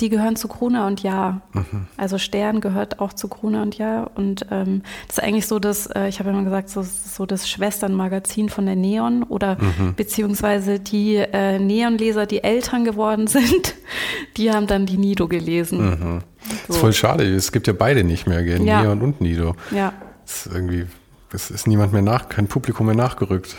die 0.00 0.08
gehören 0.08 0.36
zu 0.36 0.48
Krone 0.48 0.86
und 0.86 1.02
Ja. 1.02 1.40
Mhm. 1.52 1.86
Also 1.96 2.18
Stern 2.18 2.60
gehört 2.60 3.00
auch 3.00 3.12
zu 3.12 3.28
Krone 3.28 3.62
und 3.62 3.78
Ja. 3.78 4.04
Und 4.14 4.46
ähm, 4.50 4.82
das 5.06 5.18
ist 5.18 5.24
eigentlich 5.24 5.46
so 5.46 5.58
das, 5.58 5.86
äh, 5.86 6.08
ich 6.08 6.18
habe 6.18 6.30
immer 6.30 6.42
gesagt, 6.42 6.68
so, 6.68 6.82
so 6.82 7.26
das 7.26 7.48
Schwesternmagazin 7.48 8.48
von 8.48 8.66
der 8.66 8.76
Neon 8.76 9.22
oder 9.22 9.56
mhm. 9.60 9.94
beziehungsweise 9.94 10.80
die 10.80 11.16
äh, 11.16 11.58
Neonleser, 11.58 12.26
die 12.26 12.42
Eltern 12.42 12.84
geworden 12.84 13.26
sind, 13.26 13.74
die 14.36 14.50
haben 14.50 14.66
dann 14.66 14.86
die 14.86 14.98
Nido 14.98 15.28
gelesen. 15.28 15.90
Mhm. 15.90 16.20
So. 16.20 16.46
Das 16.66 16.76
ist 16.76 16.80
voll 16.80 16.92
schade. 16.92 17.24
Es 17.24 17.52
gibt 17.52 17.66
ja 17.66 17.72
beide 17.72 18.04
nicht 18.04 18.26
mehr, 18.26 18.42
gell? 18.42 18.64
Ja. 18.64 18.82
Neon 18.82 19.00
und 19.02 19.20
Nido. 19.20 19.54
Ja. 19.70 19.92
Das 20.24 20.46
ist 20.46 20.54
irgendwie, 20.54 20.86
es 21.32 21.50
ist 21.50 21.66
niemand 21.66 21.92
mehr 21.92 22.02
nach, 22.02 22.28
kein 22.28 22.46
Publikum 22.46 22.86
mehr 22.86 22.94
nachgerückt. 22.94 23.56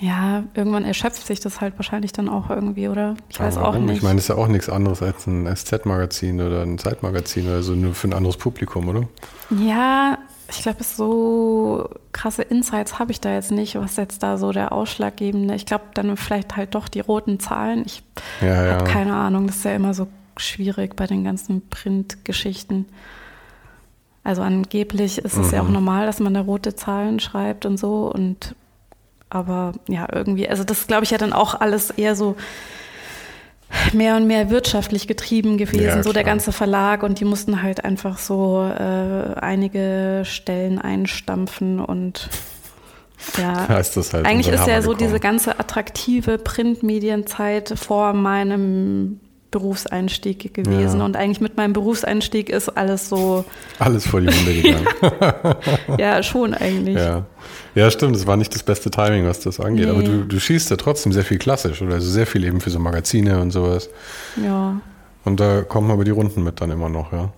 Ja, 0.00 0.44
irgendwann 0.54 0.84
erschöpft 0.84 1.26
sich 1.26 1.40
das 1.40 1.60
halt 1.60 1.74
wahrscheinlich 1.76 2.12
dann 2.12 2.28
auch 2.28 2.50
irgendwie, 2.50 2.88
oder? 2.88 3.14
Ich 3.28 3.38
weiß 3.38 3.56
auch 3.58 3.76
nicht. 3.76 3.98
Ich 3.98 4.02
meine, 4.02 4.18
es 4.18 4.24
ist 4.24 4.28
ja 4.28 4.36
auch 4.36 4.48
nichts 4.48 4.68
anderes 4.68 5.02
als 5.02 5.26
ein 5.26 5.46
SZ-Magazin 5.54 6.40
oder 6.40 6.62
ein 6.62 6.78
Zeitmagazin 6.78 7.46
oder 7.46 7.62
so, 7.62 7.74
nur 7.74 7.94
für 7.94 8.08
ein 8.08 8.14
anderes 8.14 8.36
Publikum, 8.36 8.88
oder? 8.88 9.08
Ja, 9.50 10.18
ich 10.50 10.62
glaube, 10.62 10.84
so 10.84 11.88
krasse 12.12 12.42
Insights 12.42 12.98
habe 12.98 13.12
ich 13.12 13.20
da 13.20 13.32
jetzt 13.32 13.50
nicht, 13.50 13.76
was 13.76 13.96
jetzt 13.96 14.22
da 14.22 14.36
so 14.36 14.52
der 14.52 14.72
ausschlaggebende. 14.72 15.54
Ich 15.54 15.66
glaube, 15.66 15.84
dann 15.94 16.16
vielleicht 16.16 16.56
halt 16.56 16.74
doch 16.74 16.88
die 16.88 17.00
roten 17.00 17.40
Zahlen. 17.40 17.84
Ich 17.86 18.02
ja, 18.40 18.66
ja. 18.66 18.72
habe 18.74 18.84
keine 18.84 19.14
Ahnung. 19.14 19.46
Das 19.46 19.56
ist 19.56 19.64
ja 19.64 19.74
immer 19.74 19.94
so 19.94 20.08
schwierig 20.36 20.96
bei 20.96 21.06
den 21.06 21.24
ganzen 21.24 21.68
Printgeschichten. 21.68 22.86
Also 24.24 24.42
angeblich 24.42 25.18
ist 25.18 25.36
es 25.36 25.48
mhm. 25.48 25.54
ja 25.54 25.62
auch 25.62 25.68
mhm. 25.68 25.74
normal, 25.74 26.06
dass 26.06 26.20
man 26.20 26.34
da 26.34 26.40
rote 26.40 26.74
Zahlen 26.74 27.18
schreibt 27.18 27.66
und 27.66 27.78
so. 27.78 28.12
Und 28.12 28.54
aber 29.32 29.72
ja, 29.88 30.06
irgendwie, 30.12 30.48
also 30.48 30.64
das 30.64 30.86
glaube 30.86 31.04
ich 31.04 31.10
ja 31.10 31.18
dann 31.18 31.32
auch 31.32 31.60
alles 31.60 31.90
eher 31.90 32.14
so 32.14 32.36
mehr 33.92 34.16
und 34.16 34.26
mehr 34.26 34.50
wirtschaftlich 34.50 35.06
getrieben 35.08 35.56
gewesen, 35.56 35.84
ja, 35.84 36.02
so 36.02 36.12
der 36.12 36.24
ganze 36.24 36.52
Verlag. 36.52 37.02
Und 37.02 37.20
die 37.20 37.24
mussten 37.24 37.62
halt 37.62 37.84
einfach 37.84 38.18
so 38.18 38.62
äh, 38.62 39.34
einige 39.40 40.22
Stellen 40.24 40.78
einstampfen 40.78 41.80
und 41.80 42.28
ja, 43.38 43.78
ist 43.78 43.96
das 43.96 44.12
halt 44.12 44.26
eigentlich 44.26 44.48
ist 44.48 44.66
ja 44.66 44.82
so 44.82 44.90
gekommen. 44.90 45.08
diese 45.08 45.20
ganze 45.20 45.58
attraktive 45.58 46.38
Printmedienzeit 46.38 47.72
vor 47.76 48.12
meinem 48.12 49.20
Berufseinstieg 49.52 50.52
gewesen. 50.52 50.98
Ja. 50.98 51.04
Und 51.04 51.16
eigentlich 51.16 51.40
mit 51.40 51.56
meinem 51.56 51.72
Berufseinstieg 51.72 52.50
ist 52.50 52.68
alles 52.70 53.08
so. 53.08 53.44
Alles 53.78 54.06
vor 54.08 54.20
die 54.20 54.28
Hunde 54.28 54.62
gegangen. 54.62 55.56
ja, 55.98 56.20
schon 56.24 56.54
eigentlich. 56.54 56.96
Ja. 56.96 57.26
ja, 57.76 57.90
stimmt. 57.92 58.16
Es 58.16 58.26
war 58.26 58.36
nicht 58.36 58.52
das 58.54 58.64
beste 58.64 58.90
Timing, 58.90 59.26
was 59.26 59.38
das 59.38 59.60
angeht. 59.60 59.86
Nee. 59.86 59.90
Aber 59.92 60.02
du, 60.02 60.24
du 60.24 60.40
schießt 60.40 60.70
ja 60.70 60.76
trotzdem 60.76 61.12
sehr 61.12 61.24
viel 61.24 61.38
klassisch 61.38 61.80
oder 61.80 61.94
also 61.94 62.10
sehr 62.10 62.26
viel 62.26 62.42
eben 62.42 62.60
für 62.60 62.70
so 62.70 62.80
Magazine 62.80 63.40
und 63.40 63.52
sowas. 63.52 63.88
Ja. 64.42 64.80
Und 65.24 65.38
da 65.38 65.62
kommen 65.62 65.92
aber 65.92 66.02
die 66.02 66.10
Runden 66.10 66.42
mit 66.42 66.60
dann 66.60 66.70
immer 66.72 66.88
noch, 66.88 67.12
ja. 67.12 67.32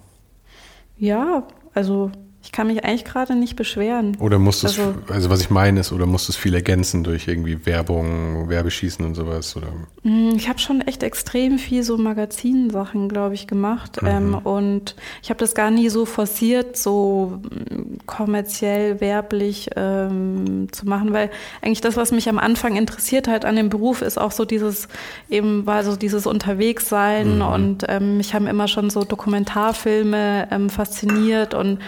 Ja, 0.97 1.47
also 1.75 2.11
ich 2.45 2.53
kann 2.53 2.67
mich 2.67 2.85
eigentlich 2.85 3.07
gerade 3.07 3.35
nicht 3.35 3.57
beschweren. 3.57 4.19
Oder 4.21 4.39
musst 4.39 4.67
also, 4.67 4.95
es, 5.07 5.11
also 5.11 5.31
was 5.31 5.41
ich 5.41 5.49
meine 5.49 5.81
ist, 5.81 5.93
oder 5.93 6.05
musst 6.05 6.29
du 6.29 6.33
es 6.33 6.37
viel 6.37 6.55
ergänzen 6.55 7.03
durch 7.03 7.27
irgendwie 7.27 7.65
Werbung, 7.65 8.51
Werbeschießen 8.51 9.03
und 9.03 9.15
sowas? 9.15 9.57
Oder? 9.57 9.69
Mm, 10.03 10.35
ich 10.37 10.47
habe 10.47 10.59
schon 10.59 10.83
echt 10.83 11.03
extrem 11.03 11.59
viel 11.59 11.83
so 11.83 11.97
Magazinsachen, 11.97 13.09
glaube 13.09 13.35
ich, 13.35 13.47
gemacht. 13.47 14.03
Mhm. 14.03 14.09
Ähm, 14.09 14.35
und 14.35 14.95
ich 15.23 15.31
habe 15.31 15.41
das 15.41 15.55
gar 15.55 15.71
nie 15.71 15.89
so 15.89 16.05
forciert, 16.05 16.77
so 16.77 17.41
mm, 17.43 18.05
kommerziell, 18.05 19.01
werblich 19.01 19.71
ähm, 19.75 20.69
zu 20.71 20.87
machen, 20.87 21.15
weil 21.15 21.31
eigentlich 21.63 21.81
das, 21.81 21.97
was 21.97 22.13
mich 22.13 22.29
am 22.29 22.39
Anfang 22.39 22.77
interessiert 22.77 23.27
hat 23.27 23.47
an 23.47 23.57
dem 23.57 23.71
Beruf, 23.71 24.03
ist 24.03 24.21
auch 24.21 24.33
so 24.33 24.45
dieses, 24.45 24.89
eben 25.31 25.65
war 25.65 25.83
so 25.83 25.97
dieses 25.97 26.27
Unterwegssein 26.27 27.37
mhm. 27.37 27.43
und 27.43 27.85
ähm, 27.89 28.19
mich 28.19 28.35
haben 28.35 28.47
immer 28.47 28.69
schon 28.69 28.91
so 28.91 29.03
Dokumentarfilme 29.03 30.49
ähm, 30.51 30.69
fasziniert 30.69 31.55
und 31.55 31.79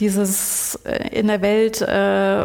dieses 0.00 0.76
äh, 0.84 1.08
in 1.18 1.28
der 1.28 1.42
Welt 1.42 1.80
äh, 1.82 2.44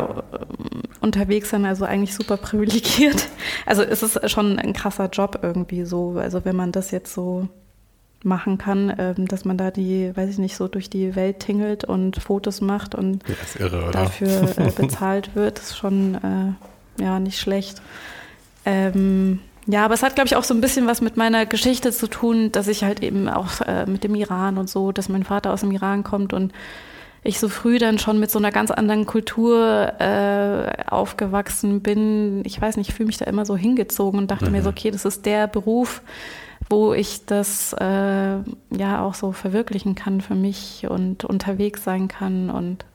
unterwegs 1.02 1.50
sein, 1.50 1.66
also 1.66 1.86
eigentlich 1.86 2.14
super 2.14 2.38
privilegiert. 2.38 3.28
Also 3.66 3.82
es 3.82 4.04
ist 4.04 4.30
schon 4.30 4.60
ein 4.60 4.74
krasser 4.74 5.10
Job 5.10 5.40
irgendwie 5.42 5.86
so. 5.86 6.18
Also 6.20 6.46
wenn 6.46 6.56
man 6.56 6.72
das 6.72 6.92
jetzt 6.92 7.14
so 7.14 7.48
machen 8.24 8.58
kann, 8.58 8.94
ähm, 8.98 9.28
dass 9.28 9.46
man 9.46 9.58
da 9.58 9.72
die, 9.72 10.16
weiß 10.16 10.30
ich 10.30 10.38
nicht, 10.38 10.56
so 10.56 10.68
durch 10.68 10.90
die 10.90 11.16
Welt 11.16 11.40
tingelt 11.40 11.84
und 11.84 12.18
Fotos 12.18 12.62
macht 12.62 12.94
und 12.96 13.24
ja, 13.28 13.66
irre, 13.66 13.92
dafür 13.92 14.58
äh, 14.58 14.72
bezahlt 14.76 15.36
wird, 15.36 15.60
ist 15.60 15.78
schon 15.78 16.16
äh, 16.16 17.04
ja 17.04 17.20
nicht 17.20 17.40
schlecht. 17.40 17.82
Ähm, 18.66 19.40
ja, 19.68 19.86
aber 19.86 19.94
es 19.94 20.04
hat, 20.04 20.16
glaube 20.16 20.28
ich, 20.28 20.36
auch 20.36 20.44
so 20.44 20.54
ein 20.54 20.62
bisschen 20.62 20.86
was 20.86 21.02
mit 21.02 21.18
meiner 21.18 21.46
Geschichte 21.46 21.92
zu 21.92 22.08
tun, 22.08 22.52
dass 22.52 22.68
ich 22.68 22.84
halt 22.84 23.02
eben 23.02 23.28
auch 23.28 23.62
äh, 23.62 23.86
mit 23.86 24.04
dem 24.04 24.16
Iran 24.16 24.58
und 24.58 24.70
so, 24.70 24.92
dass 24.92 25.10
mein 25.10 25.24
Vater 25.24 25.52
aus 25.52 25.62
dem 25.62 25.72
Iran 25.72 26.04
kommt 26.04 26.34
und 26.34 26.52
ich 27.26 27.40
so 27.40 27.50
früh 27.50 27.80
dann 27.80 27.98
schon 27.98 28.20
mit 28.20 28.30
so 28.30 28.38
einer 28.38 28.52
ganz 28.52 28.70
anderen 28.70 29.06
Kultur 29.08 29.94
äh, 30.00 30.84
aufgewachsen 30.88 31.82
bin. 31.82 32.44
Ich 32.46 32.62
weiß 32.62 32.78
nicht, 32.78 32.90
ich 32.90 32.96
fühle 32.96 33.08
mich 33.08 33.18
da 33.18 33.26
immer 33.26 33.46
so 33.46 33.58
hingezogen 33.58 34.20
und 34.20 34.30
dachte 34.30 34.46
mhm. 34.46 34.52
mir 34.52 34.62
so, 34.62 34.70
okay, 34.70 34.92
das 34.92 35.06
ist 35.06 35.26
der 35.26 35.48
Beruf, 35.48 36.04
wo 36.70 36.94
ich 36.94 37.26
das 37.26 37.74
äh, 37.74 38.38
ja 38.78 39.02
auch 39.02 39.16
so 39.16 39.32
verwirklichen 39.32 39.96
kann 39.96 40.22
für 40.22 40.36
mich 40.36 40.86
und 40.88 41.26
unterwegs 41.26 41.84
sein 41.84 42.08
kann 42.08 42.52
und 42.52 42.86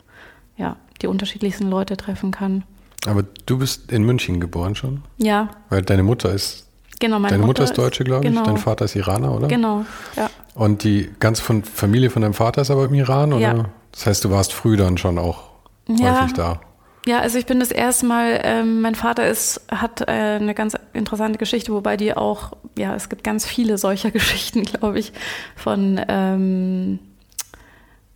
ja, 0.57 0.77
die 1.03 1.09
unterschiedlichsten 1.09 1.69
Leute 1.69 1.97
treffen 1.97 2.31
kann. 2.31 2.63
Aber 3.07 3.25
du 3.47 3.59
bist 3.59 3.91
in 3.91 4.05
München 4.05 4.39
geboren 4.39 4.77
schon? 4.77 5.03
Ja. 5.19 5.49
Weil 5.71 5.83
deine 5.83 6.05
Mutter 6.05 6.33
ist. 6.33 6.69
Genau, 7.01 7.19
meine 7.19 7.31
deine 7.33 7.47
Mutter, 7.47 7.63
Mutter 7.63 7.65
ist 7.65 7.79
Deutsche, 7.79 8.05
glaube 8.05 8.27
ich. 8.27 8.31
Genau. 8.31 8.45
Dein 8.45 8.59
Vater 8.59 8.85
ist 8.85 8.95
Iraner, 8.95 9.35
oder? 9.35 9.49
Genau, 9.49 9.85
ja. 10.17 10.31
Und 10.55 10.85
die 10.85 11.11
ganze 11.19 11.43
von 11.43 11.65
Familie 11.65 12.11
von 12.11 12.23
deinem 12.23 12.35
Vater 12.35 12.61
ist 12.63 12.71
aber 12.71 12.85
im 12.85 12.95
Iran, 12.95 13.33
oder? 13.33 13.41
Ja. 13.41 13.65
Das 13.93 14.07
heißt, 14.07 14.25
du 14.25 14.31
warst 14.31 14.53
früh 14.53 14.77
dann 14.77 14.99
schon 14.99 15.19
auch 15.19 15.43
ja. 15.89 16.21
häufig 16.21 16.35
da. 16.35 16.61
Ja, 17.07 17.21
also 17.21 17.39
ich 17.39 17.47
bin 17.47 17.61
das 17.61 17.71
erste 17.71 18.07
Mal, 18.07 18.41
ähm, 18.45 18.83
mein 18.83 18.95
Vater 18.95 19.27
ist, 19.27 19.63
hat 19.71 20.03
äh, 20.03 20.05
eine 20.05 20.55
ganz 20.55 20.77
interessante 20.93 21.39
Geschichte, 21.39 21.73
wobei 21.73 21.97
die 21.97 22.15
auch, 22.15 22.53
ja, 22.77 22.95
es 22.95 23.09
gibt 23.09 23.25
ganz 23.25 23.47
viele 23.47 23.79
solcher 23.79 24.11
Geschichten, 24.13 24.65
glaube 24.65 24.99
ich, 24.99 25.13
von 25.57 26.01
ähm, 26.09 26.99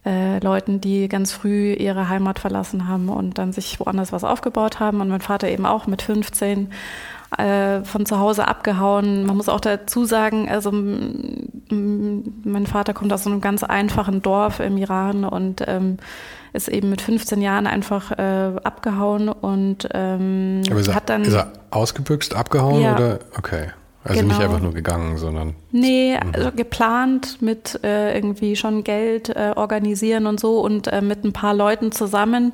äh, 0.05 0.39
Leuten, 0.41 0.83
die 0.83 1.09
ganz 1.09 1.33
früh 1.33 1.73
ihre 1.73 2.11
Heimat 2.11 2.39
verlassen 2.39 2.87
haben 2.87 3.09
und 3.09 3.39
dann 3.39 3.53
sich 3.53 3.81
woanders 3.81 4.13
was 4.13 4.23
aufgebaut 4.23 4.81
haben. 4.81 5.01
Und 5.01 5.09
mein 5.09 5.23
Vater 5.23 5.49
eben 5.49 5.65
auch 5.65 5.87
mit 5.87 6.03
15 6.03 6.71
äh, 7.38 7.85
von 7.85 8.07
zu 8.07 8.18
Hause 8.18 8.49
abgehauen. 8.49 9.27
Man 9.27 9.37
muss 9.37 9.49
auch 9.49 9.61
dazu 9.61 10.05
sagen, 10.05 10.49
also 10.49 10.70
mein 10.73 12.66
Vater 12.66 12.94
kommt 12.94 13.12
aus 13.12 13.25
so 13.25 13.31
einem 13.31 13.40
ganz 13.40 13.62
einfachen 13.62 14.23
Dorf 14.23 14.61
im 14.61 14.77
Iran 14.77 15.25
und 15.25 15.62
ähm, 15.66 15.99
ist 16.53 16.68
eben 16.68 16.88
mit 16.90 17.01
15 17.01 17.42
Jahren 17.42 17.66
einfach 17.66 18.12
äh, 18.12 18.53
abgehauen 18.62 19.29
und 19.29 19.88
ähm, 19.92 20.62
hat 20.92 21.11
dann. 21.11 21.23
Ist 21.23 21.35
er 21.35 21.53
ausgebüxt, 21.70 22.35
abgehauen 22.35 22.83
ja. 22.83 22.94
oder? 22.94 23.18
Okay. 23.37 23.68
Also 24.05 24.20
genau. 24.20 24.35
nicht 24.35 24.44
einfach 24.44 24.61
nur 24.61 24.75
gegangen, 24.75 25.16
sondern. 25.16 25.55
Nee, 25.73 26.18
mhm. 26.23 26.33
also 26.35 26.53
geplant 26.53 27.40
mit 27.40 27.81
äh, 27.83 28.14
irgendwie 28.14 28.55
schon 28.55 28.85
Geld 28.85 29.31
äh, 29.31 29.53
organisieren 29.57 30.27
und 30.27 30.38
so 30.38 30.61
und 30.61 30.88
äh, 30.88 31.01
mit 31.01 31.25
ein 31.25 31.33
paar 31.33 31.55
Leuten 31.55 31.90
zusammen. 31.90 32.53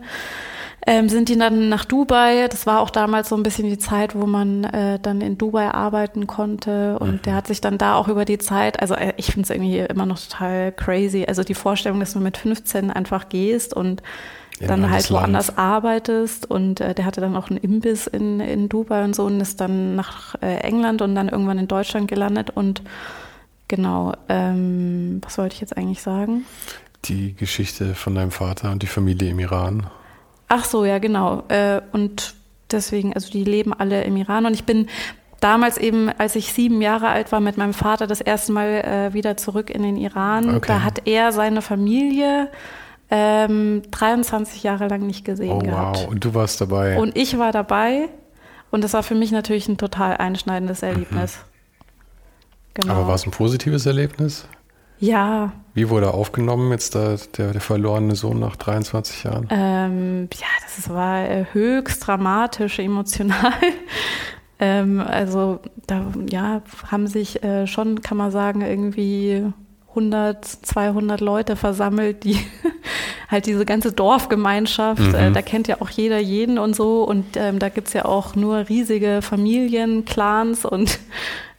Ähm, 0.86 1.08
sind 1.08 1.28
die 1.28 1.38
dann 1.38 1.68
nach 1.68 1.84
Dubai. 1.84 2.48
Das 2.48 2.66
war 2.66 2.80
auch 2.80 2.90
damals 2.90 3.28
so 3.28 3.36
ein 3.36 3.42
bisschen 3.42 3.68
die 3.68 3.78
Zeit, 3.78 4.14
wo 4.14 4.26
man 4.26 4.64
äh, 4.64 4.98
dann 4.98 5.20
in 5.20 5.36
Dubai 5.36 5.70
arbeiten 5.70 6.26
konnte. 6.26 6.98
Und 6.98 7.12
mhm. 7.12 7.22
der 7.22 7.34
hat 7.34 7.46
sich 7.46 7.60
dann 7.60 7.78
da 7.78 7.96
auch 7.96 8.08
über 8.08 8.24
die 8.24 8.38
Zeit, 8.38 8.80
also 8.80 8.94
äh, 8.94 9.12
ich 9.16 9.26
finde 9.26 9.42
es 9.42 9.50
irgendwie 9.50 9.78
immer 9.78 10.06
noch 10.06 10.18
total 10.18 10.72
crazy. 10.72 11.24
Also 11.28 11.44
die 11.44 11.54
Vorstellung, 11.54 12.00
dass 12.00 12.14
du 12.14 12.20
mit 12.20 12.36
15 12.36 12.90
einfach 12.90 13.28
gehst 13.28 13.74
und 13.74 14.02
dann 14.66 14.90
halt 14.90 15.10
woanders 15.10 15.48
Land. 15.48 15.58
arbeitest 15.58 16.50
und 16.50 16.80
äh, 16.80 16.94
der 16.94 17.04
hatte 17.06 17.20
dann 17.20 17.36
auch 17.36 17.48
einen 17.48 17.58
Imbiss 17.58 18.06
in, 18.06 18.40
in 18.40 18.68
Dubai 18.68 19.04
und 19.04 19.16
so 19.16 19.24
und 19.24 19.40
ist 19.40 19.60
dann 19.60 19.96
nach 19.96 20.34
äh, 20.42 20.56
England 20.58 21.02
und 21.02 21.14
dann 21.14 21.28
irgendwann 21.28 21.58
in 21.58 21.68
Deutschland 21.68 22.08
gelandet 22.08 22.50
und 22.50 22.82
genau, 23.68 24.12
ähm, 24.28 25.20
was 25.24 25.38
wollte 25.38 25.54
ich 25.54 25.60
jetzt 25.60 25.76
eigentlich 25.76 26.02
sagen? 26.02 26.44
Die 27.06 27.34
Geschichte 27.34 27.94
von 27.94 28.14
deinem 28.14 28.30
Vater 28.30 28.70
und 28.70 28.82
die 28.82 28.86
Familie 28.86 29.30
im 29.30 29.38
Iran. 29.38 29.86
Ach 30.52 30.64
so, 30.64 30.84
ja, 30.84 30.98
genau. 30.98 31.44
Äh, 31.46 31.80
und 31.92 32.34
deswegen, 32.72 33.14
also 33.14 33.30
die 33.30 33.44
leben 33.44 33.72
alle 33.72 34.02
im 34.02 34.16
Iran 34.16 34.46
und 34.46 34.52
ich 34.52 34.64
bin 34.64 34.88
damals 35.38 35.78
eben, 35.78 36.10
als 36.18 36.34
ich 36.34 36.52
sieben 36.52 36.82
Jahre 36.82 37.08
alt 37.08 37.30
war, 37.30 37.38
mit 37.38 37.56
meinem 37.56 37.72
Vater 37.72 38.08
das 38.08 38.20
erste 38.20 38.50
Mal 38.50 38.68
äh, 38.68 39.14
wieder 39.14 39.36
zurück 39.36 39.70
in 39.70 39.84
den 39.84 39.96
Iran. 39.96 40.56
Okay. 40.56 40.66
Da 40.66 40.82
hat 40.82 41.06
er 41.06 41.30
seine 41.30 41.62
Familie 41.62 42.48
ähm, 43.12 43.82
23 43.92 44.64
Jahre 44.64 44.88
lang 44.88 45.06
nicht 45.06 45.24
gesehen 45.24 45.52
oh, 45.52 45.58
gehabt. 45.60 45.98
Wow, 45.98 46.08
und 46.08 46.24
du 46.24 46.34
warst 46.34 46.60
dabei. 46.60 46.98
Und 46.98 47.16
ich 47.16 47.38
war 47.38 47.52
dabei 47.52 48.08
und 48.72 48.82
das 48.82 48.92
war 48.92 49.04
für 49.04 49.14
mich 49.14 49.30
natürlich 49.30 49.68
ein 49.68 49.78
total 49.78 50.16
einschneidendes 50.16 50.82
Erlebnis. 50.82 51.36
Mhm. 51.36 51.50
Genau. 52.74 52.94
Aber 52.94 53.06
war 53.06 53.14
es 53.14 53.24
ein 53.24 53.30
positives 53.30 53.86
Erlebnis? 53.86 54.46
Ja. 55.00 55.52
Wie 55.72 55.88
wurde 55.88 56.12
aufgenommen 56.12 56.70
jetzt 56.72 56.94
der, 56.94 57.18
der, 57.36 57.52
der 57.52 57.60
verlorene 57.60 58.14
Sohn 58.14 58.38
nach 58.38 58.56
23 58.56 59.24
Jahren? 59.24 59.48
Ähm, 59.50 60.28
ja, 60.34 60.46
das 60.62 60.90
war 60.90 61.28
äh, 61.28 61.46
höchst 61.52 62.06
dramatisch, 62.06 62.78
emotional. 62.78 63.54
ähm, 64.58 65.00
also 65.00 65.60
da 65.86 66.06
ja, 66.30 66.62
haben 66.90 67.06
sich 67.06 67.42
äh, 67.42 67.66
schon, 67.66 68.02
kann 68.02 68.18
man 68.18 68.30
sagen, 68.30 68.60
irgendwie 68.60 69.44
100, 69.90 70.44
200 70.44 71.20
Leute 71.20 71.56
versammelt, 71.56 72.24
die 72.24 72.38
halt 73.28 73.46
diese 73.46 73.64
ganze 73.64 73.92
Dorfgemeinschaft, 73.92 75.00
mhm. 75.00 75.14
äh, 75.14 75.30
da 75.32 75.40
kennt 75.42 75.66
ja 75.66 75.80
auch 75.80 75.90
jeder 75.90 76.18
jeden 76.18 76.58
und 76.58 76.76
so 76.76 77.04
und 77.04 77.36
ähm, 77.36 77.58
da 77.58 77.68
gibt's 77.68 77.92
ja 77.92 78.04
auch 78.04 78.34
nur 78.34 78.68
riesige 78.68 79.20
Familien, 79.22 80.04
Clans 80.04 80.64
und 80.64 80.98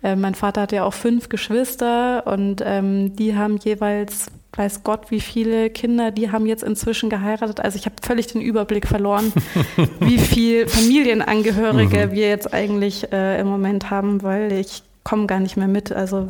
äh, 0.03 0.15
mein 0.15 0.35
Vater 0.35 0.61
hat 0.61 0.71
ja 0.71 0.83
auch 0.83 0.93
fünf 0.93 1.29
Geschwister 1.29 2.25
und 2.27 2.61
ähm, 2.65 3.15
die 3.15 3.35
haben 3.35 3.57
jeweils 3.57 4.31
weiß 4.53 4.83
Gott, 4.83 5.11
wie 5.11 5.21
viele 5.21 5.69
Kinder, 5.69 6.11
die 6.11 6.31
haben 6.31 6.45
jetzt 6.45 6.63
inzwischen 6.63 7.09
geheiratet. 7.09 7.61
Also 7.61 7.77
ich 7.77 7.85
habe 7.85 7.95
völlig 8.01 8.27
den 8.27 8.41
Überblick 8.41 8.87
verloren, 8.87 9.31
wie 9.99 10.17
viel 10.17 10.67
Familienangehörige 10.67 12.07
mhm. 12.07 12.11
wir 12.11 12.27
jetzt 12.27 12.53
eigentlich 12.53 13.11
äh, 13.13 13.39
im 13.39 13.47
Moment 13.47 13.89
haben, 13.89 14.23
weil 14.23 14.51
ich 14.51 14.83
komme 15.03 15.25
gar 15.25 15.39
nicht 15.39 15.55
mehr 15.55 15.69
mit. 15.69 15.91
Also 15.91 16.29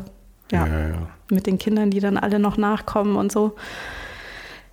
ja, 0.52 0.66
ja, 0.66 0.88
ja, 0.88 1.08
mit 1.30 1.46
den 1.46 1.58
Kindern, 1.58 1.90
die 1.90 2.00
dann 2.00 2.16
alle 2.16 2.38
noch 2.38 2.56
nachkommen 2.56 3.16
und 3.16 3.32
so. 3.32 3.56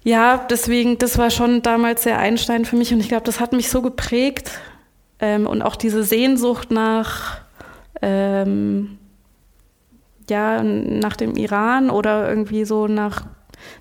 Ja, 0.04 0.46
deswegen, 0.50 0.98
das 0.98 1.18
war 1.18 1.30
schon 1.30 1.62
damals 1.62 2.04
sehr 2.04 2.20
einschneidend 2.20 2.68
für 2.68 2.76
mich 2.76 2.94
und 2.94 3.00
ich 3.00 3.10
glaube, 3.10 3.26
das 3.26 3.40
hat 3.40 3.52
mich 3.52 3.70
so 3.70 3.82
geprägt 3.82 4.52
ähm, 5.20 5.46
und 5.48 5.62
auch 5.62 5.76
diese 5.76 6.04
Sehnsucht 6.04 6.72
nach, 6.72 7.42
ähm, 8.02 8.98
ja, 10.30 10.64
nach 10.64 11.16
dem 11.16 11.36
Iran 11.36 11.90
oder 11.90 12.30
irgendwie 12.30 12.66
so 12.66 12.88
nach, 12.88 13.26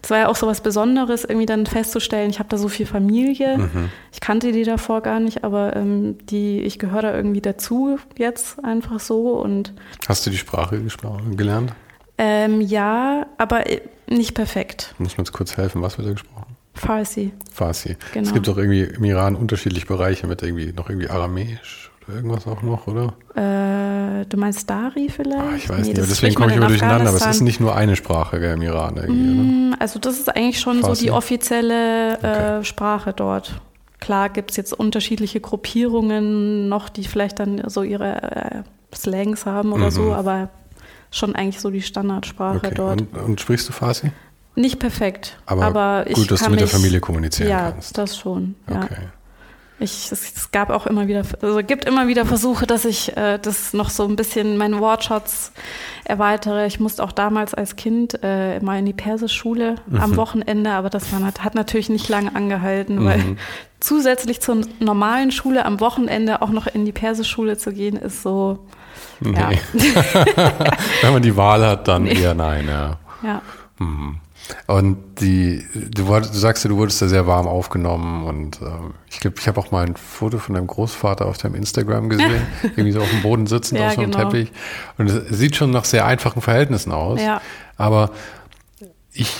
es 0.02 0.10
war 0.10 0.18
ja 0.18 0.28
auch 0.28 0.36
so 0.36 0.46
was 0.46 0.62
Besonderes, 0.62 1.24
irgendwie 1.24 1.46
dann 1.46 1.66
festzustellen, 1.66 2.30
ich 2.30 2.38
habe 2.38 2.48
da 2.48 2.56
so 2.56 2.68
viel 2.68 2.86
Familie. 2.86 3.58
Mhm. 3.58 3.90
Ich 4.12 4.20
kannte 4.20 4.52
die 4.52 4.64
davor 4.64 5.02
gar 5.02 5.20
nicht, 5.20 5.44
aber 5.44 5.76
ähm, 5.76 6.16
die, 6.26 6.60
ich 6.60 6.78
gehöre 6.78 7.02
da 7.02 7.14
irgendwie 7.14 7.40
dazu 7.40 7.98
jetzt 8.16 8.64
einfach 8.64 9.00
so 9.00 9.40
und. 9.40 9.74
Hast 10.08 10.26
du 10.26 10.30
die 10.30 10.38
Sprache 10.38 10.80
gelernt? 11.36 11.74
Ähm, 12.16 12.60
ja, 12.60 13.26
aber 13.36 13.70
äh, 13.70 13.80
nicht 14.08 14.34
perfekt. 14.34 14.94
Muss 14.98 15.16
man 15.16 15.20
uns 15.20 15.32
kurz 15.32 15.56
helfen, 15.56 15.82
was 15.82 15.98
wird 15.98 16.08
da 16.08 16.12
gesprochen? 16.12 16.56
Farsi. 16.74 17.32
Farsi. 17.52 17.96
Genau. 18.12 18.26
Es 18.26 18.34
gibt 18.34 18.48
doch 18.48 18.56
irgendwie 18.56 18.82
im 18.82 19.04
Iran 19.04 19.36
unterschiedliche 19.36 19.86
Bereiche 19.86 20.26
mit 20.26 20.42
irgendwie 20.42 20.72
noch 20.72 20.88
irgendwie 20.88 21.08
Aramäisch 21.08 21.87
irgendwas 22.08 22.46
auch 22.46 22.62
noch, 22.62 22.86
oder? 22.86 23.14
Äh, 23.34 24.26
du 24.26 24.36
meinst 24.36 24.68
Dari 24.68 25.08
vielleicht? 25.08 25.38
Ah, 25.38 25.56
ich 25.56 25.68
weiß 25.68 25.78
nee, 25.78 25.88
nicht, 25.88 25.98
aber 25.98 26.06
deswegen 26.06 26.34
komme 26.34 26.50
ich 26.50 26.56
immer 26.56 26.68
durcheinander, 26.68 27.08
aber 27.08 27.16
es 27.16 27.26
ist 27.26 27.40
nicht 27.40 27.60
nur 27.60 27.74
eine 27.74 27.96
Sprache 27.96 28.40
gell, 28.40 28.54
im 28.54 28.62
Iran 28.62 28.96
irgendwie, 28.96 29.70
mm, 29.70 29.74
Also 29.78 29.98
das 29.98 30.18
ist 30.18 30.34
eigentlich 30.34 30.60
schon 30.60 30.80
Farsi? 30.80 31.00
so 31.00 31.04
die 31.06 31.10
offizielle 31.10 32.12
äh, 32.14 32.16
okay. 32.16 32.64
Sprache 32.64 33.12
dort. 33.12 33.60
Klar 34.00 34.28
gibt 34.28 34.52
es 34.52 34.56
jetzt 34.56 34.72
unterschiedliche 34.72 35.40
Gruppierungen 35.40 36.68
noch, 36.68 36.88
die 36.88 37.04
vielleicht 37.04 37.40
dann 37.40 37.62
so 37.66 37.82
ihre 37.82 38.22
äh, 38.22 38.62
Slangs 38.94 39.44
haben 39.44 39.72
oder 39.72 39.86
mhm. 39.86 39.90
so, 39.90 40.12
aber 40.14 40.50
schon 41.10 41.34
eigentlich 41.34 41.60
so 41.60 41.70
die 41.70 41.82
Standardsprache 41.82 42.58
okay. 42.58 42.74
dort. 42.74 43.00
Und, 43.00 43.18
und, 43.18 43.40
sprichst 43.40 43.68
du 43.68 43.72
Farsi? 43.72 44.12
Nicht 44.54 44.78
perfekt. 44.78 45.38
Aber, 45.46 45.64
aber 45.64 46.04
gut, 46.12 46.30
dass 46.30 46.42
du 46.42 46.50
mit 46.50 46.60
der 46.60 46.68
Familie 46.68 47.00
kommunizieren 47.00 47.48
ja, 47.48 47.70
kannst. 47.70 47.96
Ja, 47.96 48.02
das 48.02 48.18
schon. 48.18 48.56
Ja. 48.68 48.82
Okay. 48.82 48.96
Ich, 49.80 50.10
es, 50.10 50.34
es, 50.34 50.50
gab 50.50 50.70
auch 50.70 50.86
immer 50.86 51.06
wieder, 51.06 51.22
also 51.40 51.60
gibt 51.62 51.84
immer 51.84 52.08
wieder 52.08 52.26
Versuche, 52.26 52.66
dass 52.66 52.84
ich 52.84 53.16
äh, 53.16 53.38
das 53.38 53.72
noch 53.72 53.90
so 53.90 54.04
ein 54.04 54.16
bisschen 54.16 54.56
meinen 54.56 54.80
Wortschatz 54.80 55.52
erweitere. 56.04 56.66
Ich 56.66 56.80
musste 56.80 57.04
auch 57.04 57.12
damals 57.12 57.54
als 57.54 57.76
Kind 57.76 58.22
äh, 58.24 58.56
immer 58.56 58.76
in 58.78 58.86
die 58.86 58.92
Persischschule 58.92 59.76
mhm. 59.86 60.00
am 60.00 60.16
Wochenende, 60.16 60.72
aber 60.72 60.90
das 60.90 61.12
war, 61.12 61.20
hat 61.22 61.54
natürlich 61.54 61.90
nicht 61.90 62.08
lange 62.08 62.34
angehalten, 62.34 63.00
mhm. 63.00 63.04
weil 63.04 63.36
zusätzlich 63.80 64.40
zur 64.40 64.62
normalen 64.80 65.30
Schule 65.30 65.64
am 65.64 65.78
Wochenende 65.78 66.42
auch 66.42 66.50
noch 66.50 66.66
in 66.66 66.84
die 66.84 66.92
Persischschule 66.92 67.56
zu 67.56 67.72
gehen, 67.72 67.96
ist 67.96 68.22
so, 68.22 68.66
Nee. 69.20 69.36
Ja. 69.36 69.50
Wenn 71.02 71.12
man 71.12 71.22
die 71.22 71.36
Wahl 71.36 71.66
hat, 71.66 71.88
dann 71.88 72.04
nee. 72.04 72.20
eher 72.20 72.34
nein, 72.34 72.66
ja. 72.68 72.98
Ja. 73.22 73.42
Mhm. 73.78 74.20
Und 74.66 75.20
die, 75.20 75.64
du, 75.74 76.04
du 76.04 76.22
sagst 76.22 76.64
ja, 76.64 76.68
du 76.68 76.76
wurdest 76.76 77.02
da 77.02 77.08
sehr 77.08 77.26
warm 77.26 77.46
aufgenommen 77.46 78.24
und 78.24 78.62
äh, 78.62 78.66
ich 79.10 79.20
glaube, 79.20 79.36
ich 79.38 79.46
habe 79.46 79.60
auch 79.60 79.70
mal 79.70 79.84
ein 79.84 79.96
Foto 79.96 80.38
von 80.38 80.54
deinem 80.54 80.66
Großvater 80.66 81.26
auf 81.26 81.38
deinem 81.38 81.54
Instagram 81.54 82.08
gesehen, 82.08 82.46
irgendwie 82.62 82.92
so 82.92 83.00
auf 83.00 83.10
dem 83.10 83.22
Boden 83.22 83.46
sitzend 83.46 83.80
ja, 83.80 83.88
auf 83.88 83.94
so 83.94 84.02
einem 84.02 84.10
genau. 84.10 84.30
Teppich. 84.30 84.52
Und 84.96 85.08
es 85.08 85.38
sieht 85.38 85.56
schon 85.56 85.70
nach 85.70 85.84
sehr 85.84 86.06
einfachen 86.06 86.40
Verhältnissen 86.40 86.92
aus. 86.92 87.20
Ja. 87.20 87.40
Aber 87.76 88.10
ich, 89.12 89.34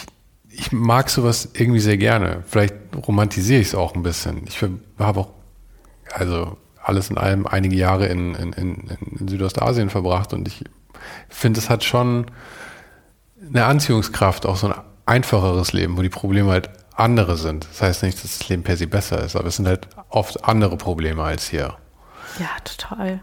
ich 0.50 0.72
mag 0.72 1.08
sowas 1.10 1.48
irgendwie 1.54 1.80
sehr 1.80 1.96
gerne. 1.96 2.42
Vielleicht 2.46 2.74
romantisiere 3.06 3.60
ich 3.60 3.68
es 3.68 3.74
auch 3.74 3.94
ein 3.94 4.02
bisschen. 4.02 4.42
Ich 4.46 4.62
habe 4.98 5.20
auch, 5.20 5.30
also 6.12 6.56
alles 6.82 7.10
in 7.10 7.18
allem 7.18 7.46
einige 7.46 7.76
Jahre 7.76 8.06
in, 8.06 8.34
in, 8.34 8.52
in, 8.54 8.90
in 9.18 9.28
Südostasien 9.28 9.90
verbracht 9.90 10.32
und 10.32 10.48
ich 10.48 10.64
finde, 11.28 11.60
es 11.60 11.68
hat 11.68 11.84
schon 11.84 12.26
eine 13.46 13.66
Anziehungskraft, 13.66 14.46
auch 14.46 14.56
so 14.56 14.68
ein 14.68 14.74
einfacheres 15.08 15.72
Leben, 15.72 15.96
wo 15.96 16.02
die 16.02 16.08
Probleme 16.08 16.50
halt 16.50 16.70
andere 16.94 17.36
sind. 17.36 17.66
Das 17.70 17.82
heißt 17.82 18.02
nicht, 18.02 18.22
dass 18.22 18.38
das 18.38 18.48
Leben 18.48 18.62
per 18.62 18.76
se 18.76 18.86
besser 18.86 19.22
ist, 19.22 19.36
aber 19.36 19.48
es 19.48 19.56
sind 19.56 19.66
halt 19.66 19.88
oft 20.08 20.44
andere 20.44 20.76
Probleme 20.76 21.22
als 21.22 21.48
hier. 21.48 21.74
Ja, 22.38 22.48
total. 22.64 23.22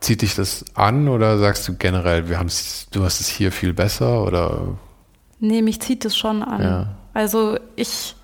Zieht 0.00 0.22
dich 0.22 0.34
das 0.34 0.64
an 0.74 1.08
oder 1.08 1.38
sagst 1.38 1.66
du 1.68 1.76
generell, 1.76 2.28
wir 2.28 2.38
haben's, 2.38 2.88
du 2.90 3.04
hast 3.04 3.20
es 3.20 3.28
hier 3.28 3.52
viel 3.52 3.72
besser 3.72 4.24
oder? 4.24 4.76
Nee, 5.38 5.62
mich 5.62 5.80
zieht 5.80 6.04
es 6.04 6.16
schon 6.16 6.42
an. 6.42 6.62
Ja. 6.62 6.94
Also 7.14 7.58
ich 7.76 8.16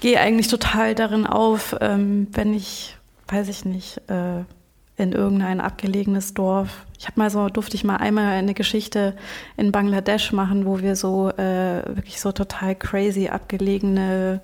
gehe 0.00 0.18
eigentlich 0.18 0.48
total 0.48 0.94
darin 0.94 1.26
auf, 1.26 1.76
ähm, 1.80 2.26
wenn 2.32 2.54
ich, 2.54 2.96
weiß 3.28 3.48
ich 3.48 3.64
nicht, 3.64 3.98
äh, 4.08 4.44
in 4.96 5.12
irgendein 5.12 5.60
abgelegenes 5.60 6.34
Dorf. 6.34 6.86
Ich 6.98 7.06
habe 7.06 7.18
mal 7.18 7.30
so, 7.30 7.48
durfte 7.48 7.76
ich 7.76 7.84
mal 7.84 7.96
einmal 7.96 8.32
eine 8.32 8.54
Geschichte 8.54 9.14
in 9.56 9.72
Bangladesch 9.72 10.32
machen, 10.32 10.66
wo 10.66 10.80
wir 10.80 10.96
so 10.96 11.30
äh, 11.30 11.82
wirklich 11.86 12.20
so 12.20 12.32
total 12.32 12.74
crazy 12.74 13.28
abgelegene 13.28 14.40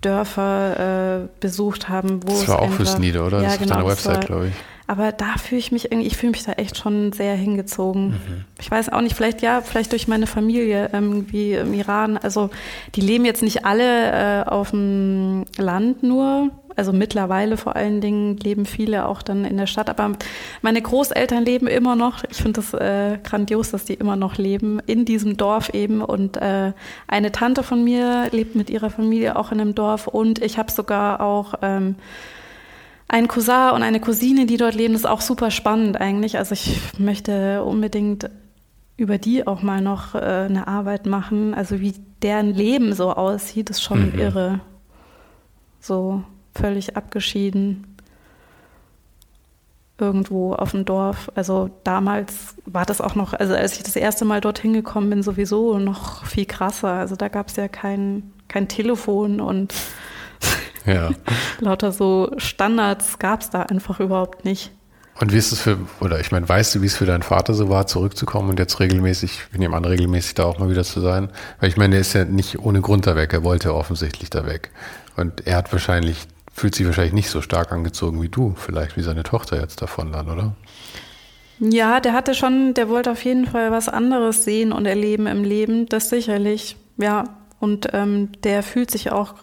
Dörfer 0.00 1.24
äh, 1.24 1.28
besucht 1.40 1.88
haben. 1.88 2.22
Wo 2.24 2.30
das 2.30 2.48
war 2.48 2.62
auch 2.62 2.70
fürs 2.70 2.98
Nieder, 2.98 3.26
oder? 3.26 3.42
Ja, 3.42 3.48
das 3.48 3.58
genau, 3.58 3.74
auf 3.74 3.80
deiner 3.80 3.90
Website, 3.90 4.26
glaube 4.26 4.48
ich. 4.48 4.54
Aber 4.88 5.12
da 5.12 5.38
fühle 5.38 5.60
ich 5.60 5.72
mich 5.72 5.86
irgendwie, 5.86 6.06
ich 6.06 6.16
fühle 6.16 6.32
mich 6.32 6.44
da 6.44 6.52
echt 6.52 6.76
schon 6.76 7.12
sehr 7.12 7.34
hingezogen. 7.34 8.08
Mhm. 8.08 8.44
Ich 8.60 8.70
weiß 8.70 8.90
auch 8.90 9.00
nicht, 9.00 9.16
vielleicht 9.16 9.40
ja, 9.40 9.60
vielleicht 9.62 9.92
durch 9.92 10.08
meine 10.08 10.26
Familie 10.26 10.90
irgendwie 10.92 11.54
im 11.54 11.72
Iran. 11.72 12.18
Also 12.18 12.50
die 12.94 13.00
leben 13.00 13.24
jetzt 13.24 13.42
nicht 13.42 13.64
alle 13.64 14.42
äh, 14.42 14.48
auf 14.48 14.70
dem 14.70 15.44
Land 15.56 16.02
nur. 16.02 16.50
Also 16.76 16.92
mittlerweile 16.92 17.56
vor 17.56 17.76
allen 17.76 18.00
Dingen 18.00 18.36
leben 18.38 18.66
viele 18.66 19.06
auch 19.06 19.22
dann 19.22 19.44
in 19.44 19.56
der 19.56 19.66
Stadt. 19.66 19.90
Aber 19.90 20.12
meine 20.62 20.80
Großeltern 20.80 21.44
leben 21.44 21.66
immer 21.66 21.96
noch. 21.96 22.24
Ich 22.30 22.38
finde 22.38 22.62
das 22.62 22.74
äh, 22.74 23.18
grandios, 23.22 23.70
dass 23.70 23.84
die 23.84 23.94
immer 23.94 24.16
noch 24.16 24.38
leben 24.38 24.80
in 24.86 25.04
diesem 25.04 25.36
Dorf 25.36 25.70
eben. 25.70 26.02
Und 26.02 26.36
äh, 26.36 26.72
eine 27.06 27.32
Tante 27.32 27.62
von 27.62 27.84
mir 27.84 28.28
lebt 28.32 28.54
mit 28.54 28.70
ihrer 28.70 28.90
Familie 28.90 29.36
auch 29.36 29.52
in 29.52 29.60
einem 29.60 29.74
Dorf. 29.74 30.06
Und 30.06 30.42
ich 30.42 30.58
habe 30.58 30.70
sogar 30.70 31.20
auch 31.20 31.54
ähm, 31.62 31.96
ein 33.08 33.28
Cousin 33.28 33.72
und 33.74 33.82
eine 33.82 34.00
Cousine, 34.00 34.46
die 34.46 34.56
dort 34.56 34.74
leben. 34.74 34.94
Das 34.94 35.02
ist 35.02 35.08
auch 35.08 35.20
super 35.20 35.50
spannend 35.50 36.00
eigentlich. 36.00 36.38
Also 36.38 36.54
ich 36.54 36.78
möchte 36.98 37.62
unbedingt 37.62 38.30
über 38.96 39.18
die 39.18 39.46
auch 39.46 39.62
mal 39.62 39.80
noch 39.80 40.14
äh, 40.14 40.18
eine 40.18 40.68
Arbeit 40.68 41.06
machen. 41.06 41.54
Also 41.54 41.80
wie 41.80 41.94
deren 42.22 42.54
Leben 42.54 42.94
so 42.94 43.12
aussieht, 43.12 43.68
ist 43.68 43.82
schon 43.82 44.12
mhm. 44.12 44.18
irre. 44.18 44.60
So 45.80 46.22
völlig 46.54 46.96
abgeschieden. 46.96 47.96
Irgendwo 49.98 50.54
auf 50.54 50.72
dem 50.72 50.84
Dorf. 50.84 51.30
Also 51.34 51.70
damals 51.84 52.56
war 52.64 52.84
das 52.86 53.00
auch 53.00 53.14
noch, 53.14 53.34
also 53.34 53.54
als 53.54 53.76
ich 53.76 53.82
das 53.84 53.94
erste 53.94 54.24
Mal 54.24 54.40
dorthin 54.40 54.72
gekommen 54.72 55.10
bin, 55.10 55.22
sowieso 55.22 55.78
noch 55.78 56.24
viel 56.26 56.46
krasser. 56.46 56.92
Also 56.92 57.14
da 57.14 57.28
gab 57.28 57.48
es 57.48 57.56
ja 57.56 57.68
kein, 57.68 58.32
kein 58.48 58.68
Telefon 58.68 59.40
und 59.40 59.74
ja. 60.86 61.10
Lauter 61.60 61.92
so 61.92 62.32
Standards 62.38 63.18
gab 63.18 63.42
es 63.42 63.50
da 63.50 63.62
einfach 63.62 64.00
überhaupt 64.00 64.44
nicht. 64.44 64.72
Und 65.20 65.32
wie 65.32 65.36
ist 65.36 65.52
es 65.52 65.60
für, 65.60 65.78
oder 66.00 66.20
ich 66.20 66.32
meine, 66.32 66.48
weißt 66.48 66.74
du, 66.74 66.82
wie 66.82 66.86
es 66.86 66.96
für 66.96 67.04
deinen 67.04 67.22
Vater 67.22 67.54
so 67.54 67.68
war, 67.68 67.86
zurückzukommen 67.86 68.48
und 68.48 68.58
jetzt 68.58 68.80
regelmäßig, 68.80 69.42
ich 69.52 69.58
nehme 69.58 69.76
an, 69.76 69.84
regelmäßig 69.84 70.34
da 70.34 70.44
auch 70.44 70.58
mal 70.58 70.70
wieder 70.70 70.84
zu 70.84 71.00
sein? 71.00 71.28
Weil 71.60 71.68
ich 71.68 71.76
meine, 71.76 71.96
er 71.96 72.00
ist 72.00 72.14
ja 72.14 72.24
nicht 72.24 72.58
ohne 72.58 72.80
Grund 72.80 73.06
da 73.06 73.14
weg, 73.14 73.32
er 73.32 73.44
wollte 73.44 73.74
offensichtlich 73.74 74.30
da 74.30 74.46
weg. 74.46 74.70
Und 75.16 75.46
er 75.46 75.58
hat 75.58 75.72
wahrscheinlich, 75.72 76.26
fühlt 76.52 76.74
sich 76.74 76.86
wahrscheinlich 76.86 77.14
nicht 77.14 77.30
so 77.30 77.40
stark 77.40 77.72
angezogen 77.72 78.20
wie 78.22 78.28
du, 78.28 78.54
vielleicht 78.56 78.96
wie 78.96 79.02
seine 79.02 79.22
Tochter 79.22 79.60
jetzt 79.60 79.82
davon 79.82 80.12
dann, 80.12 80.28
oder? 80.28 80.54
Ja, 81.58 82.00
der 82.00 82.12
hatte 82.12 82.34
schon, 82.34 82.74
der 82.74 82.88
wollte 82.88 83.12
auf 83.12 83.24
jeden 83.24 83.46
Fall 83.46 83.70
was 83.70 83.88
anderes 83.88 84.44
sehen 84.44 84.72
und 84.72 84.86
erleben 84.86 85.26
im 85.26 85.44
Leben, 85.44 85.86
das 85.86 86.10
sicherlich, 86.10 86.76
ja. 86.96 87.24
Und 87.60 87.88
ähm, 87.92 88.30
der 88.42 88.64
fühlt 88.64 88.90
sich 88.90 89.12
auch 89.12 89.34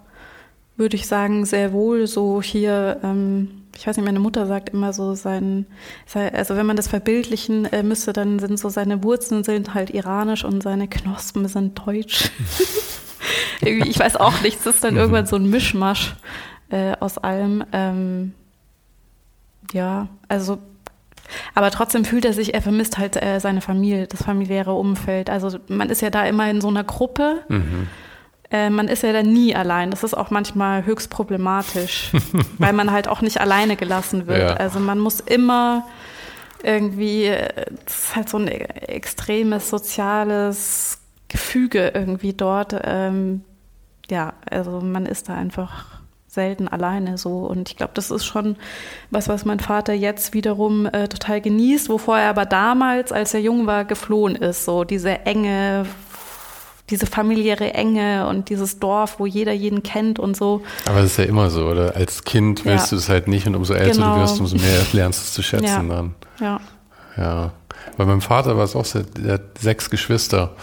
würde 0.79 0.95
ich 0.95 1.07
sagen, 1.07 1.45
sehr 1.45 1.73
wohl 1.73 2.07
so 2.07 2.41
hier, 2.41 3.01
ähm, 3.03 3.65
ich 3.77 3.85
weiß 3.85 3.97
nicht, 3.97 4.05
meine 4.05 4.21
Mutter 4.21 4.47
sagt 4.47 4.69
immer 4.69 4.93
so 4.93 5.13
sein, 5.13 5.65
also 6.13 6.55
wenn 6.55 6.65
man 6.65 6.77
das 6.77 6.87
verbildlichen 6.87 7.65
äh, 7.65 7.83
müsste, 7.83 8.13
dann 8.13 8.39
sind 8.39 8.57
so 8.57 8.69
seine 8.69 9.03
Wurzeln 9.03 9.43
sind 9.43 9.73
halt 9.73 9.89
iranisch 9.89 10.45
und 10.45 10.63
seine 10.63 10.87
Knospen 10.87 11.47
sind 11.47 11.77
deutsch. 11.85 12.31
Ich 13.61 13.99
weiß 13.99 14.15
auch 14.15 14.41
nicht, 14.41 14.59
es 14.61 14.65
ist 14.65 14.83
dann 14.85 14.93
mhm. 14.93 15.01
irgendwann 15.01 15.25
so 15.25 15.35
ein 15.35 15.49
Mischmasch 15.49 16.15
äh, 16.69 16.93
aus 16.99 17.17
allem. 17.17 17.63
Ähm, 17.71 18.33
ja, 19.71 20.07
also 20.27 20.59
aber 21.53 21.71
trotzdem 21.71 22.05
fühlt 22.05 22.25
er 22.25 22.33
sich, 22.33 22.53
er 22.53 22.61
vermisst 22.61 22.97
halt 22.97 23.21
äh, 23.21 23.39
seine 23.39 23.61
Familie, 23.61 24.07
das 24.07 24.23
familiäre 24.23 24.73
Umfeld. 24.73 25.29
Also 25.29 25.59
man 25.67 25.89
ist 25.89 26.01
ja 26.01 26.09
da 26.09 26.25
immer 26.25 26.49
in 26.49 26.61
so 26.61 26.67
einer 26.67 26.83
Gruppe. 26.83 27.43
Mhm. 27.49 27.87
Äh, 28.51 28.69
man 28.69 28.87
ist 28.87 29.03
ja 29.03 29.13
dann 29.13 29.31
nie 29.31 29.55
allein. 29.55 29.91
Das 29.91 30.03
ist 30.03 30.15
auch 30.15 30.31
manchmal 30.31 30.85
höchst 30.85 31.09
problematisch, 31.09 32.11
weil 32.57 32.73
man 32.73 32.91
halt 32.91 33.07
auch 33.07 33.21
nicht 33.21 33.39
alleine 33.41 33.75
gelassen 33.75 34.27
wird. 34.27 34.39
Ja. 34.39 34.53
Also 34.55 34.79
man 34.79 34.99
muss 34.99 35.19
immer 35.19 35.85
irgendwie, 36.63 37.31
das 37.85 38.05
ist 38.05 38.15
halt 38.15 38.29
so 38.29 38.37
ein 38.37 38.47
extremes 38.47 39.69
soziales 39.69 40.99
Gefüge 41.27 41.91
irgendwie 41.93 42.33
dort. 42.33 42.75
Ähm, 42.83 43.43
ja, 44.09 44.33
also 44.49 44.81
man 44.81 45.05
ist 45.05 45.29
da 45.29 45.35
einfach 45.35 45.98
selten 46.29 46.67
alleine 46.67 47.17
so. 47.17 47.39
Und 47.39 47.69
ich 47.69 47.77
glaube, 47.77 47.91
das 47.95 48.11
ist 48.11 48.25
schon 48.25 48.55
was, 49.09 49.27
was 49.27 49.45
mein 49.45 49.59
Vater 49.59 49.93
jetzt 49.93 50.33
wiederum 50.33 50.85
äh, 50.85 51.07
total 51.07 51.41
genießt, 51.41 51.89
wovor 51.89 52.19
er 52.19 52.29
aber 52.29 52.45
damals, 52.45 53.11
als 53.11 53.33
er 53.33 53.41
jung 53.41 53.65
war, 53.65 53.83
geflohen 53.83 54.35
ist. 54.35 54.65
So 54.65 54.83
diese 54.83 55.25
Enge 55.25 55.85
diese 56.89 57.05
familiäre 57.05 57.73
Enge 57.73 58.27
und 58.27 58.49
dieses 58.49 58.79
Dorf, 58.79 59.19
wo 59.19 59.25
jeder 59.25 59.53
jeden 59.53 59.83
kennt 59.83 60.17
und 60.17 60.35
so. 60.35 60.61
Aber 60.85 61.01
das 61.01 61.11
ist 61.11 61.17
ja 61.17 61.25
immer 61.25 61.49
so, 61.49 61.67
oder? 61.67 61.95
Als 61.95 62.23
Kind 62.23 62.65
willst 62.65 62.85
ja. 62.85 62.89
du 62.89 62.95
es 62.95 63.09
halt 63.09 63.27
nicht 63.27 63.45
und 63.47 63.55
umso 63.55 63.73
älter 63.73 63.95
genau. 63.95 64.15
du 64.15 64.21
wirst, 64.21 64.39
umso 64.39 64.57
mehr 64.57 64.81
lernst 64.93 65.19
du 65.19 65.23
es 65.23 65.33
zu 65.33 65.43
schätzen 65.43 65.89
ja. 65.89 65.95
dann. 65.95 66.15
Ja. 66.39 66.59
Ja. 67.17 67.51
Bei 67.97 68.05
meinem 68.05 68.21
Vater 68.21 68.57
war 68.57 68.63
es 68.63 68.75
auch 68.75 68.85
so, 68.85 69.01
der 69.01 69.33
hat 69.33 69.57
sechs 69.59 69.89
Geschwister 69.89 70.55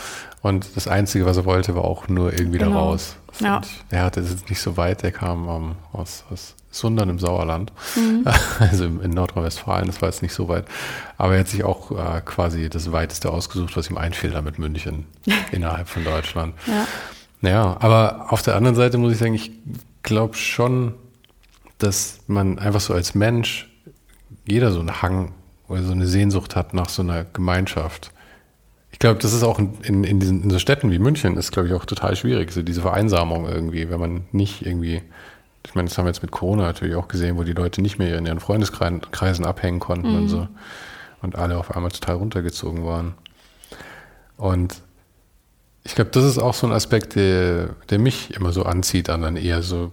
und 0.47 0.77
das 0.77 0.89
Einzige, 0.89 1.27
was 1.27 1.37
er 1.37 1.45
wollte, 1.45 1.75
war 1.75 1.85
auch 1.85 2.09
nur 2.09 2.33
irgendwie 2.33 2.59
genau. 2.59 2.71
da 2.71 2.79
raus. 2.79 3.17
Ja. 3.41 3.61
er 3.91 4.05
hatte 4.05 4.21
es 4.21 4.49
nicht 4.49 4.61
so 4.61 4.79
weit, 4.79 5.03
der 5.03 5.13
kam 5.13 5.47
um, 5.47 5.77
aus, 5.93 6.25
aus 6.31 6.55
Sundern 6.71 7.11
im 7.11 7.19
Sauerland, 7.19 7.73
mhm. 7.95 8.25
also 8.59 8.85
in 8.85 9.11
Nordrhein-Westfalen, 9.11 9.87
das 9.87 10.01
war 10.01 10.09
jetzt 10.09 10.23
nicht 10.23 10.33
so 10.33 10.49
weit. 10.49 10.65
Aber 11.19 11.35
er 11.35 11.41
hat 11.41 11.49
sich 11.49 11.65
auch 11.65 11.91
äh, 11.91 12.21
quasi 12.25 12.71
das 12.71 12.93
Weiteste 12.93 13.31
ausgesucht, 13.31 13.77
was 13.77 13.91
ihm 13.91 13.99
einfiel, 13.99 14.31
damit 14.31 14.59
München 14.59 15.07
innerhalb 15.53 15.89
von 15.89 16.05
Deutschland. 16.05 16.55
Ja. 16.67 16.87
Naja, 17.41 17.77
aber 17.81 18.27
auf 18.31 18.43
der 18.43 18.57
anderen 18.57 18.77
Seite 18.77 18.99
muss 18.99 19.13
ich 19.13 19.19
sagen, 19.19 19.35
ich 19.35 19.51
glaube 20.03 20.35
schon, 20.35 20.95
dass 21.79 22.21
man 22.27 22.59
einfach 22.59 22.81
so 22.81 22.95
als 22.95 23.15
Mensch 23.15 23.69
jeder 24.47 24.71
so 24.71 24.81
einen 24.81 25.03
Hang 25.03 25.33
oder 25.69 25.83
so 25.83 25.93
eine 25.93 26.07
Sehnsucht 26.07 26.57
hat 26.57 26.73
nach 26.73 26.89
so 26.89 27.03
einer 27.03 27.25
Gemeinschaft. 27.25 28.13
Ich 28.93 28.99
glaube, 28.99 29.21
das 29.21 29.33
ist 29.33 29.43
auch 29.43 29.59
in, 29.59 29.75
in, 29.83 30.05
in, 30.05 30.21
diesen, 30.21 30.43
in 30.43 30.51
so 30.51 30.59
Städten 30.59 30.91
wie 30.91 30.99
München 30.99 31.37
ist, 31.37 31.53
glaube 31.53 31.69
ich, 31.69 31.75
auch 31.75 31.85
total 31.85 32.17
schwierig, 32.17 32.53
so 32.53 32.63
diese 32.63 32.81
Vereinsamung 32.81 33.47
irgendwie, 33.47 33.91
wenn 33.91 34.01
man 34.01 34.25
nicht 34.33 34.65
irgendwie 34.65 35.03
ich 35.67 35.75
meine, 35.75 35.89
das 35.89 35.99
haben 35.99 36.05
wir 36.05 36.11
jetzt 36.11 36.23
mit 36.23 36.31
Corona 36.31 36.63
natürlich 36.63 36.95
auch 36.95 37.09
gesehen, 37.09 37.37
wo 37.37 37.43
die 37.43 37.53
Leute 37.53 37.83
nicht 37.83 37.99
mehr 37.99 38.17
in 38.17 38.27
ihren 38.27 38.41
Freundeskreisen 38.41 39.45
abhängen 39.45 39.81
konnten 39.81 40.11
mhm. 40.11 40.17
und 40.17 40.29
so. 40.29 40.49
Und 41.23 41.37
alle 41.37 41.59
auf 41.59 41.75
einmal 41.75 41.91
total 41.91 42.17
runtergezogen 42.17 42.85
waren. 42.85 43.15
Und 44.37 44.77
ich 45.83 45.95
glaube, 45.95 46.11
das 46.11 46.25
ist 46.25 46.39
auch 46.39 46.55
so 46.55 46.67
ein 46.67 46.73
Aspekt, 46.73 47.17
der, 47.17 47.71
der 47.91 47.99
mich 47.99 48.35
immer 48.35 48.53
so 48.53 48.65
anzieht, 48.65 49.11
an 49.11 49.23
dann 49.23 49.37
eher 49.37 49.63
so 49.63 49.93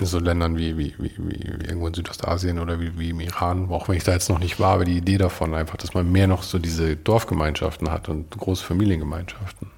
in 0.00 0.06
so 0.06 0.18
Ländern 0.18 0.56
wie, 0.56 0.76
wie, 0.76 0.94
wie, 0.98 1.12
wie 1.16 1.36
irgendwo 1.36 1.86
in 1.86 1.94
Südostasien 1.94 2.58
oder 2.58 2.80
wie, 2.80 2.98
wie 2.98 3.10
im 3.10 3.20
Iran, 3.20 3.70
auch 3.70 3.88
wenn 3.88 3.96
ich 3.96 4.04
da 4.04 4.12
jetzt 4.12 4.28
noch 4.28 4.38
nicht 4.38 4.58
war, 4.60 4.74
aber 4.74 4.84
die 4.84 4.96
Idee 4.96 5.18
davon 5.18 5.54
einfach, 5.54 5.76
dass 5.76 5.94
man 5.94 6.10
mehr 6.10 6.26
noch 6.26 6.42
so 6.42 6.58
diese 6.58 6.96
Dorfgemeinschaften 6.96 7.90
hat 7.90 8.08
und 8.08 8.30
große 8.30 8.64
Familiengemeinschaften. 8.64 9.70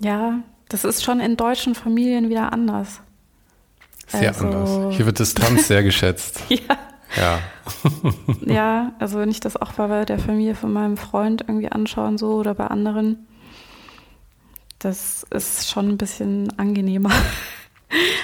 Ja, 0.00 0.40
das 0.68 0.84
ist 0.84 1.04
schon 1.04 1.20
in 1.20 1.36
deutschen 1.36 1.74
Familien 1.74 2.30
wieder 2.30 2.52
anders. 2.52 3.00
Sehr 4.06 4.28
also, 4.28 4.46
anders. 4.46 4.96
Hier 4.96 5.06
wird 5.06 5.18
Distanz 5.18 5.68
sehr 5.68 5.82
geschätzt. 5.82 6.42
ja. 6.48 6.78
Ja. 7.16 7.40
ja, 8.46 8.92
also 8.98 9.18
wenn 9.18 9.30
ich 9.30 9.40
das 9.40 9.56
auch 9.56 9.72
bei 9.72 10.04
der 10.04 10.18
Familie 10.18 10.54
von 10.54 10.72
meinem 10.72 10.96
Freund 10.96 11.42
irgendwie 11.46 11.70
anschaue 11.70 12.16
so 12.18 12.34
oder 12.34 12.54
bei 12.54 12.68
anderen, 12.68 13.26
das 14.78 15.26
ist 15.30 15.68
schon 15.68 15.88
ein 15.88 15.98
bisschen 15.98 16.56
angenehmer. 16.58 17.10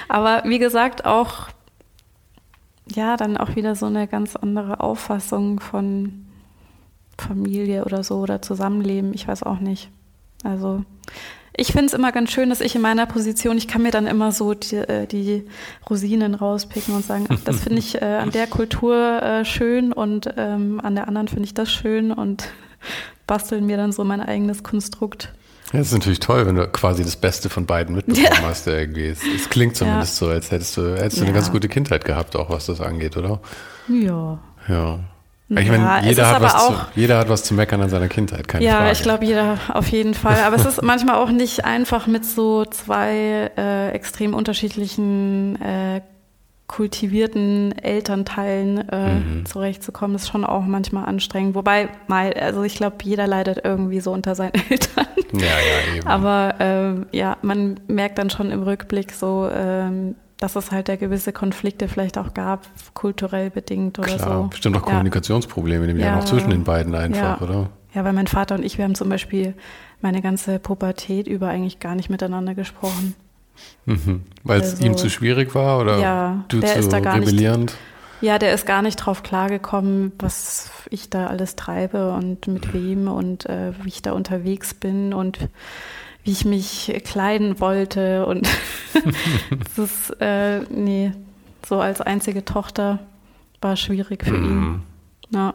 Aber 0.09 0.43
wie 0.45 0.59
gesagt, 0.59 1.05
auch 1.05 1.49
ja, 2.95 3.17
dann 3.17 3.37
auch 3.37 3.57
wieder 3.57 3.75
so 3.75 3.87
eine 3.87 4.07
ganz 4.07 4.37
andere 4.37 4.81
Auffassung 4.81 5.61
von 5.61 6.27
Familie 7.19 7.85
oder 7.85 8.05
so 8.05 8.19
oder 8.19 8.43
Zusammenleben. 8.43 9.13
Ich 9.15 9.27
weiß 9.27 9.43
auch 9.43 9.59
nicht. 9.59 9.91
Also 10.45 10.85
ich 11.57 11.73
finde 11.73 11.87
es 11.87 11.95
immer 11.95 12.13
ganz 12.13 12.31
schön, 12.31 12.51
dass 12.51 12.61
ich 12.61 12.75
in 12.75 12.83
meiner 12.83 13.07
Position, 13.07 13.57
ich 13.57 13.67
kann 13.67 13.83
mir 13.83 13.91
dann 13.91 14.07
immer 14.07 14.31
so 14.31 14.55
die, 14.55 14.77
äh, 14.77 15.07
die 15.07 15.45
Rosinen 15.89 16.35
rauspicken 16.35 16.95
und 16.95 17.05
sagen, 17.05 17.27
ach, 17.31 17.41
das 17.45 17.61
finde 17.61 17.79
ich 17.79 18.01
äh, 18.01 18.05
an 18.05 18.31
der 18.31 18.47
Kultur 18.47 19.23
äh, 19.23 19.45
schön 19.45 19.93
und 19.93 20.33
ähm, 20.37 20.81
an 20.83 20.95
der 20.95 21.09
anderen 21.09 21.29
finde 21.29 21.45
ich 21.45 21.55
das 21.55 21.71
schön 21.71 22.13
und 22.13 22.49
basteln 23.27 23.65
mir 23.65 23.79
dann 23.79 23.93
so 23.93 24.05
mein 24.05 24.21
eigenes 24.21 24.63
Konstrukt. 24.63 25.33
Das 25.77 25.89
ist 25.89 25.93
natürlich 25.93 26.21
toll, 26.21 26.47
wenn 26.47 26.57
du 26.57 26.67
quasi 26.69 27.05
das 27.05 27.17
Beste 27.17 27.51
von 27.51 27.67
beiden 27.67 27.97
mitbekommen 27.97 28.27
ja. 28.33 28.49
hast 28.49 28.67
irgendwie. 28.67 29.07
Es, 29.07 29.21
es, 29.23 29.51
klingt 29.51 29.77
zumindest 29.77 30.21
ja. 30.21 30.27
so, 30.27 30.33
als 30.33 30.51
hättest 30.51 30.77
du, 30.77 30.97
hättest 30.97 31.21
du 31.21 31.25
eine 31.25 31.35
ganz 31.35 31.53
gute 31.53 31.69
Kindheit 31.69 32.05
gehabt, 32.05 32.35
auch 32.37 32.51
was 32.51 32.67
das 32.67 32.81
angeht, 32.81 33.17
oder? 33.17 33.41
Ja. 33.89 34.39
Ja. 34.69 35.01
Ich 35.49 35.69
meine, 35.69 36.01
jeder, 36.03 36.29
hat 36.29 36.43
was 36.43 36.67
zu, 36.67 36.75
jeder 36.97 37.19
hat 37.19 37.29
was 37.29 37.45
zu 37.45 37.55
meckern 37.55 37.81
an 37.81 37.89
seiner 37.89 38.09
Kindheit, 38.09 38.49
keine 38.49 38.65
ja, 38.65 38.73
Frage. 38.73 38.87
Ja, 38.87 38.93
ich 38.93 39.03
glaube, 39.03 39.25
jeder 39.25 39.59
auf 39.73 39.87
jeden 39.89 40.15
Fall. 40.15 40.39
Aber 40.45 40.57
es 40.57 40.65
ist 40.65 40.83
manchmal 40.83 41.17
auch 41.17 41.31
nicht 41.31 41.65
einfach 41.65 42.09
mit 42.09 42.25
so 42.25 42.65
zwei 42.65 43.53
äh, 43.57 43.91
extrem 43.91 44.35
unterschiedlichen 44.35 45.61
äh, 45.63 46.01
kultivierten 46.67 47.79
Elternteilen 47.79 48.89
äh, 48.89 49.15
mhm. 49.15 49.47
zurechtzukommen, 49.47 50.17
ist 50.17 50.29
schon 50.29 50.45
auch 50.45 50.65
manchmal 50.65 51.05
anstrengend. 51.05 51.55
Wobei, 51.55 51.89
mal, 52.09 52.33
also 52.35 52.65
ich 52.65 52.75
glaube, 52.75 52.97
jeder 53.03 53.27
leidet 53.27 53.61
irgendwie 53.65 54.01
so 54.01 54.13
unter 54.13 54.35
seinen 54.35 54.55
Eltern. 54.71 55.07
Ja, 55.33 55.47
ja, 55.47 55.97
eben. 55.97 56.07
Aber 56.07 56.57
ähm, 56.59 57.07
ja, 57.13 57.37
man 57.43 57.79
merkt 57.87 58.19
dann 58.19 58.31
schon 58.31 58.51
im 58.51 58.63
Rückblick 58.63 59.13
so, 59.13 59.49
ähm, 59.53 60.17
dass 60.39 60.57
es 60.57 60.71
halt 60.71 60.89
da 60.89 60.97
gewisse 60.97 61.33
Konflikte 61.33 61.89
vielleicht 61.89 62.19
auch 62.19 62.35
gab, 62.35 62.67
kulturell 62.95 63.51
bedingt 63.51 63.99
oder 63.99 64.17
Klar, 64.17 64.43
so. 64.43 64.49
Bestimmt 64.49 64.77
auch 64.77 64.83
Kommunikationsprobleme, 64.83 65.87
nämlich 65.87 66.05
ja. 66.05 66.19
auch 66.19 66.25
zwischen 66.25 66.51
den 66.51 66.65
beiden 66.65 66.95
einfach, 66.95 67.41
ja. 67.41 67.47
oder? 67.47 67.71
Ja, 67.95 68.05
weil 68.05 68.13
mein 68.13 68.27
Vater 68.27 68.57
und 68.57 68.65
ich, 68.65 68.77
wir 68.77 68.85
haben 68.85 68.95
zum 68.95 69.09
Beispiel 69.09 69.55
meine 70.03 70.21
ganze 70.21 70.59
Pubertät 70.59 71.27
über 71.27 71.49
eigentlich 71.49 71.81
gar 71.81 71.95
nicht 71.95 72.11
miteinander 72.11 72.55
gesprochen. 72.55 73.15
Mhm. 73.85 74.23
Weil 74.43 74.61
es 74.61 74.73
also, 74.73 74.85
ihm 74.85 74.97
zu 74.97 75.11
schwierig 75.11 75.55
war 75.55 75.81
oder 75.81 75.99
ja, 75.99 76.45
du 76.49 76.61
der 76.61 76.75
zu 76.75 76.79
ist 76.81 76.93
da 76.93 77.01
gar 77.01 77.17
rebellierend? 77.17 77.73
Nicht, 77.73 77.79
ja, 78.21 78.39
der 78.39 78.55
ist 78.55 78.67
gar 78.67 78.83
nicht 78.83 78.97
drauf 78.97 79.23
klargekommen, 79.23 80.13
was 80.19 80.71
ich 80.91 81.11
da 81.11 81.27
alles 81.27 81.57
treibe 81.57 82.13
und 82.13 82.47
mit 82.47 82.73
wem 82.73 83.09
und 83.09 83.47
äh, 83.47 83.73
wie 83.83 83.89
ich 83.89 84.03
da 84.03 84.13
unterwegs 84.13 84.75
bin 84.75 85.13
und 85.13 85.39
wie 86.25 86.33
ich 86.33 86.45
mich 86.45 87.01
kleiden 87.05 87.61
wollte. 87.61 88.27
Und 88.27 88.49
das 89.77 89.79
ist, 89.79 90.11
äh, 90.21 90.61
nee, 90.71 91.13
so 91.67 91.79
als 91.79 92.01
einzige 92.01 92.45
Tochter 92.45 93.01
war 93.61 93.77
schwierig 93.77 94.25
für 94.25 94.33
mhm. 94.33 94.45
ihn. 94.45 94.83
Ja. 95.31 95.55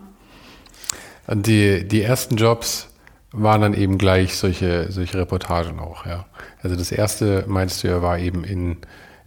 Die, 1.33 1.87
die 1.87 2.01
ersten 2.01 2.35
Jobs 2.35 2.90
waren 3.31 3.61
dann 3.61 3.73
eben 3.73 3.97
gleich 3.97 4.35
solche, 4.35 4.91
solche 4.91 5.17
Reportagen 5.17 5.79
auch, 5.79 6.05
ja. 6.05 6.25
Also 6.61 6.75
das 6.75 6.91
erste, 6.91 7.45
meinst 7.47 7.83
du 7.83 7.87
ja, 7.87 8.01
war 8.01 8.19
eben 8.19 8.43
in, 8.43 8.77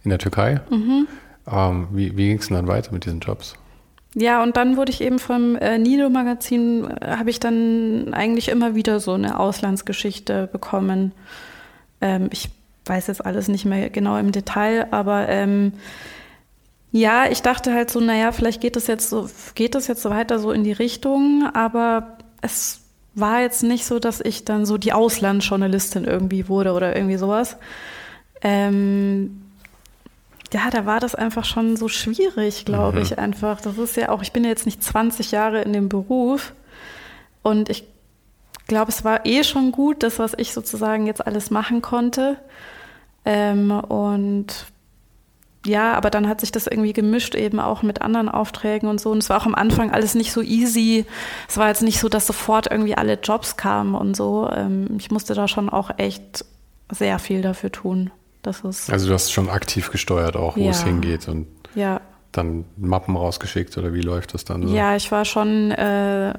in 0.03 0.09
der 0.09 0.19
Türkei. 0.19 0.61
Mhm. 0.69 1.07
Ähm, 1.51 1.87
wie 1.91 2.15
wie 2.17 2.27
ging 2.27 2.39
es 2.39 2.47
denn 2.47 2.57
dann 2.57 2.67
weiter 2.67 2.91
mit 2.91 3.05
diesen 3.05 3.19
Jobs? 3.19 3.55
Ja, 4.13 4.41
und 4.41 4.55
dann 4.55 4.77
wurde 4.77 4.91
ich 4.91 5.01
eben 5.01 5.19
vom 5.19 5.55
äh, 5.57 5.77
Nido-Magazin, 5.77 6.85
äh, 7.01 7.17
habe 7.17 7.29
ich 7.29 7.39
dann 7.39 8.13
eigentlich 8.13 8.47
immer 8.47 8.73
wieder 8.73 8.99
so 8.99 9.13
eine 9.13 9.39
Auslandsgeschichte 9.39 10.47
bekommen. 10.47 11.11
Ähm, 11.99 12.29
ich 12.31 12.49
weiß 12.85 13.07
jetzt 13.07 13.25
alles 13.25 13.47
nicht 13.47 13.65
mehr 13.65 13.89
genau 13.89 14.17
im 14.17 14.31
Detail, 14.31 14.87
aber 14.91 15.27
ähm, 15.27 15.73
ja, 16.91 17.25
ich 17.29 17.41
dachte 17.41 17.73
halt 17.73 17.89
so, 17.89 17.99
naja, 17.99 18.31
vielleicht 18.31 18.61
geht 18.61 18.77
es 18.77 18.87
jetzt 18.87 19.09
so, 19.09 19.29
geht 19.53 19.75
es 19.75 19.87
jetzt 19.87 20.05
weiter 20.05 20.39
so 20.39 20.51
in 20.51 20.63
die 20.63 20.71
Richtung, 20.71 21.49
aber 21.53 22.17
es 22.41 22.84
war 23.15 23.41
jetzt 23.41 23.63
nicht 23.63 23.85
so, 23.85 23.99
dass 23.99 24.21
ich 24.21 24.45
dann 24.45 24.65
so 24.65 24.77
die 24.77 24.93
Auslandsjournalistin 24.93 26.05
irgendwie 26.05 26.47
wurde 26.47 26.73
oder 26.73 26.95
irgendwie 26.95 27.17
sowas. 27.17 27.57
Ähm, 28.41 29.41
ja, 30.53 30.69
da 30.69 30.85
war 30.85 30.99
das 30.99 31.15
einfach 31.15 31.45
schon 31.45 31.77
so 31.77 31.87
schwierig, 31.87 32.65
glaube 32.65 32.97
mhm. 32.97 33.03
ich 33.03 33.17
einfach. 33.17 33.61
Das 33.61 33.77
ist 33.77 33.95
ja 33.95 34.09
auch, 34.09 34.21
ich 34.21 34.31
bin 34.31 34.43
ja 34.43 34.49
jetzt 34.49 34.65
nicht 34.65 34.83
20 34.83 35.31
Jahre 35.31 35.61
in 35.61 35.73
dem 35.73 35.89
Beruf 35.89 36.53
und 37.41 37.69
ich 37.69 37.85
glaube, 38.67 38.91
es 38.91 39.03
war 39.03 39.25
eh 39.25 39.43
schon 39.43 39.71
gut, 39.71 40.03
das, 40.03 40.19
was 40.19 40.33
ich 40.37 40.53
sozusagen 40.53 41.07
jetzt 41.07 41.25
alles 41.25 41.51
machen 41.51 41.81
konnte. 41.81 42.37
Ähm, 43.23 43.71
und 43.71 44.65
ja, 45.65 45.93
aber 45.93 46.09
dann 46.09 46.27
hat 46.27 46.41
sich 46.41 46.51
das 46.51 46.67
irgendwie 46.67 46.93
gemischt 46.93 47.35
eben 47.35 47.59
auch 47.59 47.81
mit 47.81 48.01
anderen 48.01 48.29
Aufträgen 48.29 48.87
und 48.87 49.01
so. 49.01 49.11
Und 49.11 49.19
es 49.19 49.29
war 49.29 49.41
auch 49.41 49.45
am 49.45 49.55
Anfang 49.55 49.91
alles 49.91 50.15
nicht 50.15 50.31
so 50.31 50.41
easy. 50.41 51.05
Es 51.47 51.57
war 51.57 51.67
jetzt 51.69 51.81
nicht 51.81 51.99
so, 51.99 52.07
dass 52.07 52.27
sofort 52.27 52.67
irgendwie 52.69 52.95
alle 52.95 53.19
Jobs 53.21 53.57
kamen 53.57 53.95
und 53.95 54.15
so. 54.15 54.49
Ähm, 54.55 54.95
ich 54.99 55.11
musste 55.11 55.33
da 55.33 55.47
schon 55.47 55.69
auch 55.69 55.91
echt 55.97 56.45
sehr 56.91 57.19
viel 57.19 57.41
dafür 57.41 57.71
tun. 57.71 58.11
Dass 58.43 58.63
es 58.63 58.89
also 58.91 59.07
du 59.07 59.13
hast 59.13 59.31
schon 59.31 59.49
aktiv 59.49 59.91
gesteuert 59.91 60.35
auch, 60.35 60.55
wo 60.55 60.61
ja. 60.61 60.69
es 60.69 60.83
hingeht 60.83 61.27
und 61.27 61.47
ja. 61.73 61.99
dann 62.31 62.65
Mappen 62.77 63.15
rausgeschickt 63.15 63.75
oder 63.77 63.91
wie 63.91 64.01
läuft 64.01 64.35
das 64.35 64.45
dann 64.45 64.67
so? 64.67 64.75
Ja, 64.75 64.95
ich 64.95 65.11
war 65.11 65.25
schon, 65.25 65.71
äh, 65.71 66.29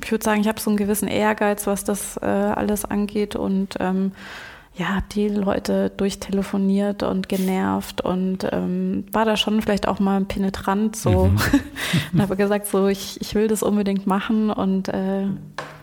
ich 0.00 0.12
würde 0.12 0.24
sagen, 0.24 0.40
ich 0.40 0.46
habe 0.46 0.60
so 0.60 0.70
einen 0.70 0.76
gewissen 0.76 1.08
Ehrgeiz, 1.08 1.66
was 1.66 1.82
das 1.82 2.16
äh, 2.18 2.26
alles 2.26 2.84
angeht 2.84 3.34
und 3.34 3.74
ähm, 3.80 4.12
ja, 4.76 4.88
habe 4.88 5.06
die 5.10 5.28
Leute 5.28 5.90
durchtelefoniert 5.90 7.02
und 7.02 7.30
genervt 7.30 8.02
und 8.02 8.46
ähm, 8.52 9.06
war 9.10 9.24
da 9.24 9.38
schon 9.38 9.62
vielleicht 9.62 9.88
auch 9.88 10.00
mal 10.00 10.22
penetrant 10.24 10.96
so 10.96 11.26
mhm. 11.26 11.38
und 12.12 12.20
habe 12.20 12.36
gesagt, 12.36 12.66
so 12.66 12.86
ich, 12.86 13.18
ich 13.22 13.34
will 13.34 13.48
das 13.48 13.62
unbedingt 13.62 14.06
machen 14.06 14.50
und 14.50 14.88
äh, 14.88 15.28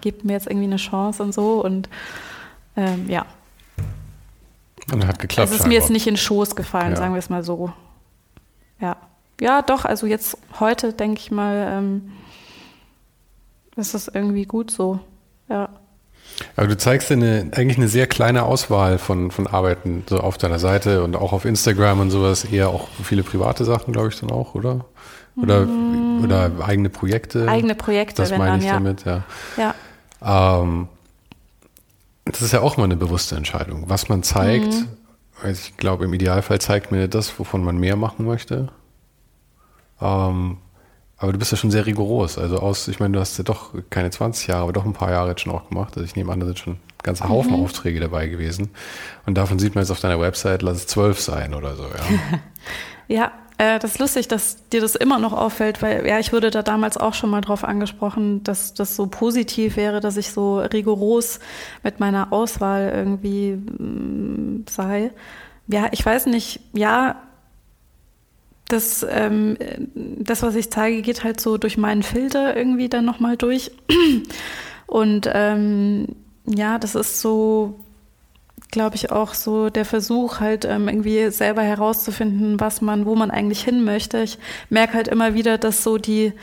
gebt 0.02 0.26
mir 0.26 0.34
jetzt 0.34 0.46
irgendwie 0.46 0.68
eine 0.68 0.76
Chance 0.76 1.24
und 1.24 1.34
so 1.34 1.64
und 1.64 1.90
ähm, 2.76 3.10
ja. 3.10 3.26
Und 4.92 5.08
hat 5.08 5.18
geklappt. 5.18 5.50
Es 5.50 5.60
ist 5.60 5.68
mir 5.68 5.74
jetzt 5.74 5.90
nicht 5.90 6.06
in 6.06 6.14
den 6.14 6.20
Schoß 6.20 6.56
gefallen, 6.56 6.92
ja. 6.92 6.96
sagen 6.98 7.14
wir 7.14 7.20
es 7.20 7.30
mal 7.30 7.44
so. 7.44 7.74
Ja. 8.80 8.98
Ja, 9.42 9.64
doch, 9.64 9.86
also 9.86 10.06
jetzt 10.06 10.38
heute 10.60 10.94
denke 10.94 11.20
ich 11.20 11.32
mal, 11.32 11.68
ähm, 11.72 12.12
ist 13.76 13.96
das 13.96 14.08
irgendwie 14.08 14.46
gut 14.46 14.70
so. 14.70 15.00
Ja. 15.50 15.70
Aber 16.56 16.68
du 16.68 16.78
zeigst 16.78 17.12
eine, 17.12 17.52
eigentlich 17.52 17.78
eine 17.78 17.88
sehr 17.88 18.08
kleine 18.08 18.44
Auswahl 18.44 18.98
von, 18.98 19.32
von 19.32 19.48
Arbeiten 19.48 20.04
so 20.10 20.20
auf 20.20 20.38
deiner 20.38 20.60
Seite 20.60 21.04
und 21.04 21.16
auch 21.16 21.34
auf 21.34 21.46
Instagram 21.46 22.00
und 22.00 22.12
sowas, 22.12 22.44
eher 22.44 22.70
auch 22.70 22.88
viele 23.04 23.24
private 23.24 23.66
Sachen, 23.66 23.94
glaube 23.94 24.10
ich, 24.10 24.20
dann 24.20 24.32
auch, 24.32 24.56
oder? 24.56 24.86
Oder, 25.36 25.66
mm. 25.66 26.24
oder 26.24 26.52
eigene 26.62 26.90
Projekte? 26.90 27.48
Eigene 27.48 27.76
Projekte, 27.76 28.22
das 28.22 28.38
meine 28.38 28.60
ich 28.60 28.66
ja. 28.66 28.74
damit, 28.74 29.04
ja. 29.06 29.24
ja. 29.58 29.74
Ähm, 30.62 30.88
das 32.26 32.42
ist 32.42 32.54
ja 32.54 32.62
auch 32.62 32.78
mal 32.78 32.86
eine 32.86 32.96
bewusste 32.96 33.36
Entscheidung. 33.36 33.86
Was 33.88 34.10
man 34.10 34.24
zeigt, 34.24 34.74
mhm. 34.74 34.88
also 35.42 35.62
ich 35.66 35.78
glaube, 35.78 36.06
im 36.06 36.14
Idealfall 36.14 36.60
zeigt 36.62 36.92
mir 36.92 37.08
das, 37.08 37.38
wovon 37.40 37.64
man 37.64 37.78
mehr 37.78 37.96
machen 37.96 38.26
möchte. 38.26 38.70
Ähm, 40.00 40.58
aber 41.18 41.32
du 41.32 41.40
bist 41.40 41.52
ja 41.52 41.58
schon 41.58 41.72
sehr 41.72 41.86
rigoros. 41.86 42.38
Also 42.38 42.58
aus, 42.58 42.88
ich 42.88 43.00
meine, 43.00 43.14
du 43.14 43.20
hast 43.20 43.38
ja 43.38 43.44
doch 43.44 43.74
keine 43.90 44.10
20 44.10 44.48
Jahre, 44.48 44.64
aber 44.64 44.74
doch 44.74 44.86
ein 44.86 44.94
paar 44.94 45.12
Jahre 45.12 45.30
jetzt 45.30 45.42
schon 45.42 45.54
auch 45.54 45.70
gemacht. 45.70 45.94
Also 45.96 46.06
ich 46.06 46.16
nehme 46.16 46.32
an, 46.32 46.40
da 46.40 46.46
sind 46.46 46.60
schon 46.60 46.78
ganze 47.04 47.28
Haufen 47.30 47.52
mhm. 47.52 47.64
Aufträge 47.64 48.00
dabei 48.00 48.28
gewesen. 48.28 48.72
Und 49.26 49.36
davon 49.36 49.60
sieht 49.60 49.76
man 49.76 49.84
jetzt 49.84 49.92
auf 49.92 50.00
deiner 50.00 50.20
Website, 50.20 50.62
lass 50.62 50.78
es 50.78 50.88
zwölf 50.88 51.20
sein 51.20 51.54
oder 51.54 51.76
so, 51.76 51.84
ja. 51.84 52.40
ja, 53.08 53.32
äh, 53.58 53.80
das 53.80 53.92
ist 53.92 54.00
lustig, 54.00 54.28
dass 54.28 54.70
dir 54.70 54.82
das 54.82 54.96
immer 54.96 55.20
noch 55.20 55.34
auffällt, 55.34 55.82
weil 55.82 56.08
ja, 56.08 56.20
ich 56.20 56.34
wurde 56.34 56.50
da 56.50 56.64
damals 56.64 56.98
auch 56.98 57.14
schon 57.14 57.30
mal 57.30 57.42
drauf 57.42 57.64
angesprochen, 57.64 58.44
dass 58.44 58.74
das 58.74 58.96
so 58.96 59.08
positiv 59.08 59.76
wäre, 59.76 60.00
dass 60.00 60.18
ich 60.18 60.32
so 60.32 60.60
rigoros 60.60 61.40
mit 61.84 62.00
meiner 62.00 62.34
Auswahl 62.34 62.92
irgendwie 62.96 63.54
mh, 63.54 63.86
mm, 63.86 64.66
sei. 64.70 65.12
Ja, 65.68 65.88
ich 65.92 66.06
weiß 66.06 66.26
nicht, 66.26 66.62
ja, 66.74 67.22
das, 68.68 69.06
ähm, 69.10 69.58
das, 69.94 70.42
was 70.42 70.56
ich 70.56 70.72
zeige, 70.72 71.02
geht 71.02 71.24
halt 71.24 71.40
so 71.40 71.58
durch 71.58 71.78
meinen 71.78 72.04
Filter 72.04 72.56
irgendwie 72.56 72.90
dann 72.90 73.06
nochmal 73.06 73.38
durch. 73.38 73.72
Und 74.88 75.30
ähm, 75.32 76.08
ja, 76.46 76.80
das 76.80 76.96
ist 76.96 77.22
so, 77.22 77.80
glaube 78.72 78.96
ich, 78.96 79.12
auch 79.12 79.34
so 79.34 79.70
der 79.70 79.86
Versuch, 79.86 80.40
halt 80.40 80.66
ähm, 80.66 80.88
irgendwie 80.88 81.30
selber 81.30 81.62
herauszufinden, 81.62 82.60
was 82.60 82.82
man, 82.82 83.06
wo 83.06 83.16
man 83.16 83.32
eigentlich 83.32 83.64
hin 83.64 83.84
möchte. 83.84 84.20
Ich 84.22 84.40
merke 84.70 84.94
halt 84.94 85.08
immer 85.08 85.34
wieder, 85.34 85.58
dass 85.58 85.84
so 85.84 85.98
die 85.98 86.34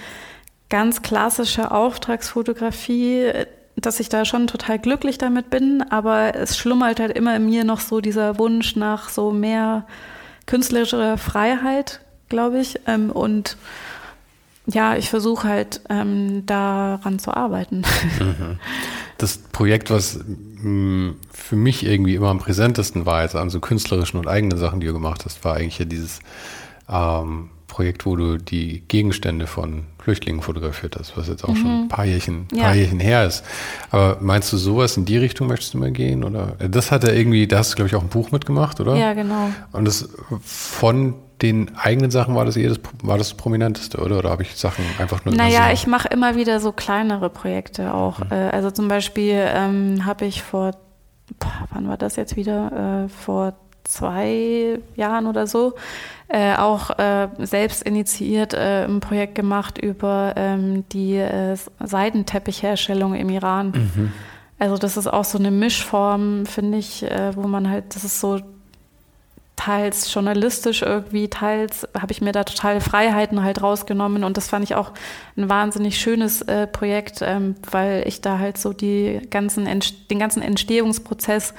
ganz 0.69 1.03
klassische 1.03 1.71
Auftragsfotografie, 1.73 3.33
dass 3.77 4.01
ich 4.01 4.09
da 4.09 4.25
schon 4.25 4.47
total 4.47 4.79
glücklich 4.79 5.19
damit 5.19 5.51
bin, 5.51 5.83
aber 5.91 6.35
es 6.35 6.57
schlummert 6.57 7.01
halt 7.01 7.17
immer 7.17 7.37
in 7.37 7.47
mir 7.47 7.65
noch 7.65 7.81
so 7.81 8.01
dieser 8.01 8.39
Wunsch 8.39 8.77
nach 8.77 9.09
so 9.09 9.33
mehr 9.33 9.87
künstlerischer 10.47 11.19
Freiheit, 11.19 12.01
glaube 12.31 12.61
ich. 12.61 12.81
Ähm, 12.87 13.11
und 13.11 13.59
ja, 14.67 14.97
ich 14.97 15.11
versuche 15.11 15.47
halt 15.47 15.83
ähm, 15.91 16.47
daran 16.47 17.19
zu 17.19 17.35
arbeiten. 17.37 17.83
Mhm. 18.19 18.59
Das 19.19 19.37
Projekt, 19.37 19.91
was 19.91 20.19
mh, 20.19 20.69
mm, 20.69 21.17
für 21.31 21.57
mich 21.57 21.85
irgendwie 21.85 22.15
immer 22.15 22.29
am 22.29 22.39
präsentesten 22.39 23.05
war, 23.05 23.23
jetzt 23.23 23.37
an 23.37 23.51
so 23.51 23.61
künstlerischen 23.61 24.19
und 24.19 24.27
eigenen 24.27 24.57
Sachen, 24.57 24.81
die 24.81 24.87
du 24.87 24.95
gemacht 24.95 25.27
hast, 25.27 25.45
war 25.45 25.57
eigentlich 25.57 25.79
ja 25.79 25.85
dieses 25.85 26.21
ähm, 26.89 27.51
Projekt, 27.67 28.07
wo 28.07 28.17
du 28.17 28.39
die 28.39 28.83
Gegenstände 28.89 29.47
von 29.47 29.85
Flüchtlingen 29.99 30.43
fotografiert 30.43 30.97
hast, 30.99 31.17
was 31.17 31.29
jetzt 31.29 31.45
auch 31.45 31.51
mhm. 31.51 31.57
schon 31.57 31.71
ein 31.83 31.89
paar 31.89 32.05
Jährchen, 32.05 32.47
ja. 32.53 32.65
paar 32.65 32.75
Jährchen 32.75 33.01
her 33.01 33.27
ist. 33.27 33.45
Aber 33.91 34.19
meinst 34.21 34.53
du 34.53 34.57
sowas 34.57 34.97
in 34.97 35.05
die 35.05 35.19
Richtung 35.19 35.49
möchtest 35.49 35.75
du 35.75 35.79
mal 35.79 35.91
gehen? 35.91 36.25
Oder 36.25 36.57
das 36.69 36.91
hat 36.91 37.05
er 37.05 37.15
irgendwie, 37.15 37.47
da 37.47 37.59
hast 37.59 37.73
du, 37.73 37.77
glaube 37.77 37.89
ich, 37.89 37.95
auch 37.95 38.03
ein 38.03 38.09
Buch 38.09 38.33
mitgemacht, 38.33 38.81
oder? 38.81 38.97
Ja, 38.97 39.13
genau. 39.13 39.51
Und 39.73 39.85
das 39.85 40.09
von 40.43 41.15
den 41.43 41.77
eigenen 41.77 42.11
Sachen 42.11 42.35
war 42.35 42.45
das 42.45 42.57
eher 42.57 42.69
das, 42.69 42.81
war 43.03 43.19
das 43.19 43.35
Prominenteste, 43.35 43.99
oder? 43.99 44.19
Oder 44.19 44.31
habe 44.31 44.43
ich 44.43 44.57
Sachen 44.57 44.85
einfach 44.99 45.25
nur 45.25 45.35
Naja, 45.35 45.67
so? 45.67 45.73
ich 45.73 45.87
mache 45.87 46.09
immer 46.09 46.37
wieder 46.37 46.61
so 46.61 46.73
kleinere 46.73 47.31
Projekte 47.31 47.95
auch. 47.95 48.19
Mhm. 48.19 48.27
Äh, 48.31 48.51
also 48.51 48.71
zum 48.71 48.89
Beispiel 48.89 49.35
ähm, 49.55 50.05
habe 50.05 50.27
ich 50.27 50.43
vor 50.43 50.73
wann 51.73 51.89
war 51.89 51.97
das 51.97 52.17
jetzt 52.17 52.37
wieder? 52.37 53.05
Äh, 53.05 53.09
vor 53.09 53.55
zwei 53.85 54.79
Jahren 54.95 55.27
oder 55.27 55.47
so, 55.47 55.75
äh, 56.29 56.55
auch 56.55 56.91
äh, 56.99 57.29
selbst 57.39 57.83
initiiert 57.83 58.55
äh, 58.55 58.85
ein 58.85 59.01
Projekt 59.01 59.35
gemacht 59.35 59.79
über 59.79 60.35
ähm, 60.37 60.85
die 60.93 61.17
äh, 61.17 61.57
Seidenteppichherstellung 61.81 63.15
im 63.15 63.31
Iran. 63.31 63.73
Mhm. 63.73 64.13
Also 64.59 64.77
das 64.77 64.97
ist 64.97 65.07
auch 65.07 65.25
so 65.25 65.39
eine 65.39 65.51
Mischform, 65.51 66.45
finde 66.47 66.79
ich, 66.79 67.03
äh, 67.03 67.35
wo 67.35 67.49
man 67.49 67.69
halt, 67.69 67.97
das 67.97 68.05
ist 68.05 68.21
so 68.21 68.41
teils 69.61 70.13
journalistisch 70.13 70.81
irgendwie, 70.81 71.29
teils 71.29 71.87
habe 71.95 72.13
ich 72.13 72.23
mir 72.23 72.33
da 72.33 72.45
totale 72.45 72.81
Freiheiten 72.81 73.43
halt 73.43 73.63
rausgenommen 73.63 74.25
und 74.25 74.39
das 74.39 74.49
fand 74.49 74.65
ich 74.65 74.75
auch 74.75 74.93
ein 75.37 75.51
wahnsinnig 75.51 76.01
schönes 76.01 76.41
äh, 76.43 76.67
Projekt, 76.67 77.21
ähm, 77.21 77.57
weil 77.71 78.05
ich 78.07 78.23
da 78.23 78.39
halt 78.39 78.57
so 78.57 78.73
die 78.73 79.21
ganzen 79.29 79.67
den 79.67 80.19
ganzen 80.19 80.41
Entstehungsprozess 80.41 81.53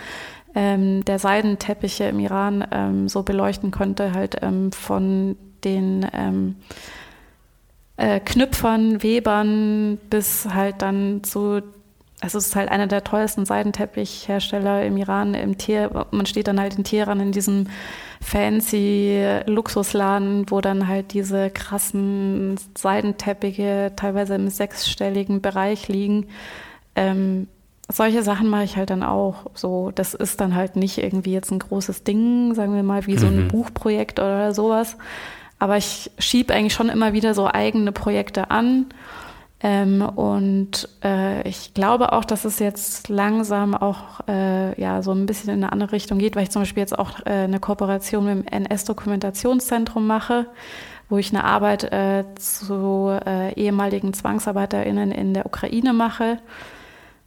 ähm, 0.56 1.06
der 1.06 1.20
Seidenteppiche 1.20 2.06
im 2.06 2.20
Iran 2.20 2.66
ähm, 2.72 3.08
so 3.08 3.22
beleuchten 3.22 3.70
konnte, 3.70 4.14
halt 4.14 4.38
ähm, 4.42 4.72
von 4.72 5.38
den 5.64 6.08
ähm, 6.12 6.56
äh, 7.98 8.20
Knüpfern, 8.20 9.04
Webern 9.04 10.00
bis 10.10 10.48
halt 10.52 10.82
dann 10.82 11.24
zu 11.24 11.62
also 12.22 12.38
es 12.38 12.48
ist 12.48 12.56
halt 12.56 12.70
einer 12.70 12.86
der 12.86 13.04
teuersten 13.04 13.46
Seidenteppichhersteller 13.46 14.86
im 14.86 14.96
Iran. 14.96 15.34
Im 15.34 15.58
Tier, 15.58 16.06
man 16.12 16.28
steht 16.28 16.48
dann 16.48 16.60
halt 16.60 16.78
in 16.78 16.84
Teheran 16.84 17.20
in 17.20 17.32
diesem 17.32 17.66
fancy 18.22 19.40
Luxusladen, 19.48 20.46
wo 20.50 20.62
dann 20.62 20.88
halt 20.88 21.14
diese 21.14 21.50
krassen 21.50 22.60
Seidenteppiche 22.78 23.94
teilweise 23.96 24.36
im 24.36 24.50
sechsstelligen 24.50 25.42
Bereich 25.42 25.88
liegen. 25.88 26.28
Ähm, 26.96 27.48
solche 27.90 28.22
Sachen 28.22 28.50
mache 28.50 28.66
ich 28.66 28.78
halt 28.78 28.92
dann 28.92 29.02
auch. 29.02 29.48
So, 29.56 29.92
das 29.94 30.14
ist 30.14 30.40
dann 30.40 30.56
halt 30.56 30.76
nicht 30.76 31.00
irgendwie 31.00 31.34
jetzt 31.34 31.52
ein 31.52 31.60
großes 31.60 32.04
Ding, 32.04 32.54
sagen 32.54 32.76
wir 32.76 32.84
mal, 32.84 33.08
wie 33.08 33.18
so 33.18 33.26
ein 33.26 33.46
mhm. 33.46 33.48
Buchprojekt 33.48 34.20
oder 34.20 34.54
sowas. 34.54 34.96
Aber 35.58 35.78
ich 35.78 36.12
schiebe 36.20 36.54
eigentlich 36.54 36.74
schon 36.74 36.90
immer 36.90 37.14
wieder 37.14 37.34
so 37.34 37.48
eigene 37.48 37.92
Projekte 37.92 38.52
an 38.52 38.86
ähm, 39.64 40.02
und 40.02 40.90
äh, 41.04 41.48
ich 41.48 41.74
glaube 41.76 42.14
auch, 42.14 42.26
dass 42.26 42.46
es 42.46 42.58
jetzt 42.58 43.10
langsam 43.10 43.76
auch 43.76 44.28
äh, 44.28 44.80
ja 44.82 45.04
so 45.04 45.12
ein 45.12 45.28
bisschen 45.28 45.50
in 45.50 45.64
eine 45.64 45.72
andere 45.72 45.92
Richtung 45.92 46.18
geht, 46.18 46.36
weil 46.36 46.44
ich 46.44 46.50
zum 46.50 46.64
Beispiel 46.64 46.82
jetzt 46.82 46.98
auch 46.98 47.20
äh, 47.26 47.44
eine 47.44 47.60
Kooperation 47.60 48.26
mit 48.26 48.50
dem 48.50 48.64
NS-Dokumentationszentrum 48.64 50.08
mache, 50.08 50.48
wo 51.10 51.18
ich 51.20 51.32
eine 51.32 51.44
Arbeit 51.44 51.84
äh, 51.84 52.24
zu 52.36 53.16
äh, 53.24 53.54
ehemaligen 53.54 54.14
ZwangsarbeiterInnen 54.14 55.12
in 55.12 55.36
der 55.36 55.46
Ukraine 55.46 55.94
mache. 55.94 56.40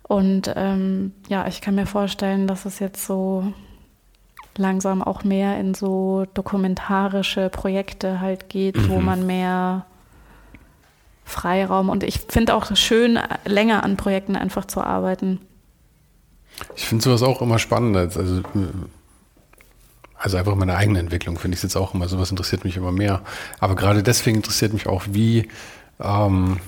Und 0.02 0.52
ähm, 0.56 1.12
ja, 1.28 1.46
ich 1.46 1.60
kann 1.60 1.76
mir 1.76 1.86
vorstellen, 1.86 2.48
dass 2.48 2.64
es 2.64 2.80
jetzt 2.80 3.06
so 3.06 3.52
langsam 4.56 5.02
auch 5.02 5.22
mehr 5.22 5.58
in 5.58 5.74
so 5.74 6.26
dokumentarische 6.34 7.48
Projekte 7.48 8.20
halt 8.20 8.48
geht, 8.48 8.76
mhm. 8.76 8.88
wo 8.88 8.98
man 9.00 9.24
mehr 9.24 9.86
Freiraum. 11.24 11.88
Und 11.88 12.02
ich 12.02 12.20
finde 12.28 12.54
auch 12.54 12.74
schön, 12.76 13.18
länger 13.44 13.82
an 13.82 13.96
Projekten 13.96 14.36
einfach 14.36 14.66
zu 14.66 14.82
arbeiten. 14.82 15.40
Ich 16.76 16.86
finde 16.86 17.04
sowas 17.04 17.22
auch 17.22 17.42
immer 17.42 17.58
spannend. 17.58 17.96
Also, 17.96 18.42
also 20.16 20.36
einfach 20.36 20.54
meine 20.54 20.76
eigene 20.76 21.00
Entwicklung 21.00 21.38
finde 21.38 21.56
ich 21.56 21.62
jetzt 21.62 21.76
auch 21.76 21.94
immer. 21.94 22.08
Sowas 22.08 22.30
interessiert 22.30 22.64
mich 22.64 22.76
immer 22.76 22.92
mehr. 22.92 23.22
Aber 23.58 23.74
gerade 23.74 24.02
deswegen 24.02 24.36
interessiert 24.36 24.72
mich 24.72 24.86
auch, 24.86 25.02
wie, 25.10 25.48
ähm, 26.00 26.60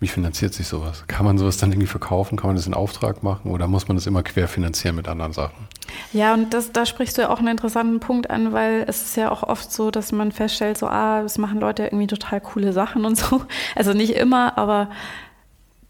wie 0.00 0.06
finanziert 0.06 0.54
sich 0.54 0.68
sowas? 0.68 1.04
Kann 1.08 1.26
man 1.26 1.38
sowas 1.38 1.56
dann 1.56 1.72
irgendwie 1.72 1.88
verkaufen? 1.88 2.36
Kann 2.36 2.48
man 2.48 2.56
das 2.56 2.68
in 2.68 2.74
Auftrag 2.74 3.24
machen? 3.24 3.50
Oder 3.50 3.66
muss 3.66 3.88
man 3.88 3.96
das 3.96 4.06
immer 4.06 4.22
querfinanzieren 4.22 4.94
mit 4.94 5.08
anderen 5.08 5.32
Sachen? 5.32 5.66
Ja, 6.12 6.34
und 6.34 6.54
das, 6.54 6.70
da 6.70 6.86
sprichst 6.86 7.18
du 7.18 7.22
ja 7.22 7.30
auch 7.30 7.38
einen 7.38 7.48
interessanten 7.48 7.98
Punkt 7.98 8.30
an, 8.30 8.52
weil 8.52 8.84
es 8.86 9.02
ist 9.02 9.16
ja 9.16 9.30
auch 9.32 9.42
oft 9.42 9.72
so, 9.72 9.90
dass 9.90 10.12
man 10.12 10.30
feststellt, 10.30 10.78
so, 10.78 10.86
ah, 10.86 11.22
es 11.22 11.36
machen 11.36 11.58
Leute 11.58 11.84
irgendwie 11.84 12.06
total 12.06 12.40
coole 12.40 12.72
Sachen 12.72 13.04
und 13.04 13.16
so. 13.16 13.42
Also 13.74 13.92
nicht 13.92 14.14
immer, 14.14 14.56
aber 14.56 14.88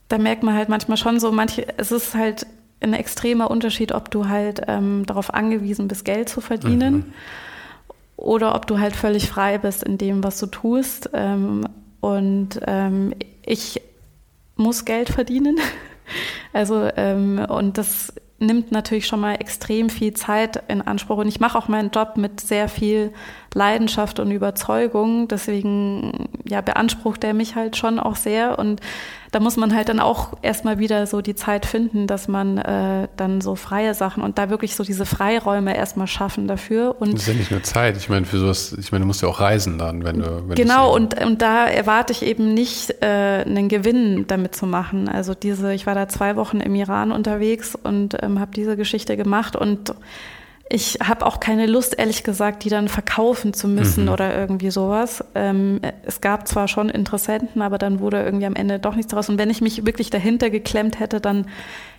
da 0.08 0.16
merkt 0.16 0.42
man 0.42 0.54
halt 0.54 0.70
manchmal 0.70 0.96
schon 0.96 1.20
so, 1.20 1.30
manche, 1.30 1.66
es 1.78 1.92
ist 1.92 2.14
halt 2.14 2.46
ein 2.80 2.94
extremer 2.94 3.50
Unterschied, 3.50 3.92
ob 3.92 4.10
du 4.10 4.28
halt 4.28 4.62
ähm, 4.68 5.04
darauf 5.04 5.34
angewiesen 5.34 5.88
bist, 5.88 6.04
Geld 6.04 6.28
zu 6.28 6.40
verdienen 6.40 6.94
mhm. 6.94 7.12
oder 8.16 8.54
ob 8.54 8.66
du 8.66 8.78
halt 8.78 8.96
völlig 8.96 9.28
frei 9.28 9.58
bist 9.58 9.82
in 9.82 9.98
dem, 9.98 10.24
was 10.24 10.38
du 10.38 10.46
tust. 10.46 11.10
Ähm, 11.12 11.66
und 12.00 12.60
ähm, 12.66 13.14
ich 13.44 13.82
muss 14.58 14.84
Geld 14.84 15.08
verdienen. 15.08 15.58
Also, 16.54 16.88
ähm, 16.96 17.38
und 17.50 17.76
das 17.76 18.14
nimmt 18.38 18.72
natürlich 18.72 19.06
schon 19.06 19.20
mal 19.20 19.34
extrem 19.34 19.90
viel 19.90 20.14
Zeit 20.14 20.62
in 20.68 20.80
Anspruch. 20.80 21.18
Und 21.18 21.28
ich 21.28 21.38
mache 21.38 21.58
auch 21.58 21.68
meinen 21.68 21.90
Job 21.90 22.16
mit 22.16 22.40
sehr 22.40 22.70
viel 22.70 23.12
Leidenschaft 23.58 24.20
und 24.20 24.30
Überzeugung. 24.30 25.28
Deswegen 25.28 26.28
ja, 26.46 26.60
beansprucht 26.60 27.24
er 27.24 27.34
mich 27.34 27.56
halt 27.56 27.76
schon 27.76 27.98
auch 27.98 28.16
sehr. 28.16 28.58
Und 28.58 28.80
da 29.32 29.40
muss 29.40 29.56
man 29.56 29.74
halt 29.74 29.88
dann 29.88 30.00
auch 30.00 30.38
erstmal 30.40 30.78
wieder 30.78 31.06
so 31.06 31.20
die 31.20 31.34
Zeit 31.34 31.66
finden, 31.66 32.06
dass 32.06 32.28
man 32.28 32.56
äh, 32.56 33.08
dann 33.16 33.40
so 33.40 33.56
freie 33.56 33.92
Sachen 33.94 34.22
und 34.22 34.38
da 34.38 34.48
wirklich 34.48 34.76
so 34.76 34.84
diese 34.84 35.04
Freiräume 35.04 35.76
erstmal 35.76 36.06
schaffen 36.06 36.46
dafür. 36.46 36.96
Und 37.00 37.12
das 37.12 37.22
ist 37.22 37.28
ja 37.28 37.34
nicht 37.34 37.50
nur 37.50 37.62
Zeit. 37.62 37.96
Ich 37.96 38.08
meine, 38.08 38.24
für 38.24 38.38
sowas, 38.38 38.74
ich 38.78 38.92
meine, 38.92 39.02
du 39.02 39.06
musst 39.06 39.20
ja 39.20 39.28
auch 39.28 39.40
reisen 39.40 39.76
dann, 39.76 40.04
wenn 40.04 40.20
du. 40.20 40.48
Wenn 40.48 40.54
genau, 40.54 40.94
und, 40.94 41.20
und 41.22 41.42
da 41.42 41.66
erwarte 41.66 42.12
ich 42.12 42.22
eben 42.22 42.54
nicht, 42.54 43.02
äh, 43.02 43.44
einen 43.44 43.68
Gewinn 43.68 44.26
damit 44.28 44.54
zu 44.54 44.66
machen. 44.66 45.08
Also 45.08 45.34
diese, 45.34 45.74
ich 45.74 45.84
war 45.86 45.96
da 45.96 46.08
zwei 46.08 46.36
Wochen 46.36 46.60
im 46.60 46.74
Iran 46.76 47.10
unterwegs 47.12 47.74
und 47.74 48.16
ähm, 48.22 48.38
habe 48.38 48.52
diese 48.54 48.76
Geschichte 48.76 49.16
gemacht 49.16 49.56
und 49.56 49.92
ich 50.70 50.98
habe 51.02 51.24
auch 51.24 51.40
keine 51.40 51.66
Lust, 51.66 51.98
ehrlich 51.98 52.24
gesagt, 52.24 52.64
die 52.64 52.68
dann 52.68 52.88
verkaufen 52.88 53.54
zu 53.54 53.68
müssen 53.68 54.04
mhm. 54.04 54.10
oder 54.10 54.36
irgendwie 54.36 54.70
sowas. 54.70 55.24
Ähm, 55.34 55.80
es 56.02 56.20
gab 56.20 56.46
zwar 56.46 56.68
schon 56.68 56.90
Interessenten, 56.90 57.62
aber 57.62 57.78
dann 57.78 58.00
wurde 58.00 58.22
irgendwie 58.22 58.44
am 58.44 58.54
Ende 58.54 58.78
doch 58.78 58.94
nichts 58.94 59.10
daraus. 59.10 59.30
Und 59.30 59.38
wenn 59.38 59.48
ich 59.48 59.62
mich 59.62 59.86
wirklich 59.86 60.10
dahinter 60.10 60.50
geklemmt 60.50 61.00
hätte, 61.00 61.20
dann 61.20 61.46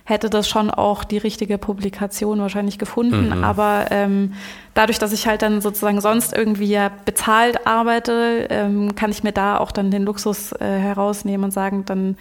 hätte 0.04 0.30
das 0.30 0.48
schon 0.48 0.70
auch 0.70 1.02
die 1.02 1.18
richtige 1.18 1.58
Publikation 1.58 2.40
wahrscheinlich 2.40 2.78
gefunden. 2.78 3.36
Mhm. 3.36 3.44
Aber 3.44 3.86
ähm, 3.90 4.34
dadurch, 4.74 5.00
dass 5.00 5.12
ich 5.12 5.26
halt 5.26 5.42
dann 5.42 5.60
sozusagen 5.60 6.00
sonst 6.00 6.32
irgendwie 6.32 6.68
ja 6.68 6.92
bezahlt 7.04 7.66
arbeite, 7.66 8.46
ähm, 8.50 8.94
kann 8.94 9.10
ich 9.10 9.24
mir 9.24 9.32
da 9.32 9.58
auch 9.58 9.72
dann 9.72 9.90
den 9.90 10.04
Luxus 10.04 10.52
äh, 10.52 10.64
herausnehmen 10.64 11.44
und 11.44 11.50
sagen, 11.50 11.84
dann 11.86 12.16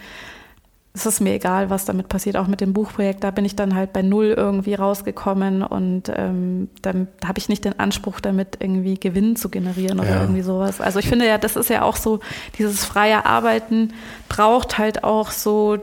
es 0.94 1.06
ist 1.06 1.20
mir 1.20 1.34
egal, 1.34 1.70
was 1.70 1.86
damit 1.86 2.10
passiert, 2.10 2.36
auch 2.36 2.48
mit 2.48 2.62
dem 2.62 2.74
Buchprojekt. 2.74 3.24
Da 3.24 3.32
bin 3.32 3.46
ich 3.46 3.56
dann 3.56 3.76
halt 3.76 3.94
bei 3.94 4.02
Null 4.02 4.34
irgendwie 4.36 4.74
rausgekommen 4.74 5.62
und 5.62 6.12
ähm, 6.16 6.70
dann 6.82 7.08
habe 7.24 7.38
ich 7.38 7.48
nicht 7.48 7.64
den 7.64 7.80
Anspruch, 7.80 8.20
damit 8.20 8.58
irgendwie 8.60 8.96
Gewinn 9.00 9.36
zu 9.36 9.50
generieren 9.50 10.00
oder 10.00 10.10
ja. 10.10 10.22
irgendwie 10.22 10.42
sowas. 10.42 10.82
Also 10.82 11.00
ich 11.00 11.08
finde 11.08 11.28
ja, 11.28 11.38
das 11.38 11.56
ist 11.56 11.70
ja 11.70 11.84
auch 11.84 11.96
so, 11.96 12.20
dieses 12.58 12.86
freie 12.86 13.26
Arbeiten 13.26 13.94
braucht 14.30 14.78
halt 14.78 15.04
auch 15.04 15.30
so, 15.30 15.78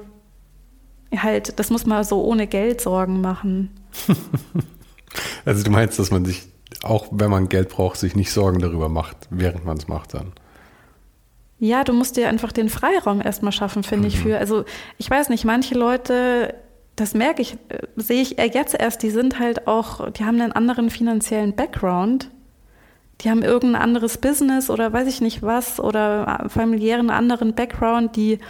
halt, 1.16 1.59
das 1.59 1.70
muss 1.70 1.86
man 1.86 2.02
so 2.02 2.24
ohne 2.24 2.48
Geld 2.48 2.80
Sorgen 2.80 3.20
machen. 3.20 3.70
also 5.44 5.62
du 5.62 5.70
meinst, 5.70 6.00
dass 6.00 6.11
man 6.11 6.24
sich, 6.24 6.42
auch 6.82 7.07
wenn 7.12 7.30
man 7.30 7.48
Geld 7.48 7.68
braucht, 7.68 7.98
sich 7.98 8.16
nicht 8.16 8.32
Sorgen 8.32 8.59
darüber 8.59 8.88
macht, 8.88 9.28
während 9.30 9.64
man 9.64 9.76
es 9.76 9.86
macht 9.86 10.14
dann? 10.14 10.32
Ja, 11.59 11.84
du 11.84 11.92
musst 11.92 12.16
dir 12.16 12.28
einfach 12.28 12.52
den 12.52 12.68
Freiraum 12.68 13.20
erstmal 13.22 13.52
schaffen, 13.52 13.82
finde 13.82 14.09
mhm. 14.09 14.14
ich, 14.14 14.20
für. 14.20 14.38
Also, 14.38 14.64
ich 14.98 15.09
weiß 15.09 15.30
nicht, 15.30 15.44
manche 15.44 15.74
Leute, 15.74 16.54
das 16.96 17.14
merke 17.14 17.42
ich, 17.42 17.54
äh, 17.68 17.78
sehe 17.96 18.22
ich 18.22 18.36
jetzt 18.38 18.74
erst, 18.74 19.02
die 19.02 19.11
sind 19.11 19.38
halt 19.38 19.66
auch, 19.66 20.11
die 20.11 20.24
haben 20.24 20.40
einen 20.40 20.52
anderen 20.52 20.90
finanziellen 20.90 21.54
Background. 21.54 22.30
Die 23.22 23.30
haben 23.30 23.42
irgendein 23.42 23.80
anderes 23.80 24.18
Business 24.18 24.68
oder 24.68 24.92
weiß 24.92 25.09
ich 25.09 25.22
nicht 25.22 25.42
was 25.42 25.80
oder 25.80 26.42
äh, 26.44 26.48
familiären 26.50 27.09
anderen 27.09 27.54
Background, 27.54 28.14
die 28.14 28.40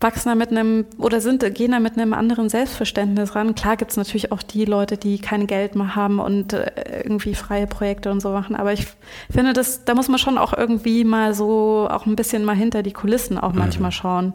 wachsen 0.00 0.30
da 0.30 0.34
mit 0.34 0.50
einem 0.50 0.86
oder 0.96 1.20
sind, 1.20 1.44
gehen 1.54 1.72
da 1.72 1.80
mit 1.80 1.98
einem 1.98 2.14
anderen 2.14 2.48
Selbstverständnis 2.48 3.34
ran. 3.34 3.54
Klar 3.54 3.76
gibt 3.76 3.90
es 3.90 3.96
natürlich 3.98 4.32
auch 4.32 4.42
die 4.42 4.64
Leute, 4.64 4.96
die 4.96 5.18
kein 5.18 5.46
Geld 5.46 5.74
mehr 5.74 5.94
haben 5.94 6.20
und 6.20 6.54
äh, 6.54 7.02
irgendwie 7.04 7.34
freie 7.34 7.66
Projekte 7.66 8.10
und 8.10 8.20
so 8.20 8.30
machen. 8.30 8.56
Aber 8.56 8.72
ich 8.72 8.86
finde, 9.30 9.52
das, 9.52 9.84
da 9.84 9.94
muss 9.94 10.08
man 10.08 10.18
schon 10.18 10.38
auch 10.38 10.54
irgendwie 10.56 11.04
mal 11.04 11.34
so 11.34 11.86
auch 11.90 12.06
ein 12.06 12.16
bisschen 12.16 12.44
mal 12.44 12.56
hinter 12.56 12.82
die 12.82 12.92
Kulissen 12.92 13.38
auch 13.38 13.52
mhm. 13.52 13.58
manchmal 13.58 13.92
schauen. 13.92 14.34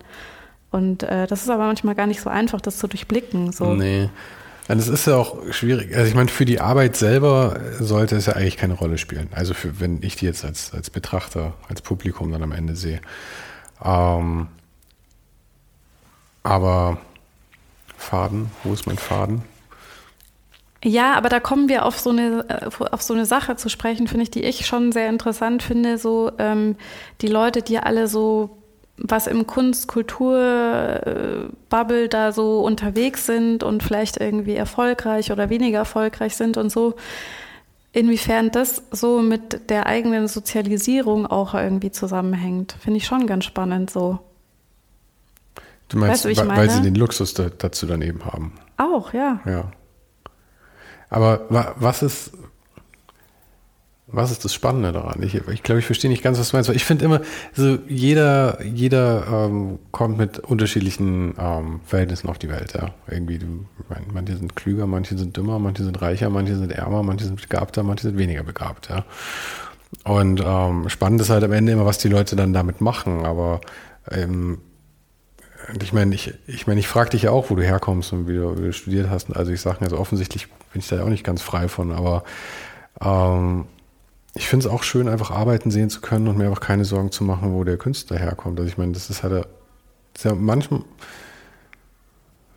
Und 0.71 1.03
äh, 1.03 1.25
das 1.25 1.41
ist 1.41 1.49
aber 1.49 1.65
manchmal 1.65 1.95
gar 1.95 2.05
nicht 2.05 2.21
so 2.21 2.29
einfach, 2.29 2.61
das 2.61 2.77
zu 2.77 2.87
durchblicken. 2.87 3.51
So. 3.51 3.73
Nee. 3.73 4.09
Und 4.67 4.79
es 4.79 4.87
ist 4.87 5.07
ja 5.07 5.15
auch 5.15 5.51
schwierig. 5.51 5.95
Also 5.95 6.07
ich 6.07 6.15
meine, 6.15 6.29
für 6.29 6.45
die 6.45 6.59
Arbeit 6.59 6.95
selber 6.95 7.59
sollte 7.79 8.15
es 8.15 8.25
ja 8.25 8.33
eigentlich 8.33 8.57
keine 8.57 8.73
Rolle 8.73 8.97
spielen. 8.97 9.29
Also 9.31 9.53
für, 9.53 9.79
wenn 9.79 10.01
ich 10.03 10.15
die 10.15 10.25
jetzt 10.25 10.43
als, 10.43 10.73
als 10.73 10.89
Betrachter, 10.89 11.53
als 11.69 11.81
Publikum 11.81 12.31
dann 12.31 12.43
am 12.43 12.51
Ende 12.51 12.75
sehe. 12.75 12.99
Ähm, 13.83 14.47
aber 16.45 16.97
Faden, 17.97 18.51
wo 18.63 18.73
ist 18.73 18.85
mein 18.85 18.97
Faden? 18.97 19.41
Ja, 20.83 21.15
aber 21.15 21.29
da 21.29 21.39
kommen 21.39 21.67
wir 21.67 21.85
auf 21.85 21.99
so 21.99 22.11
eine, 22.11 22.45
äh, 22.47 22.69
auf 22.91 23.01
so 23.01 23.15
eine 23.15 23.25
Sache 23.25 23.55
zu 23.55 23.69
sprechen, 23.69 24.07
finde 24.07 24.21
ich, 24.23 24.31
die 24.31 24.43
ich 24.43 24.67
schon 24.67 24.91
sehr 24.91 25.09
interessant 25.09 25.63
finde. 25.63 25.97
So 25.97 26.31
ähm, 26.37 26.75
die 27.21 27.27
Leute, 27.27 27.63
die 27.63 27.79
alle 27.79 28.07
so 28.07 28.57
was 28.97 29.27
im 29.27 29.45
Kunst-Kultur-Bubble 29.45 32.07
da 32.07 32.31
so 32.31 32.61
unterwegs 32.61 33.25
sind 33.25 33.61
und 33.63 33.83
vielleicht 33.83 34.15
irgendwie 34.17 34.55
erfolgreich 34.55 35.33
oder 35.33 35.49
weniger 35.49 35.79
erfolgreich 35.79 36.37
sind 36.37 36.55
und 36.55 36.71
so, 36.71 36.93
inwiefern 37.91 38.51
das 38.51 38.83
so 38.91 39.21
mit 39.21 39.69
der 39.69 39.87
eigenen 39.87 40.29
Sozialisierung 40.29 41.25
auch 41.25 41.55
irgendwie 41.55 41.91
zusammenhängt, 41.91 42.77
finde 42.79 42.97
ich 42.97 43.05
schon 43.05 43.27
ganz 43.27 43.43
spannend 43.45 43.89
so. 43.89 44.19
Du 45.89 45.97
meinst, 45.97 46.25
weißt 46.25 46.47
weil, 46.47 46.57
weil 46.57 46.69
sie 46.69 46.81
den 46.81 46.95
Luxus 46.95 47.33
da, 47.33 47.49
dazu 47.49 47.85
daneben 47.85 48.25
haben. 48.25 48.53
Auch, 48.77 49.13
ja. 49.13 49.39
Ja. 49.45 49.71
Aber 51.09 51.73
was 51.77 52.01
ist, 52.01 52.31
was 54.07 54.31
ist 54.31 54.45
das 54.45 54.53
Spannende 54.53 54.91
daran? 54.91 55.21
Ich, 55.23 55.35
ich 55.35 55.63
glaube, 55.63 55.79
ich 55.79 55.85
verstehe 55.85 56.09
nicht 56.09 56.23
ganz, 56.23 56.39
was 56.39 56.51
du 56.51 56.57
meinst. 56.57 56.69
Ich 56.69 56.85
finde 56.85 57.05
immer, 57.05 57.21
so 57.53 57.77
jeder, 57.87 58.63
jeder 58.63 59.25
ähm, 59.27 59.79
kommt 59.91 60.17
mit 60.17 60.39
unterschiedlichen 60.39 61.35
ähm, 61.39 61.79
Verhältnissen 61.85 62.29
auf 62.29 62.37
die 62.37 62.49
Welt. 62.49 62.73
Ja? 62.73 62.93
Irgendwie, 63.09 63.39
du, 63.39 63.65
manche 64.13 64.37
sind 64.37 64.55
klüger, 64.55 64.87
manche 64.87 65.17
sind 65.17 65.35
dümmer, 65.37 65.59
manche 65.59 65.83
sind 65.83 66.01
reicher, 66.01 66.29
manche 66.29 66.55
sind 66.55 66.71
ärmer, 66.71 67.03
manche 67.03 67.25
sind 67.25 67.41
begabter, 67.41 67.83
manche 67.83 68.03
sind 68.03 68.17
weniger 68.17 68.43
begabt. 68.43 68.89
Ja? 68.89 69.05
Und 70.03 70.41
ähm, 70.43 70.89
spannend 70.89 71.21
ist 71.21 71.29
halt 71.29 71.43
am 71.43 71.51
Ende 71.51 71.71
immer, 71.71 71.85
was 71.85 71.97
die 71.97 72.09
Leute 72.09 72.35
dann 72.35 72.53
damit 72.53 72.81
machen. 72.81 73.25
Aber 73.25 73.61
ähm, 74.11 74.59
ich 75.81 75.93
meine, 75.93 76.13
ich, 76.13 76.33
ich 76.47 76.67
meine, 76.67 76.79
ich 76.79 76.87
frage 76.87 77.11
dich 77.11 77.23
ja 77.23 77.31
auch, 77.31 77.49
wo 77.49 77.55
du 77.55 77.63
herkommst 77.63 78.13
und 78.13 78.27
wie 78.27 78.35
du, 78.35 78.57
wie 78.57 78.63
du 78.63 78.73
studiert 78.73 79.09
hast. 79.09 79.35
Also 79.35 79.51
ich 79.51 79.61
sage, 79.61 79.81
also 79.81 79.97
offensichtlich 79.97 80.47
bin 80.73 80.81
ich 80.81 80.87
da 80.87 81.03
auch 81.03 81.09
nicht 81.09 81.23
ganz 81.23 81.41
frei 81.41 81.67
von, 81.67 81.91
aber 81.91 82.23
ähm, 83.01 83.65
ich 84.35 84.47
finde 84.47 84.67
es 84.67 84.71
auch 84.71 84.83
schön, 84.83 85.07
einfach 85.07 85.31
arbeiten 85.31 85.71
sehen 85.71 85.89
zu 85.89 86.01
können 86.01 86.27
und 86.27 86.37
mir 86.37 86.47
einfach 86.47 86.59
keine 86.59 86.85
Sorgen 86.85 87.11
zu 87.11 87.23
machen, 87.23 87.53
wo 87.53 87.63
der 87.63 87.77
Künstler 87.77 88.17
herkommt. 88.17 88.59
Also 88.59 88.69
ich 88.69 88.77
meine, 88.77 88.91
das 88.91 89.09
ist 89.09 89.23
halt 89.23 89.33
das 89.33 89.45
ist 90.15 90.31
ja 90.31 90.35
manchmal. 90.35 90.81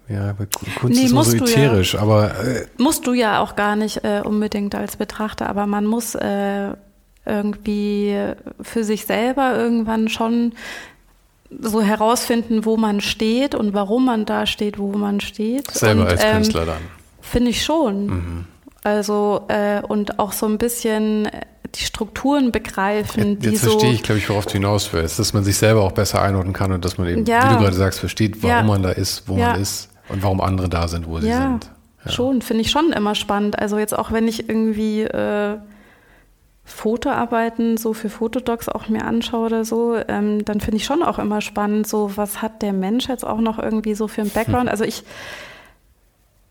Ja, 0.09 0.33
Kunst 0.33 0.99
nee, 0.99 1.05
ist 1.05 1.11
so 1.11 1.45
ätherisch, 1.45 1.95
ja, 1.95 2.01
aber. 2.01 2.31
Äh, 2.43 2.67
musst 2.79 3.07
du 3.07 3.13
ja 3.13 3.41
auch 3.41 3.57
gar 3.57 3.77
nicht 3.77 4.05
äh, 4.05 4.23
unbedingt 4.25 4.75
als 4.75 4.97
Betrachter, 4.97 5.51
aber 5.51 5.67
man 5.67 5.85
muss 5.85 6.15
äh, 6.15 6.73
irgendwie 7.27 8.17
für 8.63 8.85
sich 8.85 9.05
selber 9.05 9.55
irgendwann 9.55 10.09
schon 10.09 10.55
so 11.51 11.81
herausfinden, 11.81 12.65
wo 12.65 12.77
man 12.77 13.01
steht 13.01 13.55
und 13.55 13.75
warum 13.75 14.05
man 14.05 14.27
da 14.27 14.47
steht, 14.47 14.79
wo 14.79 14.93
man 14.93 15.21
steht. 15.21 15.71
Selber 15.71 16.03
und, 16.03 16.09
als 16.09 16.25
ähm, 16.25 16.33
Künstler 16.35 16.67
dann. 16.67 16.83
Finde 17.21 17.51
ich 17.51 17.65
schon. 17.65 18.07
Mhm. 18.07 18.45
Also, 18.85 19.43
äh, 19.49 19.83
und 19.83 20.19
auch 20.19 20.33
so 20.33 20.47
ein 20.47 20.59
bisschen 20.59 21.29
die 21.75 21.85
Strukturen 21.85 22.53
begreifen. 22.53 23.39
Jetzt, 23.41 23.45
jetzt 23.45 23.65
verstehe 23.65 23.93
ich, 23.93 24.03
glaube 24.03 24.19
ich, 24.19 24.29
worauf 24.29 24.47
du 24.47 24.53
hinaus 24.53 24.93
willst, 24.93 25.19
dass 25.19 25.33
man 25.33 25.45
sich 25.45 25.57
selber 25.57 25.83
auch 25.83 25.93
besser 25.93 26.23
einordnen 26.23 26.55
kann 26.55 26.73
und 26.73 26.85
dass 26.85 26.99
man 26.99 27.09
eben, 27.09 27.25
ja. 27.27 27.51
wie 27.51 27.55
du 27.55 27.61
gerade 27.61 27.77
sagst, 27.77 28.01
versteht, 28.01 28.43
warum 28.43 28.57
ja. 28.57 28.63
man 28.63 28.83
da 28.83 28.91
ist, 28.91 29.29
wo 29.29 29.37
ja. 29.37 29.53
man 29.53 29.61
ist 29.61 29.91
und 30.09 30.23
warum 30.23 30.41
andere 30.41 30.69
da 30.69 30.89
sind, 30.89 31.07
wo 31.07 31.21
sie 31.21 31.33
sind. 31.33 31.71
Ja, 32.05 32.11
schon, 32.11 32.41
finde 32.41 32.63
ich 32.63 32.71
schon 32.71 32.93
immer 32.93 33.15
spannend. 33.15 33.59
Also 33.59 33.79
jetzt 33.79 33.97
auch, 33.97 34.13
wenn 34.13 34.29
ich 34.29 34.49
irgendwie 34.49 35.03
äh, 35.03 35.59
Fotoarbeiten 36.69 37.77
so 37.77 37.95
für 37.95 38.11
Fotodocs 38.11 38.69
auch 38.69 38.89
mir 38.89 39.05
anschaue 39.05 39.47
oder 39.47 39.65
so, 39.65 39.97
ähm, 40.09 40.45
dann 40.45 40.61
finde 40.61 40.77
ich 40.77 40.85
schon 40.85 41.03
auch 41.03 41.19
immer 41.19 41.41
spannend, 41.41 41.87
so 41.87 42.17
was 42.17 42.43
hat 42.43 42.63
der 42.63 42.73
Mensch 42.73 43.09
jetzt 43.09 43.25
auch 43.25 43.41
noch 43.41 43.59
irgendwie 43.59 43.95
so 43.95 44.09
für 44.09 44.21
einen 44.21 44.31
Background. 44.31 44.69
Also 44.79 44.85
ich 44.85 45.03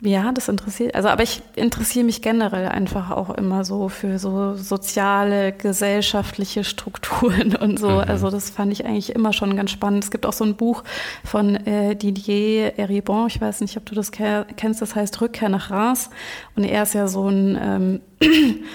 ja, 0.03 0.31
das 0.31 0.47
interessiert. 0.47 0.93
Also, 0.93 1.09
aber 1.09 1.23
ich 1.23 1.41
interessiere 1.55 2.05
mich 2.05 2.21
generell 2.21 2.67
einfach 2.67 3.09
auch 3.09 3.31
immer 3.31 3.65
so 3.65 3.89
für 3.89 4.19
so 4.19 4.53
soziale, 4.53 5.53
gesellschaftliche 5.53 6.63
Strukturen 6.63 7.55
und 7.55 7.79
so. 7.79 7.89
Mhm. 7.89 8.03
Also, 8.07 8.29
das 8.29 8.51
fand 8.51 8.71
ich 8.71 8.85
eigentlich 8.85 9.15
immer 9.15 9.33
schon 9.33 9.55
ganz 9.55 9.71
spannend. 9.71 10.03
Es 10.03 10.11
gibt 10.11 10.27
auch 10.27 10.33
so 10.33 10.43
ein 10.43 10.55
Buch 10.55 10.83
von 11.23 11.55
äh, 11.55 11.95
Didier 11.95 12.77
Eribon. 12.77 13.25
Ich 13.27 13.41
weiß 13.41 13.61
nicht, 13.61 13.75
ob 13.75 13.87
du 13.87 13.95
das 13.95 14.11
kennst. 14.11 14.83
Das 14.83 14.95
heißt 14.95 15.19
Rückkehr 15.19 15.49
nach 15.49 15.71
Reims. 15.71 16.11
Und 16.55 16.63
er 16.63 16.83
ist 16.83 16.93
ja 16.93 17.07
so 17.07 17.27
ein, 17.27 17.57
ähm, 17.59 18.01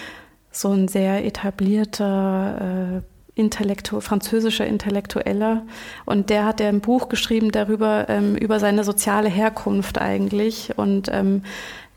so 0.52 0.70
ein 0.70 0.86
sehr 0.88 1.24
etablierter 1.24 3.00
äh, 3.00 3.40
Intellektu 3.40 4.00
französischer 4.00 4.66
Intellektueller 4.66 5.62
und 6.04 6.28
der 6.28 6.44
hat 6.44 6.60
ja 6.60 6.68
ein 6.68 6.80
Buch 6.80 7.08
geschrieben 7.08 7.50
darüber, 7.50 8.06
ähm, 8.08 8.36
über 8.36 8.60
seine 8.60 8.84
soziale 8.84 9.30
Herkunft 9.30 9.98
eigentlich 9.98 10.76
und 10.76 11.08
ähm, 11.10 11.42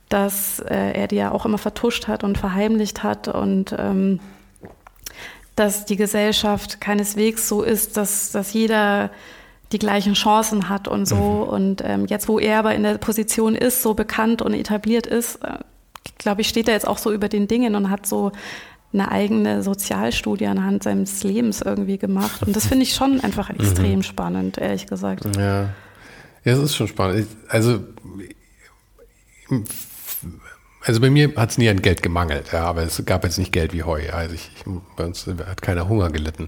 dass 0.08 0.60
äh, 0.60 0.94
er 0.94 1.08
die 1.08 1.18
ja 1.18 1.32
auch 1.32 1.46
immer 1.46 1.58
vertuscht 1.58 2.08
hat 2.08 2.24
und 2.24 2.38
verheimlicht 2.38 3.04
hat 3.04 3.28
und 3.28 3.76
ähm, 3.78 4.22
dass 5.56 5.86
die 5.86 5.96
Gesellschaft 5.96 6.82
keineswegs 6.82 7.48
so 7.48 7.64
ist, 7.64 7.98
dass, 7.98 8.32
dass 8.32 8.54
jeder 8.54 9.10
die 9.72 9.80
gleichen 9.80 10.14
Chancen 10.14 10.70
hat 10.70 10.88
und 10.88 11.06
so. 11.06 11.16
Mhm. 11.16 11.50
Und 11.50 11.84
ähm, 11.84 12.06
jetzt, 12.06 12.28
wo 12.28 12.40
er 12.40 12.60
aber 12.60 12.76
in 12.76 12.84
der 12.84 12.98
Position 12.98 13.56
ist, 13.56 13.82
so 13.82 13.94
bekannt 13.94 14.42
und 14.42 14.54
etabliert 14.54 15.08
ist, 15.08 15.38
äh, 15.44 15.60
glaube 16.18 16.42
ich, 16.42 16.50
steht 16.50 16.68
er 16.68 16.74
jetzt 16.74 16.88
auch 16.88 16.98
so 16.98 17.12
über 17.12 17.30
den 17.30 17.48
Dingen 17.48 17.76
und 17.76 17.90
hat 17.90 18.06
so 18.06 18.32
eine 18.94 19.12
eigene 19.12 19.62
Sozialstudie 19.62 20.48
anhand 20.48 20.84
seines 20.84 21.24
Lebens 21.24 21.62
irgendwie 21.62 21.98
gemacht. 21.98 22.44
Und 22.44 22.56
das 22.56 22.66
finde 22.66 22.84
ich 22.84 22.94
schon 22.94 23.20
einfach 23.22 23.50
mhm. 23.54 23.60
extrem 23.60 23.96
mhm. 23.98 24.04
spannend, 24.04 24.58
ehrlich 24.58 24.88
gesagt. 24.88 25.24
Ja. 25.36 25.64
ja, 25.64 26.54
es 26.54 26.60
ist 26.60 26.76
schon 26.76 26.88
spannend. 26.88 27.28
Also, 27.50 27.82
also 30.82 31.02
bei 31.02 31.10
mir 31.10 31.36
hat 31.36 31.52
es 31.52 31.58
nie 31.58 31.70
an 31.70 31.82
Geld 31.82 32.02
gemangelt, 32.02 32.52
ja, 32.54 32.64
aber 32.64 32.84
es 32.84 33.04
gab 33.06 33.24
jetzt 33.24 33.38
nicht 33.38 33.52
Geld 33.52 33.74
wie 33.74 33.84
Heu. 33.84 34.10
Also 34.12 34.36
ich, 34.36 34.50
ich, 34.56 34.64
bei 34.96 35.06
uns 35.06 35.28
hat 35.28 35.62
keiner 35.62 35.90
Hunger 35.90 36.10
gelitten. 36.10 36.48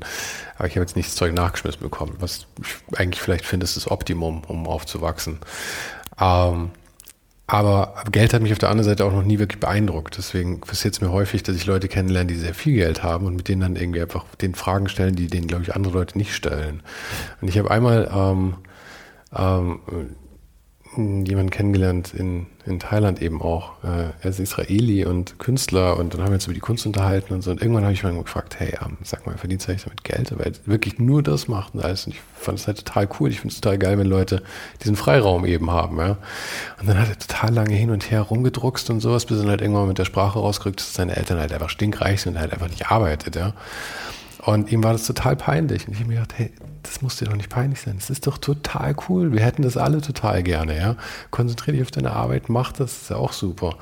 Aber 0.57 0.67
ich 0.67 0.75
habe 0.75 0.81
jetzt 0.81 0.95
nicht 0.95 1.09
das 1.09 1.15
Zeug 1.15 1.33
nachgeschmissen 1.33 1.81
bekommen, 1.81 2.15
was 2.19 2.47
ich 2.61 2.97
eigentlich 2.97 3.21
vielleicht 3.21 3.45
finde, 3.45 3.65
ist 3.65 3.75
das 3.75 3.91
Optimum, 3.91 4.43
um 4.47 4.67
aufzuwachsen. 4.67 5.39
Ähm, 6.19 6.71
aber 7.49 8.03
Geld 8.11 8.33
hat 8.33 8.41
mich 8.41 8.51
auf 8.51 8.59
der 8.59 8.69
anderen 8.69 8.89
Seite 8.89 9.05
auch 9.05 9.13
noch 9.13 9.23
nie 9.23 9.39
wirklich 9.39 9.61
beeindruckt. 9.61 10.17
Deswegen 10.17 10.59
passiert 10.59 10.95
es 10.95 11.01
mir 11.01 11.13
häufig, 11.13 11.43
dass 11.43 11.55
ich 11.55 11.65
Leute 11.65 11.87
kennenlerne, 11.87 12.27
die 12.27 12.35
sehr 12.35 12.53
viel 12.53 12.75
Geld 12.75 13.03
haben 13.03 13.25
und 13.25 13.37
mit 13.37 13.47
denen 13.47 13.61
dann 13.61 13.75
irgendwie 13.77 14.01
einfach 14.01 14.25
den 14.35 14.53
Fragen 14.53 14.89
stellen, 14.89 15.15
die 15.15 15.27
denen, 15.27 15.47
glaube 15.47 15.63
ich, 15.63 15.73
andere 15.73 15.93
Leute 15.93 16.17
nicht 16.17 16.35
stellen. 16.35 16.83
Und 17.39 17.47
ich 17.47 17.57
habe 17.57 17.71
einmal 17.71 18.11
ähm, 18.13 18.55
ähm, 19.33 19.79
jemanden 21.25 21.51
kennengelernt 21.51 22.13
in, 22.13 22.47
in 22.67 22.79
Thailand 22.79 23.21
eben 23.21 23.41
auch. 23.41 23.83
Äh, 23.83 24.11
er 24.21 24.29
ist 24.29 24.39
Israeli 24.39 25.05
und 25.05 25.39
Künstler 25.39 25.97
und 25.97 26.13
dann 26.13 26.21
haben 26.21 26.29
wir 26.29 26.35
uns 26.35 26.45
über 26.45 26.53
die 26.53 26.59
Kunst 26.59 26.85
unterhalten 26.85 27.33
und 27.33 27.41
so. 27.41 27.51
Und 27.51 27.61
irgendwann 27.61 27.83
habe 27.83 27.93
ich 27.93 28.03
mal 28.03 28.13
gefragt, 28.13 28.59
hey, 28.59 28.77
ähm, 28.83 28.97
sag 29.03 29.25
mal, 29.25 29.37
verdienst 29.37 29.67
du 29.67 29.71
eigentlich 29.71 29.83
damit 29.83 30.03
Geld? 30.03 30.31
Aber 30.31 30.45
er 30.45 30.51
wirklich 30.65 30.99
nur 30.99 31.23
das 31.23 31.47
macht 31.47 31.73
und 31.73 31.83
alles. 31.83 32.05
Und 32.05 32.13
ich 32.13 32.21
fand 32.35 32.59
es 32.59 32.67
halt 32.67 32.85
total 32.85 33.07
cool. 33.19 33.29
Ich 33.29 33.39
finde 33.39 33.53
es 33.53 33.61
total 33.61 33.77
geil, 33.77 33.97
wenn 33.97 34.07
Leute 34.07 34.43
diesen 34.83 34.95
Freiraum 34.95 35.45
eben 35.45 35.71
haben. 35.71 35.97
Ja? 35.97 36.17
Und 36.79 36.87
dann 36.87 36.99
hat 36.99 37.09
er 37.09 37.17
total 37.17 37.53
lange 37.53 37.73
hin 37.73 37.89
und 37.89 38.11
her 38.11 38.21
rumgedruckst 38.21 38.89
und 38.89 38.99
sowas, 38.99 39.25
bis 39.25 39.41
er 39.41 39.47
halt 39.47 39.61
irgendwann 39.61 39.87
mit 39.87 39.97
der 39.97 40.05
Sprache 40.05 40.39
rausgerückt, 40.39 40.79
dass 40.79 40.93
seine 40.93 41.15
Eltern 41.15 41.39
halt 41.39 41.53
einfach 41.53 41.69
stinkreich 41.69 42.21
sind 42.21 42.35
und 42.35 42.41
halt 42.41 42.53
einfach 42.53 42.69
nicht 42.69 42.91
arbeitet. 42.91 43.35
Ja? 43.35 43.53
Und 44.47 44.71
ihm 44.71 44.81
war 44.81 44.93
das 44.93 45.05
total 45.05 45.35
peinlich. 45.35 45.85
Und 45.87 45.93
ich 45.93 45.99
habe 45.99 46.07
mir 46.07 46.15
gedacht, 46.21 46.35
hey, 46.37 46.51
das 46.81 47.01
muss 47.01 47.17
dir 47.17 47.25
doch 47.25 47.35
nicht 47.35 47.49
peinlich 47.49 47.81
sein. 47.81 47.95
Das 47.97 48.09
ist 48.09 48.27
doch 48.27 48.37
total 48.37 48.95
cool. 49.09 49.33
Wir 49.33 49.41
hätten 49.41 49.61
das 49.61 49.75
alle 49.75 49.99
total 49.99 50.41
gerne, 50.41 50.77
ja. 50.77 50.95
Konzentriere 51.31 51.75
dich 51.75 51.85
auf 51.85 51.91
deine 51.91 52.13
Arbeit, 52.13 52.47
mach 52.47 52.71
das, 52.71 52.93
ist 52.93 53.09
ja 53.09 53.17
auch 53.17 53.33
super. 53.33 53.75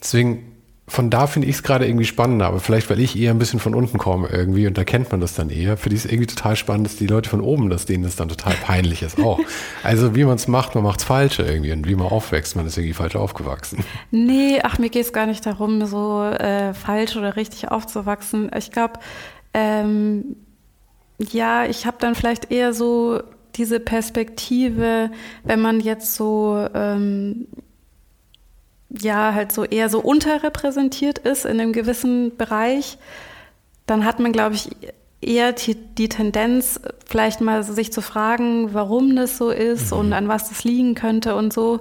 Deswegen, 0.00 0.52
von 0.86 1.10
da 1.10 1.26
finde 1.26 1.48
ich 1.48 1.56
es 1.56 1.64
gerade 1.64 1.88
irgendwie 1.88 2.04
spannender, 2.04 2.46
aber 2.46 2.60
vielleicht, 2.60 2.88
weil 2.88 3.00
ich 3.00 3.18
eher 3.18 3.32
ein 3.32 3.40
bisschen 3.40 3.58
von 3.58 3.74
unten 3.74 3.98
komme 3.98 4.28
irgendwie 4.28 4.68
und 4.68 4.78
da 4.78 4.84
kennt 4.84 5.10
man 5.10 5.20
das 5.20 5.34
dann 5.34 5.50
eher. 5.50 5.76
Für 5.76 5.88
die 5.88 5.96
ist 5.96 6.04
irgendwie 6.04 6.26
total 6.28 6.54
spannend, 6.54 6.86
dass 6.86 6.94
die 6.94 7.08
Leute 7.08 7.28
von 7.28 7.40
oben, 7.40 7.68
dass 7.68 7.84
denen 7.84 8.04
das 8.04 8.14
dann 8.14 8.28
total 8.28 8.54
peinlich 8.54 9.02
ist 9.02 9.18
auch. 9.18 9.40
Also 9.82 10.14
wie 10.14 10.24
man 10.24 10.36
es 10.36 10.46
macht, 10.46 10.76
man 10.76 10.84
macht 10.84 11.00
es 11.00 11.04
falsch 11.04 11.40
irgendwie 11.40 11.72
und 11.72 11.88
wie 11.88 11.96
man 11.96 12.06
aufwächst, 12.06 12.54
man 12.54 12.66
ist 12.66 12.78
irgendwie 12.78 12.94
falsch 12.94 13.16
aufgewachsen. 13.16 13.84
Nee, 14.12 14.60
ach, 14.62 14.78
mir 14.78 14.88
geht 14.88 15.04
es 15.04 15.12
gar 15.12 15.26
nicht 15.26 15.44
darum, 15.44 15.84
so 15.84 16.22
äh, 16.22 16.72
falsch 16.74 17.16
oder 17.16 17.36
richtig 17.36 17.70
aufzuwachsen. 17.70 18.50
Ich 18.56 18.70
glaube, 18.70 19.00
ähm, 19.54 20.36
ja, 21.18 21.64
ich 21.64 21.86
habe 21.86 21.96
dann 22.00 22.14
vielleicht 22.14 22.50
eher 22.50 22.72
so 22.74 23.22
diese 23.54 23.80
Perspektive, 23.80 25.10
wenn 25.44 25.60
man 25.60 25.80
jetzt 25.80 26.14
so 26.14 26.66
ähm, 26.74 27.46
ja 28.90 29.32
halt 29.32 29.52
so 29.52 29.64
eher 29.64 29.88
so 29.88 30.00
unterrepräsentiert 30.00 31.18
ist 31.18 31.44
in 31.44 31.60
einem 31.60 31.72
gewissen 31.72 32.36
Bereich, 32.36 32.98
dann 33.86 34.04
hat 34.04 34.18
man, 34.20 34.32
glaube 34.32 34.54
ich, 34.54 34.70
eher 35.20 35.52
die, 35.52 35.74
die, 35.74 36.08
Tendenz, 36.08 36.80
vielleicht 37.06 37.40
mal 37.40 37.62
sich 37.62 37.92
zu 37.92 38.02
fragen, 38.02 38.74
warum 38.74 39.16
das 39.16 39.38
so 39.38 39.50
ist 39.50 39.92
mhm. 39.92 39.98
und 39.98 40.12
an 40.12 40.28
was 40.28 40.48
das 40.48 40.64
liegen 40.64 40.94
könnte 40.94 41.34
und 41.34 41.52
so. 41.52 41.80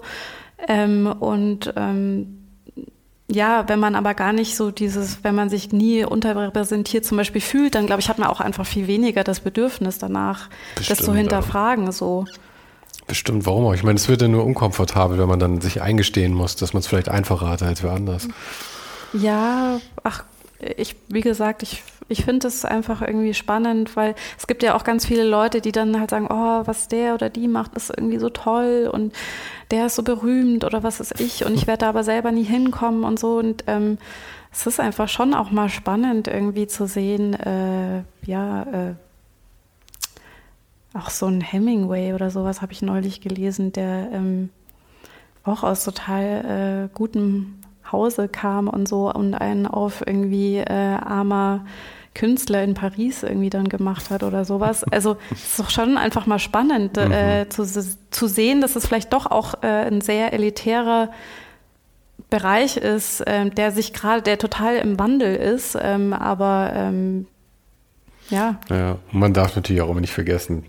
Ähm, 0.68 1.08
und 1.08 1.74
ähm, 1.76 2.43
ja, 3.34 3.68
wenn 3.68 3.80
man 3.80 3.96
aber 3.96 4.14
gar 4.14 4.34
nicht 4.34 4.56
so 4.56 4.72
dieses, 4.72 5.24
wenn 5.24 5.36
man 5.36 5.50
sich 5.50 5.72
nie 5.72 6.06
unterrepräsentiert 6.06 7.06
zum 7.06 7.18
Beispiel 7.18 7.42
fühlt, 7.42 7.76
dann 7.76 7.86
glaube 7.86 8.02
ich, 8.02 8.10
hat 8.10 8.20
man 8.20 8.28
auch 8.28 8.40
einfach 8.40 8.66
viel 8.66 8.88
weniger 8.88 9.24
das 9.24 9.40
Bedürfnis 9.40 9.98
danach, 9.98 10.50
Bestimmt, 10.76 11.00
das 11.00 11.06
zu 11.06 11.14
hinterfragen. 11.14 11.92
So. 11.92 12.26
Bestimmt, 13.08 13.46
warum 13.46 13.66
auch? 13.66 13.74
Ich 13.74 13.84
meine, 13.84 13.98
es 13.98 14.08
wird 14.08 14.22
ja 14.22 14.28
nur 14.28 14.46
unkomfortabel, 14.46 15.18
wenn 15.18 15.28
man 15.28 15.40
dann 15.40 15.62
sich 15.62 15.82
eingestehen 15.82 16.34
muss, 16.34 16.56
dass 16.56 16.74
man 16.74 16.82
es 16.82 16.88
vielleicht 16.88 17.10
einfacher 17.10 17.50
hatte 17.50 17.66
als 17.66 17.84
wer 17.84 17.92
anders. 17.92 18.28
Ja, 19.14 19.80
ach, 20.04 20.24
ich, 20.78 20.96
wie 21.08 21.22
gesagt, 21.22 21.64
ich, 21.64 21.84
ich 22.10 22.26
finde 22.26 22.48
es 22.48 22.66
einfach 22.66 23.02
irgendwie 23.02 23.34
spannend, 23.34 23.96
weil 23.96 24.16
es 24.38 24.48
gibt 24.48 24.64
ja 24.64 24.76
auch 24.76 24.84
ganz 24.84 25.06
viele 25.06 25.24
Leute, 25.24 25.62
die 25.62 25.72
dann 25.72 26.00
halt 26.00 26.10
sagen, 26.10 26.28
oh, 26.30 26.62
was 26.66 26.88
der 26.88 27.14
oder 27.14 27.30
die 27.30 27.48
macht, 27.48 27.76
ist 27.76 27.90
irgendwie 27.90 28.20
so 28.20 28.30
toll 28.30 28.90
und 28.92 29.14
der 29.72 29.88
ist 29.88 29.96
so 29.96 30.04
berühmt 30.04 30.64
oder 30.64 30.84
was 30.84 31.00
ist 31.00 31.20
ich. 31.20 31.46
Und 31.46 31.54
ich 31.56 31.68
werde 31.68 31.80
da 31.80 31.90
aber 31.90 32.04
selber 32.04 32.32
nie 32.32 32.44
hinkommen 32.44 33.04
und 33.04 33.20
so. 33.20 33.38
Und 33.38 33.64
ähm, 33.68 33.98
es 34.52 34.68
ist 34.68 34.80
einfach 34.80 35.10
schon 35.10 35.34
auch 35.34 35.52
mal 35.52 35.70
spannend 35.70 36.28
irgendwie 36.28 36.68
zu 36.68 36.88
sehen, 36.88 37.34
äh, 37.34 38.04
ja, 38.26 38.64
äh, 38.64 38.94
auch 40.94 41.10
so 41.10 41.26
ein 41.26 41.42
Hemingway 41.42 42.14
oder 42.14 42.30
sowas 42.30 42.62
habe 42.62 42.72
ich 42.72 42.84
neulich 42.84 43.20
gelesen, 43.20 43.72
der 43.72 44.10
ähm, 44.12 44.50
auch 45.44 45.64
aus 45.64 45.84
total 45.84 46.90
äh, 46.92 46.96
gutem 46.96 47.63
Hause 47.92 48.28
kam 48.28 48.68
und 48.68 48.88
so 48.88 49.12
und 49.12 49.34
einen 49.34 49.68
auf 49.68 50.04
irgendwie 50.06 50.58
äh, 50.58 50.72
armer 50.74 51.66
Künstler 52.16 52.64
in 52.64 52.74
Paris 52.74 53.24
irgendwie 53.24 53.50
dann 53.50 53.70
gemacht 53.70 54.10
hat 54.10 54.24
oder 54.24 54.46
sowas. 54.46 54.84
Also 54.92 55.18
es 55.32 55.44
ist 55.44 55.60
doch 55.60 55.70
schon 55.70 55.98
einfach 55.98 56.26
mal 56.26 56.40
spannend 56.40 56.98
äh, 56.98 57.46
mhm. 57.46 57.50
zu, 57.50 57.66
zu 57.66 58.28
sehen, 58.28 58.62
dass 58.62 58.76
es 58.76 58.86
vielleicht 58.86 59.14
doch 59.14 59.26
auch 59.26 59.56
äh, 59.64 59.68
ein 59.68 60.02
sehr 60.02 60.34
elitärer 60.34 61.10
Bereich 62.30 62.78
ist, 62.78 63.24
ähm, 63.28 63.54
der 63.54 63.72
sich 63.72 63.94
gerade, 63.94 64.22
der 64.22 64.38
total 64.38 64.78
im 64.78 64.98
Wandel 65.00 65.36
ist, 65.36 65.78
ähm, 65.80 66.14
aber 66.14 66.72
ähm, 66.74 67.28
ja. 68.30 68.60
Ja, 68.70 68.98
man 69.12 69.34
darf 69.34 69.56
natürlich 69.56 69.82
auch 69.82 69.90
immer 69.90 70.02
nicht 70.02 70.14
vergessen, 70.14 70.64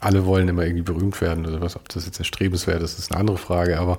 alle 0.00 0.26
wollen 0.26 0.48
immer 0.48 0.62
irgendwie 0.62 0.82
berühmt 0.82 1.20
werden 1.20 1.46
oder 1.46 1.60
was, 1.60 1.76
ob 1.76 1.88
das 1.88 2.06
jetzt 2.06 2.18
erstrebenswert 2.18 2.82
ist, 2.82 2.98
ist 2.98 3.10
eine 3.10 3.20
andere 3.20 3.38
Frage, 3.38 3.78
aber 3.78 3.98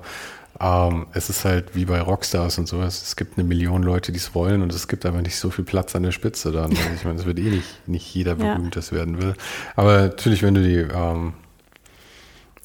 ähm, 0.60 1.06
es 1.12 1.28
ist 1.28 1.44
halt 1.44 1.74
wie 1.74 1.84
bei 1.84 2.00
Rockstars 2.00 2.58
und 2.58 2.66
sowas. 2.66 3.02
Es 3.02 3.16
gibt 3.16 3.36
eine 3.36 3.46
Million 3.46 3.82
Leute, 3.82 4.12
die 4.12 4.18
es 4.18 4.34
wollen 4.34 4.62
und 4.62 4.72
es 4.72 4.88
gibt 4.88 5.04
aber 5.04 5.20
nicht 5.20 5.36
so 5.36 5.50
viel 5.50 5.64
Platz 5.64 5.94
an 5.94 6.02
der 6.02 6.12
Spitze 6.12 6.52
dann. 6.52 6.70
Also 6.70 6.82
ich 6.94 7.04
meine, 7.04 7.18
es 7.18 7.26
wird 7.26 7.38
eh 7.38 7.50
nicht, 7.50 7.88
nicht 7.88 8.14
jeder 8.14 8.36
berühmt, 8.36 8.74
ja. 8.74 8.80
das 8.80 8.92
werden 8.92 9.20
will. 9.20 9.34
Aber 9.74 10.02
natürlich, 10.02 10.42
wenn 10.42 10.54
du 10.54 10.62
die, 10.62 10.76
ähm, 10.76 11.34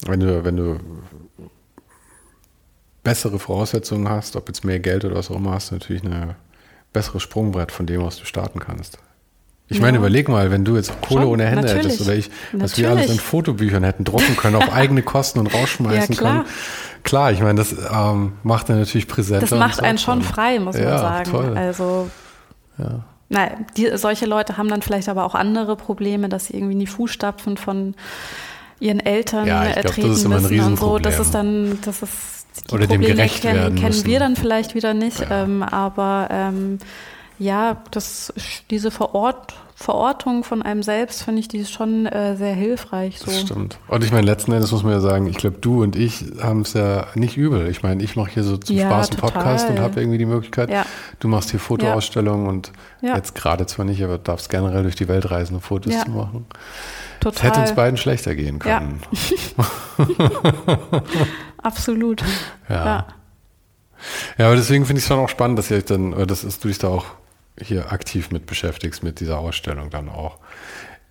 wenn 0.06 0.20
du, 0.20 0.44
wenn 0.44 0.56
du 0.56 0.78
bessere 3.02 3.38
Voraussetzungen 3.38 4.08
hast, 4.08 4.36
ob 4.36 4.48
jetzt 4.48 4.64
mehr 4.64 4.78
Geld 4.78 5.04
oder 5.04 5.16
was 5.16 5.30
auch 5.30 5.36
immer, 5.36 5.52
hast 5.52 5.70
du 5.70 5.74
natürlich 5.74 6.04
eine 6.04 6.36
bessere 6.92 7.20
Sprungbrett 7.20 7.72
von 7.72 7.86
dem, 7.86 8.02
was 8.02 8.16
du 8.16 8.24
starten 8.24 8.58
kannst. 8.58 8.98
Ich 9.68 9.80
meine, 9.80 9.98
überleg 9.98 10.28
mal, 10.28 10.50
wenn 10.50 10.64
du 10.64 10.76
jetzt 10.76 10.92
Kohle 11.00 11.22
Schon, 11.22 11.30
ohne 11.30 11.46
Hände 11.46 11.62
natürlich. 11.62 11.84
hättest 11.84 12.00
oder 12.02 12.14
ich, 12.14 12.28
natürlich. 12.28 12.62
was 12.62 12.78
wir 12.78 12.90
alles 12.90 13.10
in 13.10 13.18
Fotobüchern 13.18 13.84
hätten 13.84 14.04
drucken 14.04 14.36
können, 14.36 14.56
auf 14.56 14.70
eigene 14.70 15.02
Kosten 15.02 15.38
und 15.38 15.46
rausschmeißen 15.54 16.14
ja, 16.14 16.20
können. 16.20 16.44
Klar, 17.02 17.32
ich 17.32 17.40
meine, 17.40 17.56
das 17.56 17.72
ähm, 17.72 18.32
macht 18.42 18.68
dann 18.68 18.78
natürlich 18.78 19.08
präsenter. 19.08 19.46
Das 19.46 19.58
macht 19.58 19.76
so. 19.76 19.82
einen 19.82 19.98
schon 19.98 20.22
frei, 20.22 20.60
muss 20.60 20.76
ja, 20.76 20.90
man 20.90 20.98
sagen. 20.98 21.30
Toll. 21.30 21.56
Also, 21.56 22.10
ja. 22.78 23.00
Nein, 23.28 23.66
die, 23.76 23.96
solche 23.96 24.26
Leute 24.26 24.58
haben 24.58 24.68
dann 24.68 24.82
vielleicht 24.82 25.08
aber 25.08 25.24
auch 25.24 25.34
andere 25.34 25.74
Probleme, 25.74 26.28
dass 26.28 26.46
sie 26.46 26.54
irgendwie 26.54 26.74
in 26.74 26.80
die 26.80 26.86
Fußstapfen 26.86 27.56
von 27.56 27.94
ihren 28.78 29.00
Eltern 29.00 29.46
ja, 29.46 29.68
ich 29.68 29.74
glaub, 29.74 29.96
das 29.96 30.18
ist 30.18 30.24
immer 30.24 30.36
ein 30.36 30.42
müssen 30.42 30.64
und 30.64 30.78
so. 30.78 30.98
Das 30.98 31.18
ist 31.18 31.32
dann, 31.32 31.78
das 31.84 32.02
ist 32.02 32.46
die 32.68 32.74
Oder 32.74 32.86
Probleme 32.86 33.06
dem 33.06 33.16
gerecht 33.16 33.42
kennen, 33.42 33.54
werden 33.54 33.78
kennen 33.78 34.04
wir 34.04 34.18
dann 34.18 34.36
vielleicht 34.36 34.74
wieder 34.74 34.92
nicht. 34.92 35.20
Ja. 35.20 35.44
Ähm, 35.44 35.62
aber 35.62 36.28
ähm, 36.30 36.78
ja, 37.38 37.82
das, 37.90 38.32
diese 38.70 38.90
Verort, 38.90 39.54
Verortung 39.74 40.44
von 40.44 40.62
einem 40.62 40.82
selbst 40.82 41.22
finde 41.22 41.40
ich 41.40 41.48
die 41.48 41.58
ist 41.58 41.72
schon 41.72 42.06
äh, 42.06 42.36
sehr 42.36 42.54
hilfreich. 42.54 43.18
So. 43.18 43.26
Das 43.26 43.40
stimmt. 43.40 43.78
Und 43.88 44.04
ich 44.04 44.12
meine, 44.12 44.26
letzten 44.26 44.52
Endes 44.52 44.70
muss 44.70 44.82
man 44.82 44.92
ja 44.92 45.00
sagen, 45.00 45.26
ich 45.26 45.36
glaube, 45.36 45.58
du 45.60 45.82
und 45.82 45.96
ich 45.96 46.24
haben 46.40 46.60
es 46.60 46.74
ja 46.74 47.06
nicht 47.14 47.36
übel. 47.36 47.68
Ich 47.68 47.82
meine, 47.82 48.02
ich 48.02 48.14
mache 48.14 48.30
hier 48.30 48.44
so 48.44 48.56
zum 48.56 48.76
ja, 48.76 48.86
Spaß 48.86 49.10
einen 49.10 49.20
Podcast 49.20 49.68
und 49.70 49.80
habe 49.80 50.00
irgendwie 50.00 50.18
die 50.18 50.26
Möglichkeit. 50.26 50.70
Ja. 50.70 50.84
Du 51.20 51.28
machst 51.28 51.50
hier 51.50 51.60
Fotoausstellungen 51.60 52.46
und 52.46 52.72
jetzt 53.00 53.34
gerade 53.34 53.66
zwar 53.66 53.84
nicht, 53.84 54.02
aber 54.02 54.18
darfst 54.18 54.48
generell 54.50 54.82
durch 54.82 54.96
die 54.96 55.08
Welt 55.08 55.30
reisen, 55.30 55.56
um 55.56 55.60
Fotos 55.60 55.92
zu 56.04 56.10
machen. 56.10 56.46
Total. 57.20 57.36
Es 57.36 57.42
hätte 57.42 57.60
uns 57.60 57.74
beiden 57.74 57.96
schlechter 57.96 58.34
gehen 58.34 58.58
können. 58.58 59.00
Absolut. 61.62 62.22
Ja. 62.68 63.06
ja. 64.36 64.46
aber 64.46 64.56
deswegen 64.56 64.86
finde 64.86 64.98
ich 64.98 65.04
es 65.04 65.08
schon 65.08 65.20
auch 65.20 65.28
spannend, 65.28 65.58
dass 65.58 65.70
ihr 65.70 65.80
dann, 65.82 66.14
oder 66.14 66.26
dass 66.26 66.42
du 66.42 66.68
dich 66.68 66.78
da 66.78 66.88
auch 66.88 67.06
hier 67.60 67.92
aktiv 67.92 68.30
mit 68.30 68.46
beschäftigst, 68.46 69.02
mit 69.02 69.20
dieser 69.20 69.38
Ausstellung 69.38 69.90
dann 69.90 70.08
auch. 70.08 70.38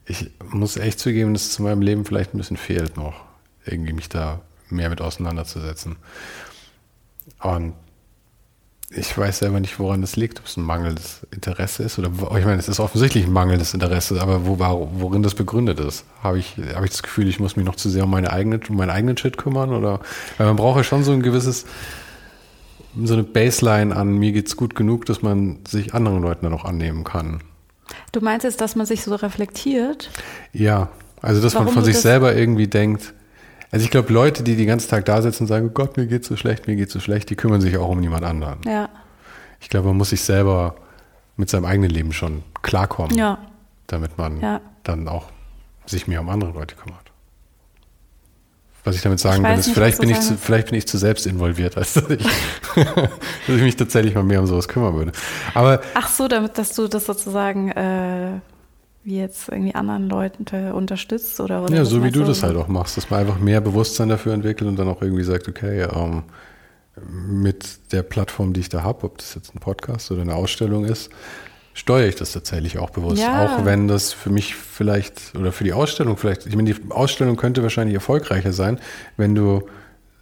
Ich 0.05 0.31
muss 0.51 0.77
echt 0.77 0.99
zugeben, 0.99 1.33
dass 1.33 1.43
es 1.43 1.53
zu 1.53 1.63
meinem 1.63 1.81
Leben 1.81 2.05
vielleicht 2.05 2.33
ein 2.33 2.37
bisschen 2.37 2.57
fehlt 2.57 2.97
noch, 2.97 3.25
irgendwie 3.65 3.93
mich 3.93 4.09
da 4.09 4.41
mehr 4.69 4.89
mit 4.89 5.01
auseinanderzusetzen. 5.01 5.97
Und 7.39 7.73
ich 8.93 9.17
weiß 9.17 9.39
selber 9.39 9.59
nicht, 9.61 9.79
woran 9.79 10.01
das 10.01 10.17
liegt, 10.17 10.39
ob 10.39 10.47
es 10.47 10.57
ein 10.57 10.63
mangelndes 10.63 11.25
Interesse 11.31 11.83
ist 11.83 11.97
oder 11.97 12.09
ich 12.37 12.45
meine, 12.45 12.57
es 12.57 12.67
ist 12.67 12.81
offensichtlich 12.81 13.25
ein 13.25 13.31
mangelndes 13.31 13.73
Interesse, 13.73 14.21
aber 14.21 14.45
wo, 14.45 14.59
worin 14.59 15.23
das 15.23 15.33
begründet 15.33 15.79
ist. 15.79 16.03
Habe 16.21 16.39
ich, 16.39 16.57
habe 16.75 16.85
ich 16.85 16.91
das 16.91 17.01
Gefühl, 17.01 17.29
ich 17.29 17.39
muss 17.39 17.55
mich 17.55 17.65
noch 17.65 17.75
zu 17.75 17.89
sehr 17.89 18.03
um 18.03 18.09
meine 18.09 18.33
eigene, 18.33 18.59
um 18.67 18.75
meinen 18.75 18.89
eigenen 18.89 19.15
Shit 19.15 19.37
kümmern 19.37 19.69
oder 19.69 20.01
weil 20.37 20.47
man 20.47 20.57
braucht 20.57 20.77
ja 20.77 20.83
schon 20.83 21.05
so 21.05 21.13
ein 21.13 21.21
gewisses 21.21 21.65
so 23.03 23.13
eine 23.13 23.23
Baseline 23.23 23.95
an, 23.95 24.17
mir 24.17 24.31
geht's 24.31 24.57
gut 24.57 24.75
genug, 24.75 25.05
dass 25.05 25.21
man 25.21 25.59
sich 25.67 25.93
anderen 25.93 26.21
Leuten 26.21 26.45
dann 26.45 26.53
auch 26.53 26.65
annehmen 26.65 27.03
kann. 27.03 27.41
Du 28.11 28.21
meinst 28.21 28.43
jetzt, 28.43 28.61
dass 28.61 28.75
man 28.75 28.85
sich 28.85 29.03
so 29.03 29.15
reflektiert? 29.15 30.09
Ja, 30.53 30.89
also 31.21 31.41
dass 31.41 31.53
Warum 31.53 31.67
man 31.67 31.73
von 31.75 31.83
sich 31.83 31.97
selber 31.97 32.35
irgendwie 32.35 32.67
denkt. 32.67 33.13
Also 33.71 33.85
ich 33.85 33.91
glaube, 33.91 34.11
Leute, 34.11 34.43
die 34.43 34.55
den 34.55 34.67
ganzen 34.67 34.89
Tag 34.89 35.05
da 35.05 35.21
sitzen 35.21 35.43
und 35.43 35.47
sagen, 35.47 35.67
oh 35.67 35.73
Gott, 35.73 35.95
mir 35.95 36.07
geht's 36.07 36.27
so 36.27 36.35
schlecht, 36.35 36.67
mir 36.67 36.75
geht's 36.75 36.93
so 36.93 36.99
schlecht, 36.99 37.29
die 37.29 37.35
kümmern 37.35 37.61
sich 37.61 37.77
auch 37.77 37.89
um 37.89 37.99
niemand 37.99 38.23
anderen. 38.23 38.59
Ja. 38.65 38.89
Ich 39.61 39.69
glaube, 39.69 39.87
man 39.87 39.97
muss 39.97 40.09
sich 40.09 40.21
selber 40.21 40.75
mit 41.37 41.49
seinem 41.49 41.65
eigenen 41.65 41.89
Leben 41.89 42.11
schon 42.11 42.43
klarkommen, 42.61 43.17
ja. 43.17 43.37
damit 43.87 44.17
man 44.17 44.41
ja. 44.41 44.61
dann 44.83 45.07
auch 45.07 45.29
sich 45.85 46.07
mehr 46.07 46.21
um 46.21 46.29
andere 46.29 46.51
Leute 46.51 46.75
kümmert. 46.75 47.10
Was 48.83 48.95
ich 48.95 49.01
damit 49.01 49.19
sagen 49.19 49.43
will, 49.43 49.51
ist, 49.51 49.67
nicht, 49.67 49.73
vielleicht 49.75 49.99
bin, 49.99 50.09
ich 50.09 50.19
zu, 50.19 50.35
vielleicht 50.37 50.69
bin 50.69 50.77
ich 50.77 50.87
zu 50.87 50.97
selbst 50.97 51.27
involviert, 51.27 51.77
als 51.77 51.93
dass 51.93 52.09
ich, 52.09 52.23
dass 52.75 53.09
ich 53.47 53.61
mich 53.61 53.75
tatsächlich 53.75 54.15
mal 54.15 54.23
mehr 54.23 54.39
um 54.39 54.47
sowas 54.47 54.67
kümmern 54.67 54.95
würde. 54.95 55.11
Aber 55.53 55.81
Ach 55.93 56.09
so, 56.09 56.27
damit, 56.27 56.57
dass 56.57 56.73
du 56.73 56.87
das 56.87 57.05
sozusagen 57.05 57.69
äh, 57.71 58.39
wie 59.03 59.17
jetzt 59.17 59.49
irgendwie 59.49 59.75
anderen 59.75 60.09
Leuten 60.09 60.45
unterstützt 60.71 61.39
oder, 61.39 61.63
oder 61.63 61.73
Ja, 61.73 61.85
so 61.85 62.03
wie 62.03 62.11
du 62.11 62.23
das 62.23 62.43
halt 62.43 62.55
auch 62.55 62.67
machst, 62.67 62.97
dass 62.97 63.09
man 63.09 63.21
einfach 63.21 63.39
mehr 63.39 63.61
Bewusstsein 63.61 64.09
dafür 64.09 64.33
entwickelt 64.33 64.69
und 64.69 64.77
dann 64.77 64.87
auch 64.87 65.01
irgendwie 65.01 65.23
sagt, 65.23 65.47
okay, 65.47 65.87
ähm, 65.93 66.23
mit 67.15 67.91
der 67.91 68.03
Plattform, 68.03 68.53
die 68.53 68.59
ich 68.59 68.69
da 68.69 68.83
habe, 68.83 69.05
ob 69.05 69.17
das 69.17 69.35
jetzt 69.35 69.55
ein 69.55 69.59
Podcast 69.59 70.11
oder 70.11 70.21
eine 70.21 70.35
Ausstellung 70.35 70.85
ist, 70.85 71.09
steuere 71.81 72.07
ich 72.07 72.15
das 72.15 72.31
tatsächlich 72.31 72.77
auch 72.77 72.91
bewusst. 72.91 73.23
Ja. 73.23 73.43
Auch 73.43 73.65
wenn 73.65 73.87
das 73.87 74.13
für 74.13 74.29
mich 74.29 74.53
vielleicht 74.53 75.33
oder 75.35 75.51
für 75.51 75.63
die 75.63 75.73
Ausstellung 75.73 76.15
vielleicht, 76.15 76.45
ich 76.45 76.55
meine, 76.55 76.71
die 76.71 76.91
Ausstellung 76.91 77.37
könnte 77.37 77.63
wahrscheinlich 77.63 77.95
erfolgreicher 77.95 78.53
sein, 78.53 78.79
wenn 79.17 79.33
du, 79.33 79.63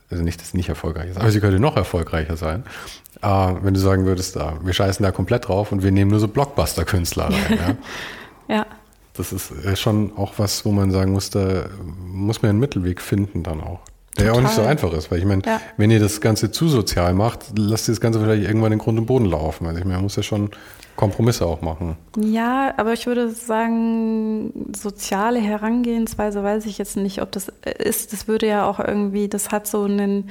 also 0.09 0.23
nicht, 0.23 0.39
dass 0.39 0.51
sie 0.51 0.57
nicht 0.57 0.69
erfolgreich 0.69 1.09
ist, 1.09 1.17
aber 1.17 1.29
sie 1.31 1.41
könnte 1.41 1.59
noch 1.59 1.75
erfolgreicher 1.75 2.37
sein, 2.37 2.63
äh, 3.21 3.27
wenn 3.27 3.73
du 3.73 3.79
sagen 3.81 4.05
würdest, 4.05 4.37
äh, 4.37 4.51
wir 4.63 4.71
scheißen 4.71 5.03
da 5.03 5.11
komplett 5.11 5.49
drauf 5.49 5.73
und 5.73 5.83
wir 5.83 5.91
nehmen 5.91 6.11
nur 6.11 6.21
so 6.21 6.29
Blockbuster-Künstler 6.29 7.25
rein. 7.25 7.59
ja. 8.47 8.55
ja. 8.55 8.65
Das 9.15 9.33
ist 9.33 9.51
schon 9.77 10.13
auch 10.15 10.35
was, 10.37 10.63
wo 10.63 10.71
man 10.71 10.91
sagen 10.91 11.11
muss, 11.11 11.29
da 11.29 11.65
muss 12.07 12.41
man 12.41 12.51
einen 12.51 12.59
Mittelweg 12.59 13.01
finden 13.01 13.43
dann 13.43 13.59
auch. 13.59 13.81
Der 14.17 14.27
ja 14.27 14.31
auch 14.31 14.39
nicht 14.39 14.53
so 14.53 14.61
einfach 14.61 14.93
ist, 14.93 15.11
weil 15.11 15.19
ich 15.19 15.25
meine, 15.25 15.41
ja. 15.45 15.59
wenn 15.75 15.91
ihr 15.91 15.99
das 15.99 16.21
Ganze 16.21 16.51
zu 16.51 16.69
sozial 16.69 17.13
macht, 17.13 17.57
lasst 17.57 17.89
ihr 17.89 17.91
das 17.93 17.99
Ganze 17.99 18.21
vielleicht 18.21 18.43
irgendwann 18.47 18.71
in 18.71 18.79
Grund 18.79 18.97
und 18.97 19.07
Boden 19.07 19.25
laufen. 19.25 19.67
Also 19.67 19.77
ich 19.77 19.83
meine, 19.83 19.95
man 19.95 20.03
muss 20.03 20.15
ja 20.15 20.23
schon 20.23 20.51
Kompromisse 20.99 21.45
auch 21.45 21.61
machen. 21.61 21.95
Ja, 22.17 22.73
aber 22.75 22.91
ich 22.91 23.07
würde 23.07 23.29
sagen, 23.31 24.51
soziale 24.75 25.39
Herangehensweise 25.39 26.43
weiß 26.43 26.65
ich 26.65 26.77
jetzt 26.77 26.97
nicht, 26.97 27.21
ob 27.21 27.31
das 27.31 27.47
ist. 27.77 28.11
Das 28.11 28.27
würde 28.27 28.47
ja 28.47 28.69
auch 28.69 28.79
irgendwie, 28.79 29.29
das 29.29 29.49
hat 29.51 29.65
so 29.65 29.83
einen 29.83 30.29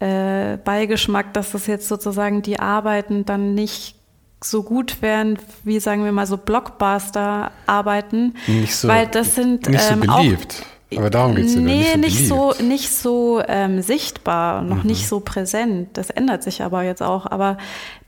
äh, 0.00 0.56
Beigeschmack, 0.56 1.32
dass 1.34 1.52
das 1.52 1.68
jetzt 1.68 1.86
sozusagen 1.86 2.42
die 2.42 2.58
Arbeiten 2.58 3.24
dann 3.24 3.54
nicht 3.54 3.94
so 4.42 4.64
gut 4.64 5.02
wären, 5.02 5.38
wie 5.62 5.78
sagen 5.78 6.04
wir 6.04 6.10
mal 6.10 6.26
so 6.26 6.36
Blockbuster-Arbeiten. 6.36 8.34
Nicht 8.48 8.74
so, 8.74 8.88
weil 8.88 9.06
das 9.06 9.36
sind 9.36 9.68
nicht 9.68 9.82
so 9.82 9.94
ähm, 9.94 10.00
beliebt. 10.00 10.64
Auch, 10.66 10.71
aber 10.98 11.10
darum 11.10 11.34
geht 11.34 11.46
es 11.46 11.56
Nee, 11.56 11.96
nicht 11.96 12.28
so, 12.28 12.52
nicht 12.58 12.58
so, 12.58 12.64
nicht 12.64 12.90
so 12.90 13.42
ähm, 13.46 13.82
sichtbar, 13.82 14.62
noch 14.62 14.82
mhm. 14.82 14.90
nicht 14.90 15.08
so 15.08 15.20
präsent. 15.20 15.90
Das 15.94 16.10
ändert 16.10 16.42
sich 16.42 16.62
aber 16.62 16.82
jetzt 16.82 17.02
auch. 17.02 17.26
Aber 17.26 17.58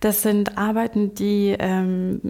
das 0.01 0.23
sind 0.23 0.59
Arbeiten, 0.59 1.15
die 1.15 1.57
ähm, 1.59 2.21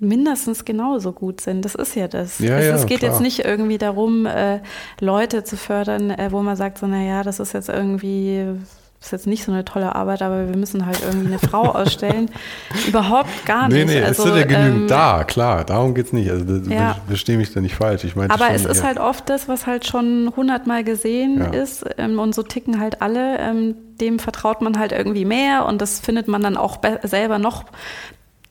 mindestens 0.00 0.64
genauso 0.64 1.12
gut 1.12 1.40
sind. 1.40 1.64
Das 1.64 1.74
ist 1.74 1.94
ja 1.94 2.08
das. 2.08 2.38
Ja, 2.38 2.58
es, 2.58 2.66
ja, 2.66 2.74
es 2.74 2.86
geht 2.86 3.00
klar. 3.00 3.12
jetzt 3.12 3.20
nicht 3.20 3.44
irgendwie 3.44 3.78
darum, 3.78 4.26
äh, 4.26 4.60
Leute 5.00 5.44
zu 5.44 5.56
fördern, 5.56 6.10
äh, 6.10 6.30
wo 6.30 6.42
man 6.42 6.56
sagt, 6.56 6.78
so, 6.78 6.86
naja, 6.86 7.22
das 7.22 7.40
ist 7.40 7.52
jetzt 7.52 7.68
irgendwie 7.68 8.44
ist 9.00 9.12
jetzt 9.12 9.26
nicht 9.28 9.44
so 9.44 9.52
eine 9.52 9.64
tolle 9.64 9.94
Arbeit, 9.94 10.22
aber 10.22 10.48
wir 10.48 10.56
müssen 10.56 10.84
halt 10.84 11.00
irgendwie 11.02 11.28
eine 11.28 11.38
Frau 11.38 11.62
ausstellen. 11.62 12.30
Überhaupt 12.88 13.46
gar 13.46 13.68
nicht. 13.68 13.86
Nee, 13.86 13.94
nee, 13.94 14.02
also, 14.02 14.24
es 14.24 14.28
sind 14.28 14.36
ja 14.36 14.44
genügend 14.44 14.82
ähm, 14.82 14.88
da, 14.88 15.24
klar, 15.24 15.64
darum 15.64 15.94
geht 15.94 16.06
es 16.06 16.12
nicht. 16.12 16.30
Also 16.30 16.44
ja. 16.68 16.96
verstehe 17.06 17.36
mich 17.36 17.52
da 17.52 17.60
nicht 17.60 17.76
falsch. 17.76 18.04
Ich 18.04 18.16
meine, 18.16 18.30
aber 18.30 18.46
schon, 18.46 18.54
es 18.56 18.64
ist 18.64 18.82
halt 18.82 18.98
oft 18.98 19.28
das, 19.30 19.48
was 19.48 19.66
halt 19.66 19.86
schon 19.86 20.32
hundertmal 20.34 20.82
gesehen 20.82 21.38
ja. 21.38 21.46
ist 21.46 21.84
ähm, 21.96 22.18
und 22.18 22.34
so 22.34 22.42
ticken 22.42 22.80
halt 22.80 23.00
alle. 23.00 23.38
Ähm, 23.38 23.74
dem 24.00 24.18
vertraut 24.18 24.62
man 24.62 24.78
halt 24.78 24.92
irgendwie 24.92 25.24
mehr 25.24 25.66
und 25.66 25.82
das 25.82 26.00
findet 26.00 26.28
man 26.28 26.40
dann 26.42 26.56
auch 26.56 26.78
selber 27.02 27.38
noch 27.38 27.64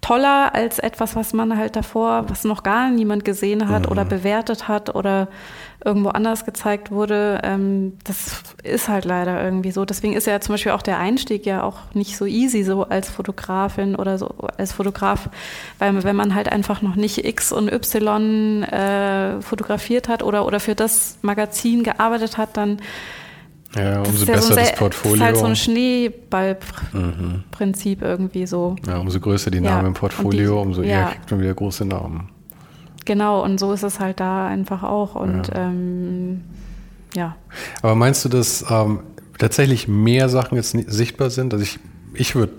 toller 0.08 0.56
als 0.56 0.80
etwas, 0.80 1.18
was 1.18 1.34
man 1.34 1.58
halt 1.58 1.76
davor, 1.76 2.30
was 2.30 2.46
noch 2.46 2.64
gar 2.64 2.90
niemand 2.90 3.26
gesehen 3.26 3.68
hat 3.68 3.86
mhm. 3.86 3.92
oder 3.92 4.06
bewertet 4.06 4.70
hat 4.70 4.96
oder 4.96 5.28
irgendwo 5.84 6.10
anders 6.10 6.46
gezeigt 6.46 6.92
wurde. 6.92 7.42
Ähm, 7.44 7.98
das 8.06 8.42
ist 8.64 8.88
halt 8.88 9.04
leider 9.04 9.44
irgendwie 9.44 9.72
so. 9.72 9.84
Deswegen 9.84 10.14
ist 10.14 10.26
ja 10.26 10.40
zum 10.40 10.54
Beispiel 10.54 10.72
auch 10.72 10.82
der 10.82 10.98
Einstieg 10.98 11.46
ja 11.46 11.62
auch 11.62 11.94
nicht 11.94 12.16
so 12.16 12.26
easy 12.26 12.64
so 12.64 12.84
als 12.84 13.10
Fotografin 13.10 13.96
oder 13.96 14.18
so 14.18 14.34
als 14.58 14.72
Fotograf, 14.72 15.30
weil 15.78 16.02
wenn 16.04 16.16
man 16.16 16.36
halt 16.36 16.50
einfach 16.50 16.82
noch 16.82 16.96
nicht 16.96 17.26
X 17.26 17.52
und 17.52 17.70
Y 17.72 18.64
äh, 18.64 19.42
fotografiert 19.42 20.08
hat 20.08 20.24
oder, 20.24 20.46
oder 20.46 20.62
für 20.62 20.76
das 20.76 21.18
Magazin 21.22 21.84
gearbeitet 21.84 22.38
hat, 22.38 22.56
dann 22.56 22.78
ja, 23.76 24.02
umso 24.02 24.26
besser 24.26 24.42
so 24.42 24.56
das 24.56 24.76
Portfolio. 24.76 25.18
Das 25.18 25.20
ist 25.20 25.26
halt 25.26 25.38
so 25.38 25.46
ein 25.46 25.56
Schneeballprinzip 25.56 28.02
mhm. 28.02 28.08
irgendwie 28.08 28.48
so. 28.48 28.76
Ja, 28.88 28.98
umso 29.00 29.20
größer 29.20 29.52
die 29.52 29.60
Namen 29.60 29.82
ja, 29.82 29.88
im 29.88 29.94
Portfolio, 29.94 30.62
die, 30.62 30.68
umso 30.68 30.82
eher 30.82 31.08
kriegt 31.08 31.30
man 31.32 31.42
wieder 31.42 31.54
große 31.54 31.84
Namen. 31.86 32.30
Genau, 33.06 33.44
und 33.44 33.60
so 33.60 33.74
ist 33.74 33.84
es 33.84 34.00
halt 34.00 34.20
da 34.20 34.48
einfach 34.48 34.82
auch. 34.84 35.16
Und 35.16 35.48
ja. 35.48 35.56
Ähm, 35.56 36.44
ja. 37.16 37.36
Aber 37.82 37.96
meinst 37.96 38.26
du, 38.26 38.30
dass 38.30 38.66
ähm, 38.70 39.00
tatsächlich 39.38 39.88
mehr 39.88 40.30
Sachen 40.30 40.56
jetzt 40.56 40.72
sichtbar 40.72 41.30
sind? 41.30 41.54
Also 41.54 41.64
ich, 41.64 41.80
ich 42.14 42.36
würde, 42.36 42.54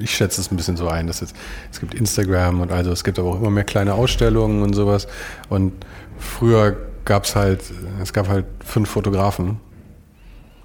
ich 0.00 0.10
schätze 0.10 0.40
es 0.40 0.50
ein 0.50 0.56
bisschen 0.56 0.76
so 0.76 0.88
ein, 0.88 1.06
dass 1.06 1.20
jetzt, 1.20 1.36
es 1.70 1.80
gibt 1.80 1.94
Instagram 1.94 2.60
und 2.60 2.72
also 2.72 2.90
es 2.90 3.04
gibt 3.04 3.18
aber 3.18 3.30
auch 3.30 3.40
immer 3.40 3.50
mehr 3.50 3.64
kleine 3.64 3.94
Ausstellungen 3.94 4.62
und 4.62 4.74
sowas. 4.74 5.06
Und 5.48 5.72
früher 6.18 6.76
gab 7.04 7.24
es 7.24 7.36
halt, 7.36 7.62
es 8.02 8.12
gab 8.12 8.28
halt 8.28 8.46
fünf 8.64 8.90
Fotografen 8.90 9.60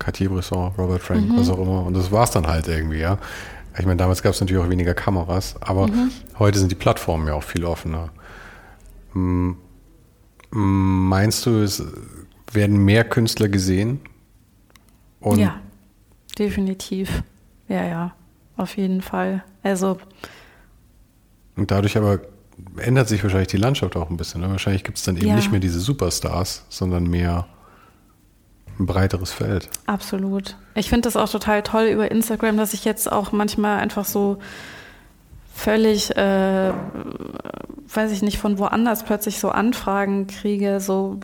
Cartier-Bresson, 0.01 0.73
Robert 0.77 1.01
Frank, 1.01 1.29
mhm. 1.29 1.37
was 1.37 1.49
auch 1.49 1.59
immer. 1.59 1.85
Und 1.85 1.93
das 1.95 2.11
war 2.11 2.23
es 2.23 2.31
dann 2.31 2.47
halt 2.47 2.67
irgendwie, 2.67 2.99
ja. 2.99 3.17
Ich 3.77 3.85
meine, 3.85 3.97
damals 3.97 4.21
gab 4.21 4.33
es 4.33 4.41
natürlich 4.41 4.61
auch 4.61 4.69
weniger 4.69 4.93
Kameras, 4.93 5.55
aber 5.61 5.87
mhm. 5.87 6.11
heute 6.39 6.59
sind 6.59 6.71
die 6.71 6.75
Plattformen 6.75 7.27
ja 7.27 7.35
auch 7.35 7.43
viel 7.43 7.63
offener. 7.63 8.09
Meinst 10.51 11.45
du, 11.45 11.63
es 11.63 11.83
werden 12.51 12.83
mehr 12.83 13.05
Künstler 13.05 13.47
gesehen? 13.47 14.01
Und 15.21 15.39
ja, 15.39 15.61
definitiv. 16.37 17.23
Ja, 17.69 17.85
ja, 17.85 18.13
auf 18.57 18.75
jeden 18.75 19.01
Fall. 19.01 19.43
Also. 19.63 19.99
Und 21.55 21.71
dadurch 21.71 21.95
aber 21.95 22.19
ändert 22.77 23.07
sich 23.07 23.23
wahrscheinlich 23.23 23.49
die 23.49 23.57
Landschaft 23.57 23.95
auch 23.95 24.09
ein 24.09 24.17
bisschen. 24.17 24.41
Ne? 24.41 24.49
Wahrscheinlich 24.49 24.83
gibt 24.83 24.97
es 24.97 25.03
dann 25.03 25.15
eben 25.15 25.27
ja. 25.27 25.35
nicht 25.35 25.51
mehr 25.51 25.59
diese 25.59 25.79
Superstars, 25.79 26.65
sondern 26.69 27.05
mehr 27.05 27.47
ein 28.79 28.85
breiteres 28.85 29.31
Feld. 29.31 29.69
Absolut. 29.85 30.55
Ich 30.75 30.89
finde 30.89 31.01
das 31.01 31.15
auch 31.15 31.29
total 31.29 31.63
toll 31.63 31.85
über 31.85 32.09
Instagram, 32.09 32.57
dass 32.57 32.73
ich 32.73 32.85
jetzt 32.85 33.11
auch 33.11 33.31
manchmal 33.31 33.79
einfach 33.79 34.05
so 34.05 34.37
völlig, 35.53 36.15
äh, 36.15 36.71
weiß 37.93 38.11
ich 38.11 38.21
nicht, 38.21 38.37
von 38.37 38.57
woanders 38.57 39.03
plötzlich 39.03 39.39
so 39.39 39.49
Anfragen 39.49 40.27
kriege, 40.27 40.79
so 40.79 41.19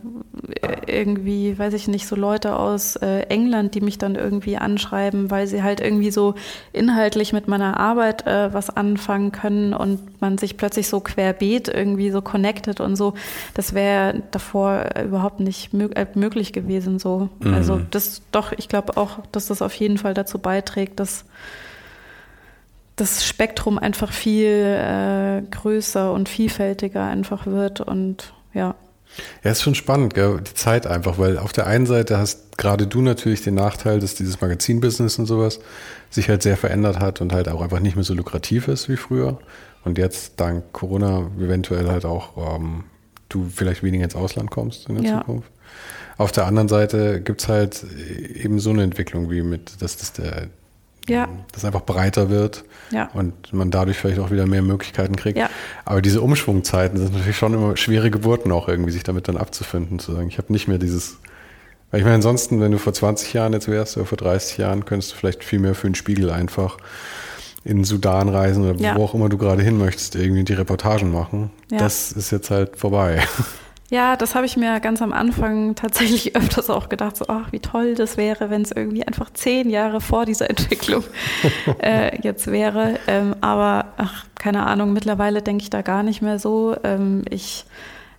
äh, 0.60 0.76
irgendwie, 0.86 1.58
weiß 1.58 1.74
ich 1.74 1.88
nicht, 1.88 2.06
so 2.06 2.14
Leute 2.14 2.56
aus 2.56 2.96
äh, 2.96 3.22
England, 3.28 3.74
die 3.74 3.80
mich 3.80 3.98
dann 3.98 4.14
irgendwie 4.14 4.56
anschreiben, 4.56 5.30
weil 5.30 5.46
sie 5.46 5.62
halt 5.62 5.80
irgendwie 5.80 6.10
so 6.10 6.34
inhaltlich 6.72 7.32
mit 7.32 7.48
meiner 7.48 7.80
Arbeit 7.80 8.26
äh, 8.26 8.52
was 8.52 8.70
anfangen 8.70 9.32
können 9.32 9.72
und 9.72 10.20
man 10.20 10.38
sich 10.38 10.56
plötzlich 10.56 10.88
so 10.88 11.00
querbeet 11.00 11.68
irgendwie 11.68 12.10
so 12.10 12.20
connected 12.22 12.80
und 12.80 12.96
so. 12.96 13.14
Das 13.54 13.74
wäre 13.74 14.22
davor 14.30 14.84
überhaupt 15.04 15.40
nicht 15.40 15.72
mög 15.72 15.96
äh, 15.96 16.06
möglich 16.14 16.52
gewesen 16.52 16.98
so. 16.98 17.28
Mhm. 17.40 17.54
Also 17.54 17.80
das 17.90 18.22
doch, 18.30 18.52
ich 18.52 18.68
glaube 18.68 18.96
auch, 18.96 19.18
dass 19.32 19.46
das 19.46 19.62
auf 19.62 19.74
jeden 19.74 19.98
Fall 19.98 20.14
dazu 20.14 20.38
beiträgt, 20.38 21.00
dass 21.00 21.24
das 23.00 23.26
Spektrum 23.26 23.78
einfach 23.78 24.12
viel 24.12 24.46
äh, 24.46 25.42
größer 25.50 26.12
und 26.12 26.28
vielfältiger 26.28 27.04
einfach 27.04 27.46
wird 27.46 27.80
und 27.80 28.32
ja. 28.54 28.74
Ja, 29.42 29.50
ist 29.50 29.62
schon 29.62 29.74
spannend, 29.74 30.14
gell? 30.14 30.40
die 30.40 30.54
Zeit 30.54 30.86
einfach, 30.86 31.18
weil 31.18 31.38
auf 31.38 31.52
der 31.52 31.66
einen 31.66 31.86
Seite 31.86 32.18
hast 32.18 32.58
gerade 32.58 32.86
du 32.86 33.00
natürlich 33.00 33.42
den 33.42 33.54
Nachteil, 33.54 34.00
dass 34.00 34.14
dieses 34.14 34.40
Magazinbusiness 34.40 35.18
und 35.18 35.26
sowas 35.26 35.60
sich 36.10 36.28
halt 36.28 36.42
sehr 36.42 36.56
verändert 36.56 37.00
hat 37.00 37.20
und 37.20 37.32
halt 37.32 37.48
auch 37.48 37.62
einfach 37.62 37.80
nicht 37.80 37.96
mehr 37.96 38.04
so 38.04 38.14
lukrativ 38.14 38.68
ist 38.68 38.88
wie 38.88 38.96
früher. 38.96 39.38
Und 39.84 39.96
jetzt 39.96 40.34
dank 40.36 40.72
Corona 40.72 41.30
eventuell 41.40 41.88
halt 41.88 42.04
auch 42.04 42.56
ähm, 42.56 42.84
du 43.28 43.46
vielleicht 43.48 43.82
weniger 43.82 44.04
ins 44.04 44.14
Ausland 44.14 44.50
kommst 44.50 44.88
in 44.88 44.96
der 44.96 45.04
ja. 45.04 45.18
Zukunft. 45.18 45.50
Auf 46.16 46.32
der 46.32 46.46
anderen 46.46 46.68
Seite 46.68 47.20
gibt 47.20 47.42
es 47.42 47.48
halt 47.48 47.84
eben 48.34 48.58
so 48.58 48.70
eine 48.70 48.82
Entwicklung 48.82 49.30
wie 49.30 49.42
mit, 49.42 49.80
dass 49.80 49.96
das 49.96 50.12
der, 50.12 50.48
ja. 51.08 51.28
das 51.52 51.64
einfach 51.64 51.82
breiter 51.82 52.30
wird 52.30 52.64
ja. 52.90 53.10
und 53.14 53.52
man 53.52 53.70
dadurch 53.70 53.98
vielleicht 53.98 54.20
auch 54.20 54.30
wieder 54.30 54.46
mehr 54.46 54.62
Möglichkeiten 54.62 55.16
kriegt. 55.16 55.38
Ja. 55.38 55.50
Aber 55.84 56.02
diese 56.02 56.20
Umschwungzeiten 56.20 56.98
sind 56.98 57.12
natürlich 57.12 57.36
schon 57.36 57.54
immer 57.54 57.76
schwere 57.76 58.10
Geburten 58.10 58.52
auch 58.52 58.68
irgendwie, 58.68 58.92
sich 58.92 59.02
damit 59.02 59.28
dann 59.28 59.36
abzufinden, 59.36 59.98
zu 59.98 60.12
sagen, 60.12 60.28
ich 60.28 60.38
habe 60.38 60.52
nicht 60.52 60.68
mehr 60.68 60.78
dieses, 60.78 61.18
weil 61.90 62.00
ich 62.00 62.04
meine, 62.04 62.16
ansonsten, 62.16 62.60
wenn 62.60 62.72
du 62.72 62.78
vor 62.78 62.92
20 62.92 63.32
Jahren 63.32 63.52
jetzt 63.52 63.68
wärst 63.68 63.96
oder 63.96 64.06
vor 64.06 64.18
30 64.18 64.58
Jahren, 64.58 64.84
könntest 64.84 65.12
du 65.12 65.16
vielleicht 65.16 65.44
viel 65.44 65.58
mehr 65.58 65.74
für 65.74 65.88
den 65.88 65.94
Spiegel 65.94 66.30
einfach 66.30 66.78
in 67.64 67.78
den 67.78 67.84
Sudan 67.84 68.28
reisen 68.28 68.68
oder 68.68 68.80
ja. 68.80 68.96
wo 68.96 69.04
auch 69.04 69.14
immer 69.14 69.28
du 69.28 69.36
gerade 69.36 69.62
hin 69.62 69.78
möchtest, 69.78 70.14
irgendwie 70.14 70.44
die 70.44 70.54
Reportagen 70.54 71.12
machen. 71.12 71.50
Das 71.70 72.12
ist 72.12 72.30
jetzt 72.30 72.50
halt 72.50 72.76
vorbei. 72.76 73.22
Ja, 73.90 74.16
das 74.16 74.34
habe 74.34 74.44
ich 74.44 74.58
mir 74.58 74.80
ganz 74.80 75.00
am 75.00 75.14
Anfang 75.14 75.74
tatsächlich 75.74 76.36
öfters 76.36 76.68
auch 76.68 76.88
gedacht, 76.90 77.16
so, 77.16 77.24
ach, 77.28 77.52
wie 77.52 77.60
toll 77.60 77.94
das 77.94 78.18
wäre, 78.18 78.50
wenn 78.50 78.62
es 78.62 78.70
irgendwie 78.70 79.06
einfach 79.06 79.30
zehn 79.32 79.70
Jahre 79.70 80.00
vor 80.00 80.26
dieser 80.26 80.50
Entwicklung 80.50 81.04
äh, 81.82 82.20
jetzt 82.20 82.48
wäre. 82.48 82.98
Ähm, 83.06 83.34
aber, 83.40 83.86
ach, 83.96 84.26
keine 84.34 84.66
Ahnung, 84.66 84.92
mittlerweile 84.92 85.40
denke 85.40 85.62
ich 85.62 85.70
da 85.70 85.80
gar 85.82 86.02
nicht 86.02 86.20
mehr 86.20 86.38
so. 86.38 86.76
Ähm, 86.84 87.24
ich 87.30 87.64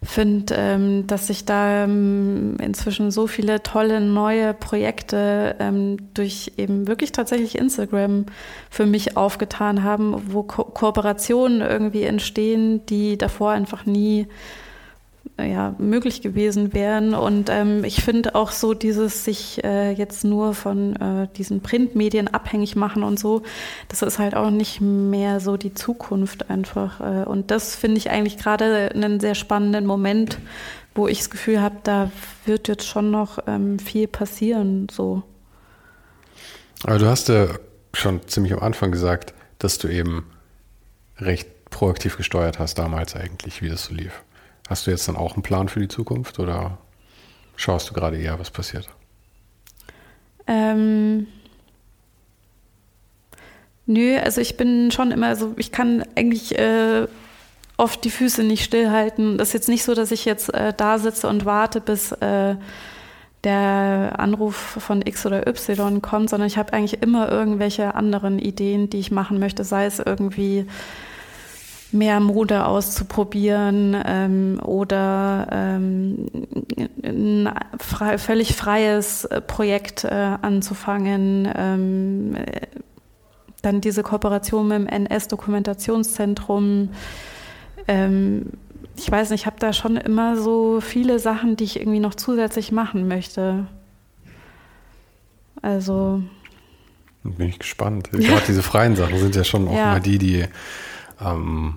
finde, 0.01 0.55
ähm, 0.57 1.07
dass 1.07 1.27
sich 1.27 1.45
da 1.45 1.83
ähm, 1.83 2.55
inzwischen 2.61 3.11
so 3.11 3.27
viele 3.27 3.61
tolle 3.61 3.99
neue 3.99 4.53
Projekte 4.53 5.55
ähm, 5.59 5.97
durch 6.13 6.53
eben 6.57 6.87
wirklich 6.87 7.11
tatsächlich 7.11 7.57
Instagram 7.57 8.25
für 8.69 8.85
mich 8.85 9.17
aufgetan 9.17 9.83
haben, 9.83 10.15
wo 10.27 10.43
Ko 10.43 10.63
Kooperationen 10.63 11.61
irgendwie 11.61 12.03
entstehen, 12.03 12.85
die 12.85 13.17
davor 13.17 13.51
einfach 13.51 13.85
nie 13.85 14.27
ja, 15.37 15.75
möglich 15.77 16.21
gewesen 16.21 16.73
wären. 16.73 17.13
Und 17.13 17.49
ähm, 17.49 17.83
ich 17.83 18.03
finde 18.03 18.35
auch 18.35 18.51
so 18.51 18.73
dieses 18.73 19.23
sich 19.23 19.63
äh, 19.63 19.91
jetzt 19.91 20.23
nur 20.23 20.53
von 20.53 20.95
äh, 20.95 21.27
diesen 21.35 21.61
Printmedien 21.61 22.27
abhängig 22.27 22.75
machen 22.75 23.03
und 23.03 23.19
so, 23.19 23.43
das 23.87 24.01
ist 24.01 24.19
halt 24.19 24.35
auch 24.35 24.49
nicht 24.49 24.81
mehr 24.81 25.39
so 25.39 25.57
die 25.57 25.73
Zukunft 25.73 26.49
einfach. 26.49 26.99
Äh, 26.99 27.25
und 27.25 27.51
das 27.51 27.75
finde 27.75 27.97
ich 27.97 28.09
eigentlich 28.09 28.37
gerade 28.37 28.91
einen 28.93 29.19
sehr 29.19 29.35
spannenden 29.35 29.85
Moment, 29.85 30.39
wo 30.95 31.07
ich 31.07 31.19
das 31.19 31.29
Gefühl 31.29 31.61
habe, 31.61 31.77
da 31.83 32.11
wird 32.45 32.67
jetzt 32.67 32.87
schon 32.87 33.11
noch 33.11 33.39
ähm, 33.47 33.79
viel 33.79 34.07
passieren. 34.07 34.87
So. 34.91 35.23
Aber 36.83 36.97
du 36.97 37.07
hast 37.07 37.29
ja 37.29 37.47
schon 37.93 38.27
ziemlich 38.27 38.53
am 38.53 38.59
Anfang 38.59 38.91
gesagt, 38.91 39.33
dass 39.59 39.77
du 39.77 39.87
eben 39.87 40.25
recht 41.17 41.47
proaktiv 41.69 42.17
gesteuert 42.17 42.59
hast 42.59 42.75
damals 42.75 43.15
eigentlich, 43.15 43.61
wie 43.61 43.69
das 43.69 43.85
so 43.85 43.93
lief. 43.93 44.23
Hast 44.69 44.85
du 44.85 44.91
jetzt 44.91 45.07
dann 45.07 45.15
auch 45.15 45.33
einen 45.33 45.41
Plan 45.41 45.67
für 45.67 45.79
die 45.79 45.87
Zukunft 45.87 46.37
oder 46.37 46.77
schaust 47.55 47.89
du 47.89 47.93
gerade 47.93 48.17
eher, 48.17 48.37
was 48.37 48.51
passiert? 48.51 48.87
Ähm, 50.45 51.25
nö, 53.87 54.17
also 54.19 54.41
ich 54.41 54.57
bin 54.57 54.91
schon 54.91 55.09
immer 55.11 55.35
so, 55.35 55.55
ich 55.57 55.71
kann 55.71 56.03
eigentlich 56.15 56.57
äh, 56.59 57.07
oft 57.77 58.03
die 58.03 58.11
Füße 58.11 58.43
nicht 58.43 58.63
stillhalten. 58.63 59.39
Das 59.39 59.49
ist 59.49 59.53
jetzt 59.53 59.69
nicht 59.69 59.83
so, 59.83 59.95
dass 59.95 60.11
ich 60.11 60.25
jetzt 60.25 60.53
äh, 60.53 60.71
da 60.77 60.99
sitze 60.99 61.27
und 61.27 61.45
warte, 61.45 61.81
bis 61.81 62.11
äh, 62.11 62.55
der 63.43 64.13
Anruf 64.17 64.55
von 64.55 65.01
X 65.01 65.25
oder 65.25 65.47
Y 65.47 66.01
kommt, 66.03 66.29
sondern 66.29 66.45
ich 66.47 66.59
habe 66.59 66.73
eigentlich 66.73 67.01
immer 67.01 67.31
irgendwelche 67.31 67.95
anderen 67.95 68.37
Ideen, 68.37 68.91
die 68.91 68.99
ich 68.99 69.09
machen 69.09 69.39
möchte, 69.39 69.63
sei 69.63 69.85
es 69.85 69.97
irgendwie 69.97 70.67
mehr 71.91 72.19
Mode 72.19 72.65
auszuprobieren 72.65 73.95
ähm, 74.05 74.59
oder 74.63 75.47
ähm, 75.51 76.27
ein 77.03 77.49
frei, 77.79 78.17
völlig 78.17 78.55
freies 78.55 79.25
äh, 79.25 79.41
Projekt 79.41 80.03
äh, 80.03 80.37
anzufangen. 80.41 81.47
Ähm, 81.55 82.35
dann 83.61 83.81
diese 83.81 84.03
Kooperation 84.03 84.67
mit 84.67 84.77
dem 84.77 84.87
NS-Dokumentationszentrum. 84.87 86.89
Ähm, 87.87 88.47
ich 88.95 89.11
weiß 89.11 89.31
nicht, 89.31 89.41
ich 89.41 89.45
habe 89.45 89.57
da 89.59 89.73
schon 89.73 89.97
immer 89.97 90.37
so 90.37 90.79
viele 90.81 91.19
Sachen, 91.19 91.57
die 91.57 91.65
ich 91.65 91.79
irgendwie 91.79 91.99
noch 91.99 92.15
zusätzlich 92.15 92.71
machen 92.71 93.07
möchte. 93.07 93.67
Also. 95.61 96.23
Bin 97.23 97.49
ich 97.49 97.59
gespannt. 97.59 98.09
Gerade 98.11 98.43
diese 98.47 98.63
freien 98.63 98.95
Sachen 98.95 99.17
sind 99.17 99.35
ja 99.35 99.43
schon 99.43 99.67
auch 99.67 99.75
ja. 99.75 99.87
mal 99.87 99.99
die, 99.99 100.17
die 100.17 100.45
ähm, 101.21 101.75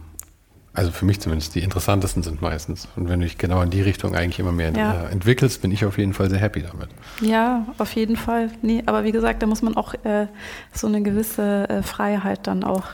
also 0.75 0.91
für 0.91 1.05
mich 1.05 1.21
zumindest 1.21 1.55
die 1.55 1.61
interessantesten 1.61 2.23
sind 2.23 2.41
meistens. 2.41 2.89
Und 2.97 3.09
wenn 3.09 3.21
du 3.21 3.27
dich 3.27 3.37
genau 3.37 3.61
in 3.63 3.71
die 3.71 3.83
Richtung 3.83 4.15
eigentlich 4.15 4.39
immer 4.39 4.53
mehr 4.53 4.73
ja. 4.73 5.03
Äh, 5.03 5.13
entwickelst, 5.13 5.61
bin 5.61 5.71
ich 5.71 5.85
auf 5.85 5.99
jeden 5.99 6.15
Fall 6.15 6.31
sehr 6.31 6.39
happy 6.39 6.63
damit. 6.63 6.89
Ja, 7.21 7.67
auf 7.79 7.95
jeden 7.95 8.17
Fall. 8.17 8.51
Nee, 8.63 8.83
aber 8.87 9.05
wie 9.05 9.13
gesagt, 9.13 9.43
da 9.43 9.47
muss 9.47 9.61
man 9.61 9.77
auch 9.77 9.95
äh, 10.05 10.29
so 10.73 10.87
eine 10.87 11.03
gewisse 11.03 11.69
äh, 11.69 11.83
Freiheit 11.83 12.47
dann 12.47 12.65
auch 12.65 12.85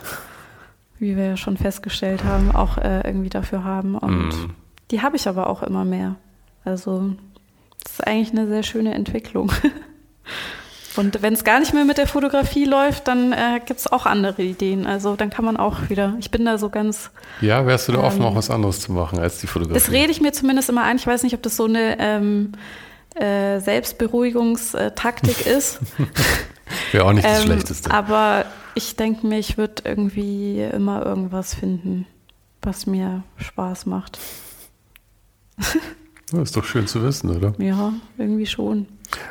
wie 0.99 1.17
wir 1.17 1.27
ja 1.27 1.37
schon 1.37 1.57
festgestellt 1.57 2.25
haben, 2.25 2.55
auch 2.55 2.79
äh, 2.79 3.01
irgendwie 3.07 3.29
dafür 3.29 3.65
haben. 3.65 3.97
Und 3.97 4.29
mm. 4.29 4.51
die 4.91 5.03
habe 5.03 5.17
ich 5.17 5.29
aber 5.29 5.49
auch 5.49 5.63
immer 5.63 5.85
mehr. 5.85 6.17
Also 6.65 7.15
das 7.83 7.93
ist 7.93 8.07
eigentlich 8.07 8.33
eine 8.33 8.49
sehr 8.49 8.63
schöne 8.63 8.95
Entwicklung. 8.95 9.53
Und 10.97 11.23
wenn 11.23 11.35
es 11.35 11.45
gar 11.45 11.61
nicht 11.61 11.75
mehr 11.75 11.85
mit 11.85 11.99
der 11.99 12.07
Fotografie 12.07 12.65
läuft, 12.65 13.09
dann 13.09 13.33
äh, 13.33 13.61
gibt 13.65 13.81
es 13.81 13.87
auch 13.87 14.07
andere 14.07 14.43
Ideen. 14.43 14.87
Also 14.87 15.17
dann 15.17 15.31
kann 15.31 15.45
man 15.45 15.57
auch 15.57 15.89
wieder, 15.89 16.15
ich 16.19 16.31
bin 16.31 16.45
da 16.45 16.59
so 16.59 16.71
ganz. 16.71 17.11
Ja, 17.41 17.67
wärst 17.67 17.89
du 17.89 17.93
da 17.93 17.99
ähm, 17.99 18.05
offen, 18.05 18.23
auch 18.23 18.35
was 18.35 18.51
anderes 18.51 18.81
zu 18.81 18.93
machen 18.93 19.19
als 19.19 19.39
die 19.39 19.47
Fotografie? 19.47 19.79
Das 19.79 19.91
rede 19.93 20.11
ich 20.11 20.21
mir 20.21 20.33
zumindest 20.33 20.69
immer 20.69 20.83
ein. 20.83 20.97
Ich 20.97 21.07
weiß 21.07 21.23
nicht, 21.23 21.35
ob 21.35 21.43
das 21.43 21.57
so 21.57 21.65
eine 21.67 21.99
ähm, 22.01 22.53
äh, 23.15 23.61
Selbstberuhigungstaktik 23.61 25.47
ist. 25.47 25.81
Wäre 26.93 27.05
auch 27.05 27.13
nicht 27.13 27.25
das 27.27 27.41
ähm, 27.41 27.47
Schlechteste. 27.47 27.91
Aber 27.91 28.45
ich 28.75 28.97
denke 28.97 29.27
mir, 29.27 29.39
ich 29.39 29.59
würde 29.59 29.83
irgendwie 29.85 30.63
immer 30.63 31.05
irgendwas 31.05 31.55
finden, 31.55 32.07
was 32.63 32.87
mir 32.87 33.23
Spaß 33.37 33.87
macht. 33.87 34.19
Das 36.31 36.41
ist 36.41 36.57
doch 36.57 36.65
schön 36.65 36.87
zu 36.87 37.03
wissen, 37.03 37.35
oder? 37.35 37.55
Ja, 37.59 37.93
irgendwie 38.19 38.47
schon. 38.47 38.87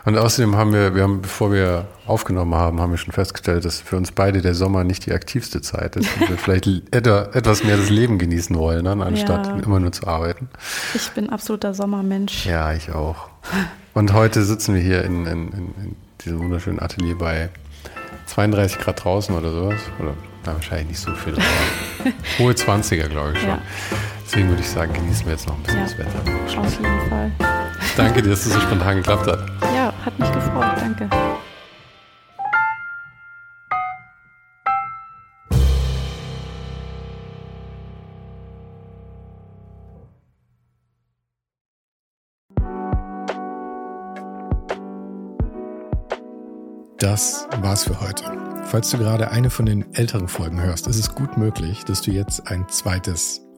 Und 0.06 0.18
außerdem 0.18 0.56
haben 0.56 0.74
wir, 0.74 0.96
wir 0.96 1.04
haben, 1.04 1.22
bevor 1.22 1.52
wir 1.52 1.88
aufgenommen 2.08 2.56
haben, 2.56 2.82
haben 2.82 2.92
wir 2.92 2.98
schon 2.98 3.12
festgestellt, 3.12 3.66
dass 3.66 3.80
für 3.80 3.98
uns 3.98 4.12
beide 4.12 4.42
der 4.42 4.56
Sommer 4.56 4.84
nicht 4.84 5.06
die 5.06 5.12
aktivste 5.12 5.62
Zeit 5.62 5.96
ist 5.96 6.10
und 6.20 6.30
wir 6.30 6.38
vielleicht 6.38 6.68
etwas 6.96 7.64
mehr 7.64 7.78
das 7.78 7.90
Leben 7.90 8.18
genießen 8.18 8.56
wollen, 8.58 8.84
ne, 8.84 9.06
anstatt 9.06 9.46
ja. 9.46 9.58
immer 9.58 9.80
nur 9.80 9.92
zu 9.92 10.08
arbeiten. 10.08 10.50
Ich 10.96 11.12
bin 11.12 11.30
absoluter 11.30 11.76
Sommermensch. 11.76 12.46
Ja, 12.48 12.74
ich 12.74 12.92
auch. 12.92 13.30
Und 13.94 14.14
heute 14.14 14.44
sitzen 14.44 14.74
wir 14.74 14.82
hier 14.82 15.04
in, 15.04 15.26
in, 15.28 15.52
in 15.52 15.96
diesem 16.22 16.40
wunderschönen 16.40 16.80
Atelier 16.80 17.18
bei 17.18 17.50
32 18.26 18.80
Grad 18.80 19.04
draußen 19.04 19.36
oder 19.36 19.52
sowas. 19.52 19.80
Oder 20.00 20.14
na, 20.46 20.54
wahrscheinlich 20.54 20.90
nicht 20.90 21.00
so 21.00 21.12
viel. 21.14 21.36
Hohe 22.40 22.54
20er, 22.54 23.08
glaube 23.08 23.34
ich 23.34 23.40
schon. 23.40 23.50
Ja. 23.50 23.62
Deswegen 24.28 24.50
würde 24.50 24.62
ich 24.62 24.68
sagen, 24.68 24.92
genießen 24.92 25.26
wir 25.26 25.32
jetzt 25.32 25.48
noch 25.48 25.56
ein 25.56 25.64
bisschen 25.64 25.80
ja, 25.80 25.86
das 25.86 25.98
Wetter. 25.98 26.60
Auf 26.60 26.80
jeden 26.80 27.10
Fall. 27.10 27.32
Danke 27.96 28.22
dir, 28.22 28.32
dass 28.32 28.46
es 28.46 28.52
so 28.52 28.60
spontan 28.60 28.98
geklappt 28.98 29.26
hat. 29.26 29.40
Ja, 29.74 29.94
hat 30.04 30.20
mich 30.20 30.30
gefreut. 30.34 30.66
Danke. 30.82 31.10
Das 46.98 47.48
war's 47.62 47.86
für 47.86 48.02
heute. 48.02 48.26
Falls 48.66 48.90
du 48.90 48.98
gerade 48.98 49.32
eine 49.32 49.50
von 49.50 49.66
den 49.66 49.96
älteren 49.96 50.28
Folgen 50.28 50.62
hörst, 50.62 50.88
ist 50.88 51.00
es 51.00 51.16
gut 51.16 51.38
möglich, 51.38 51.86
dass 51.86 52.02
du 52.02 52.12
jetzt 52.12 52.52
ein 52.52 52.68
zweites 52.68 53.47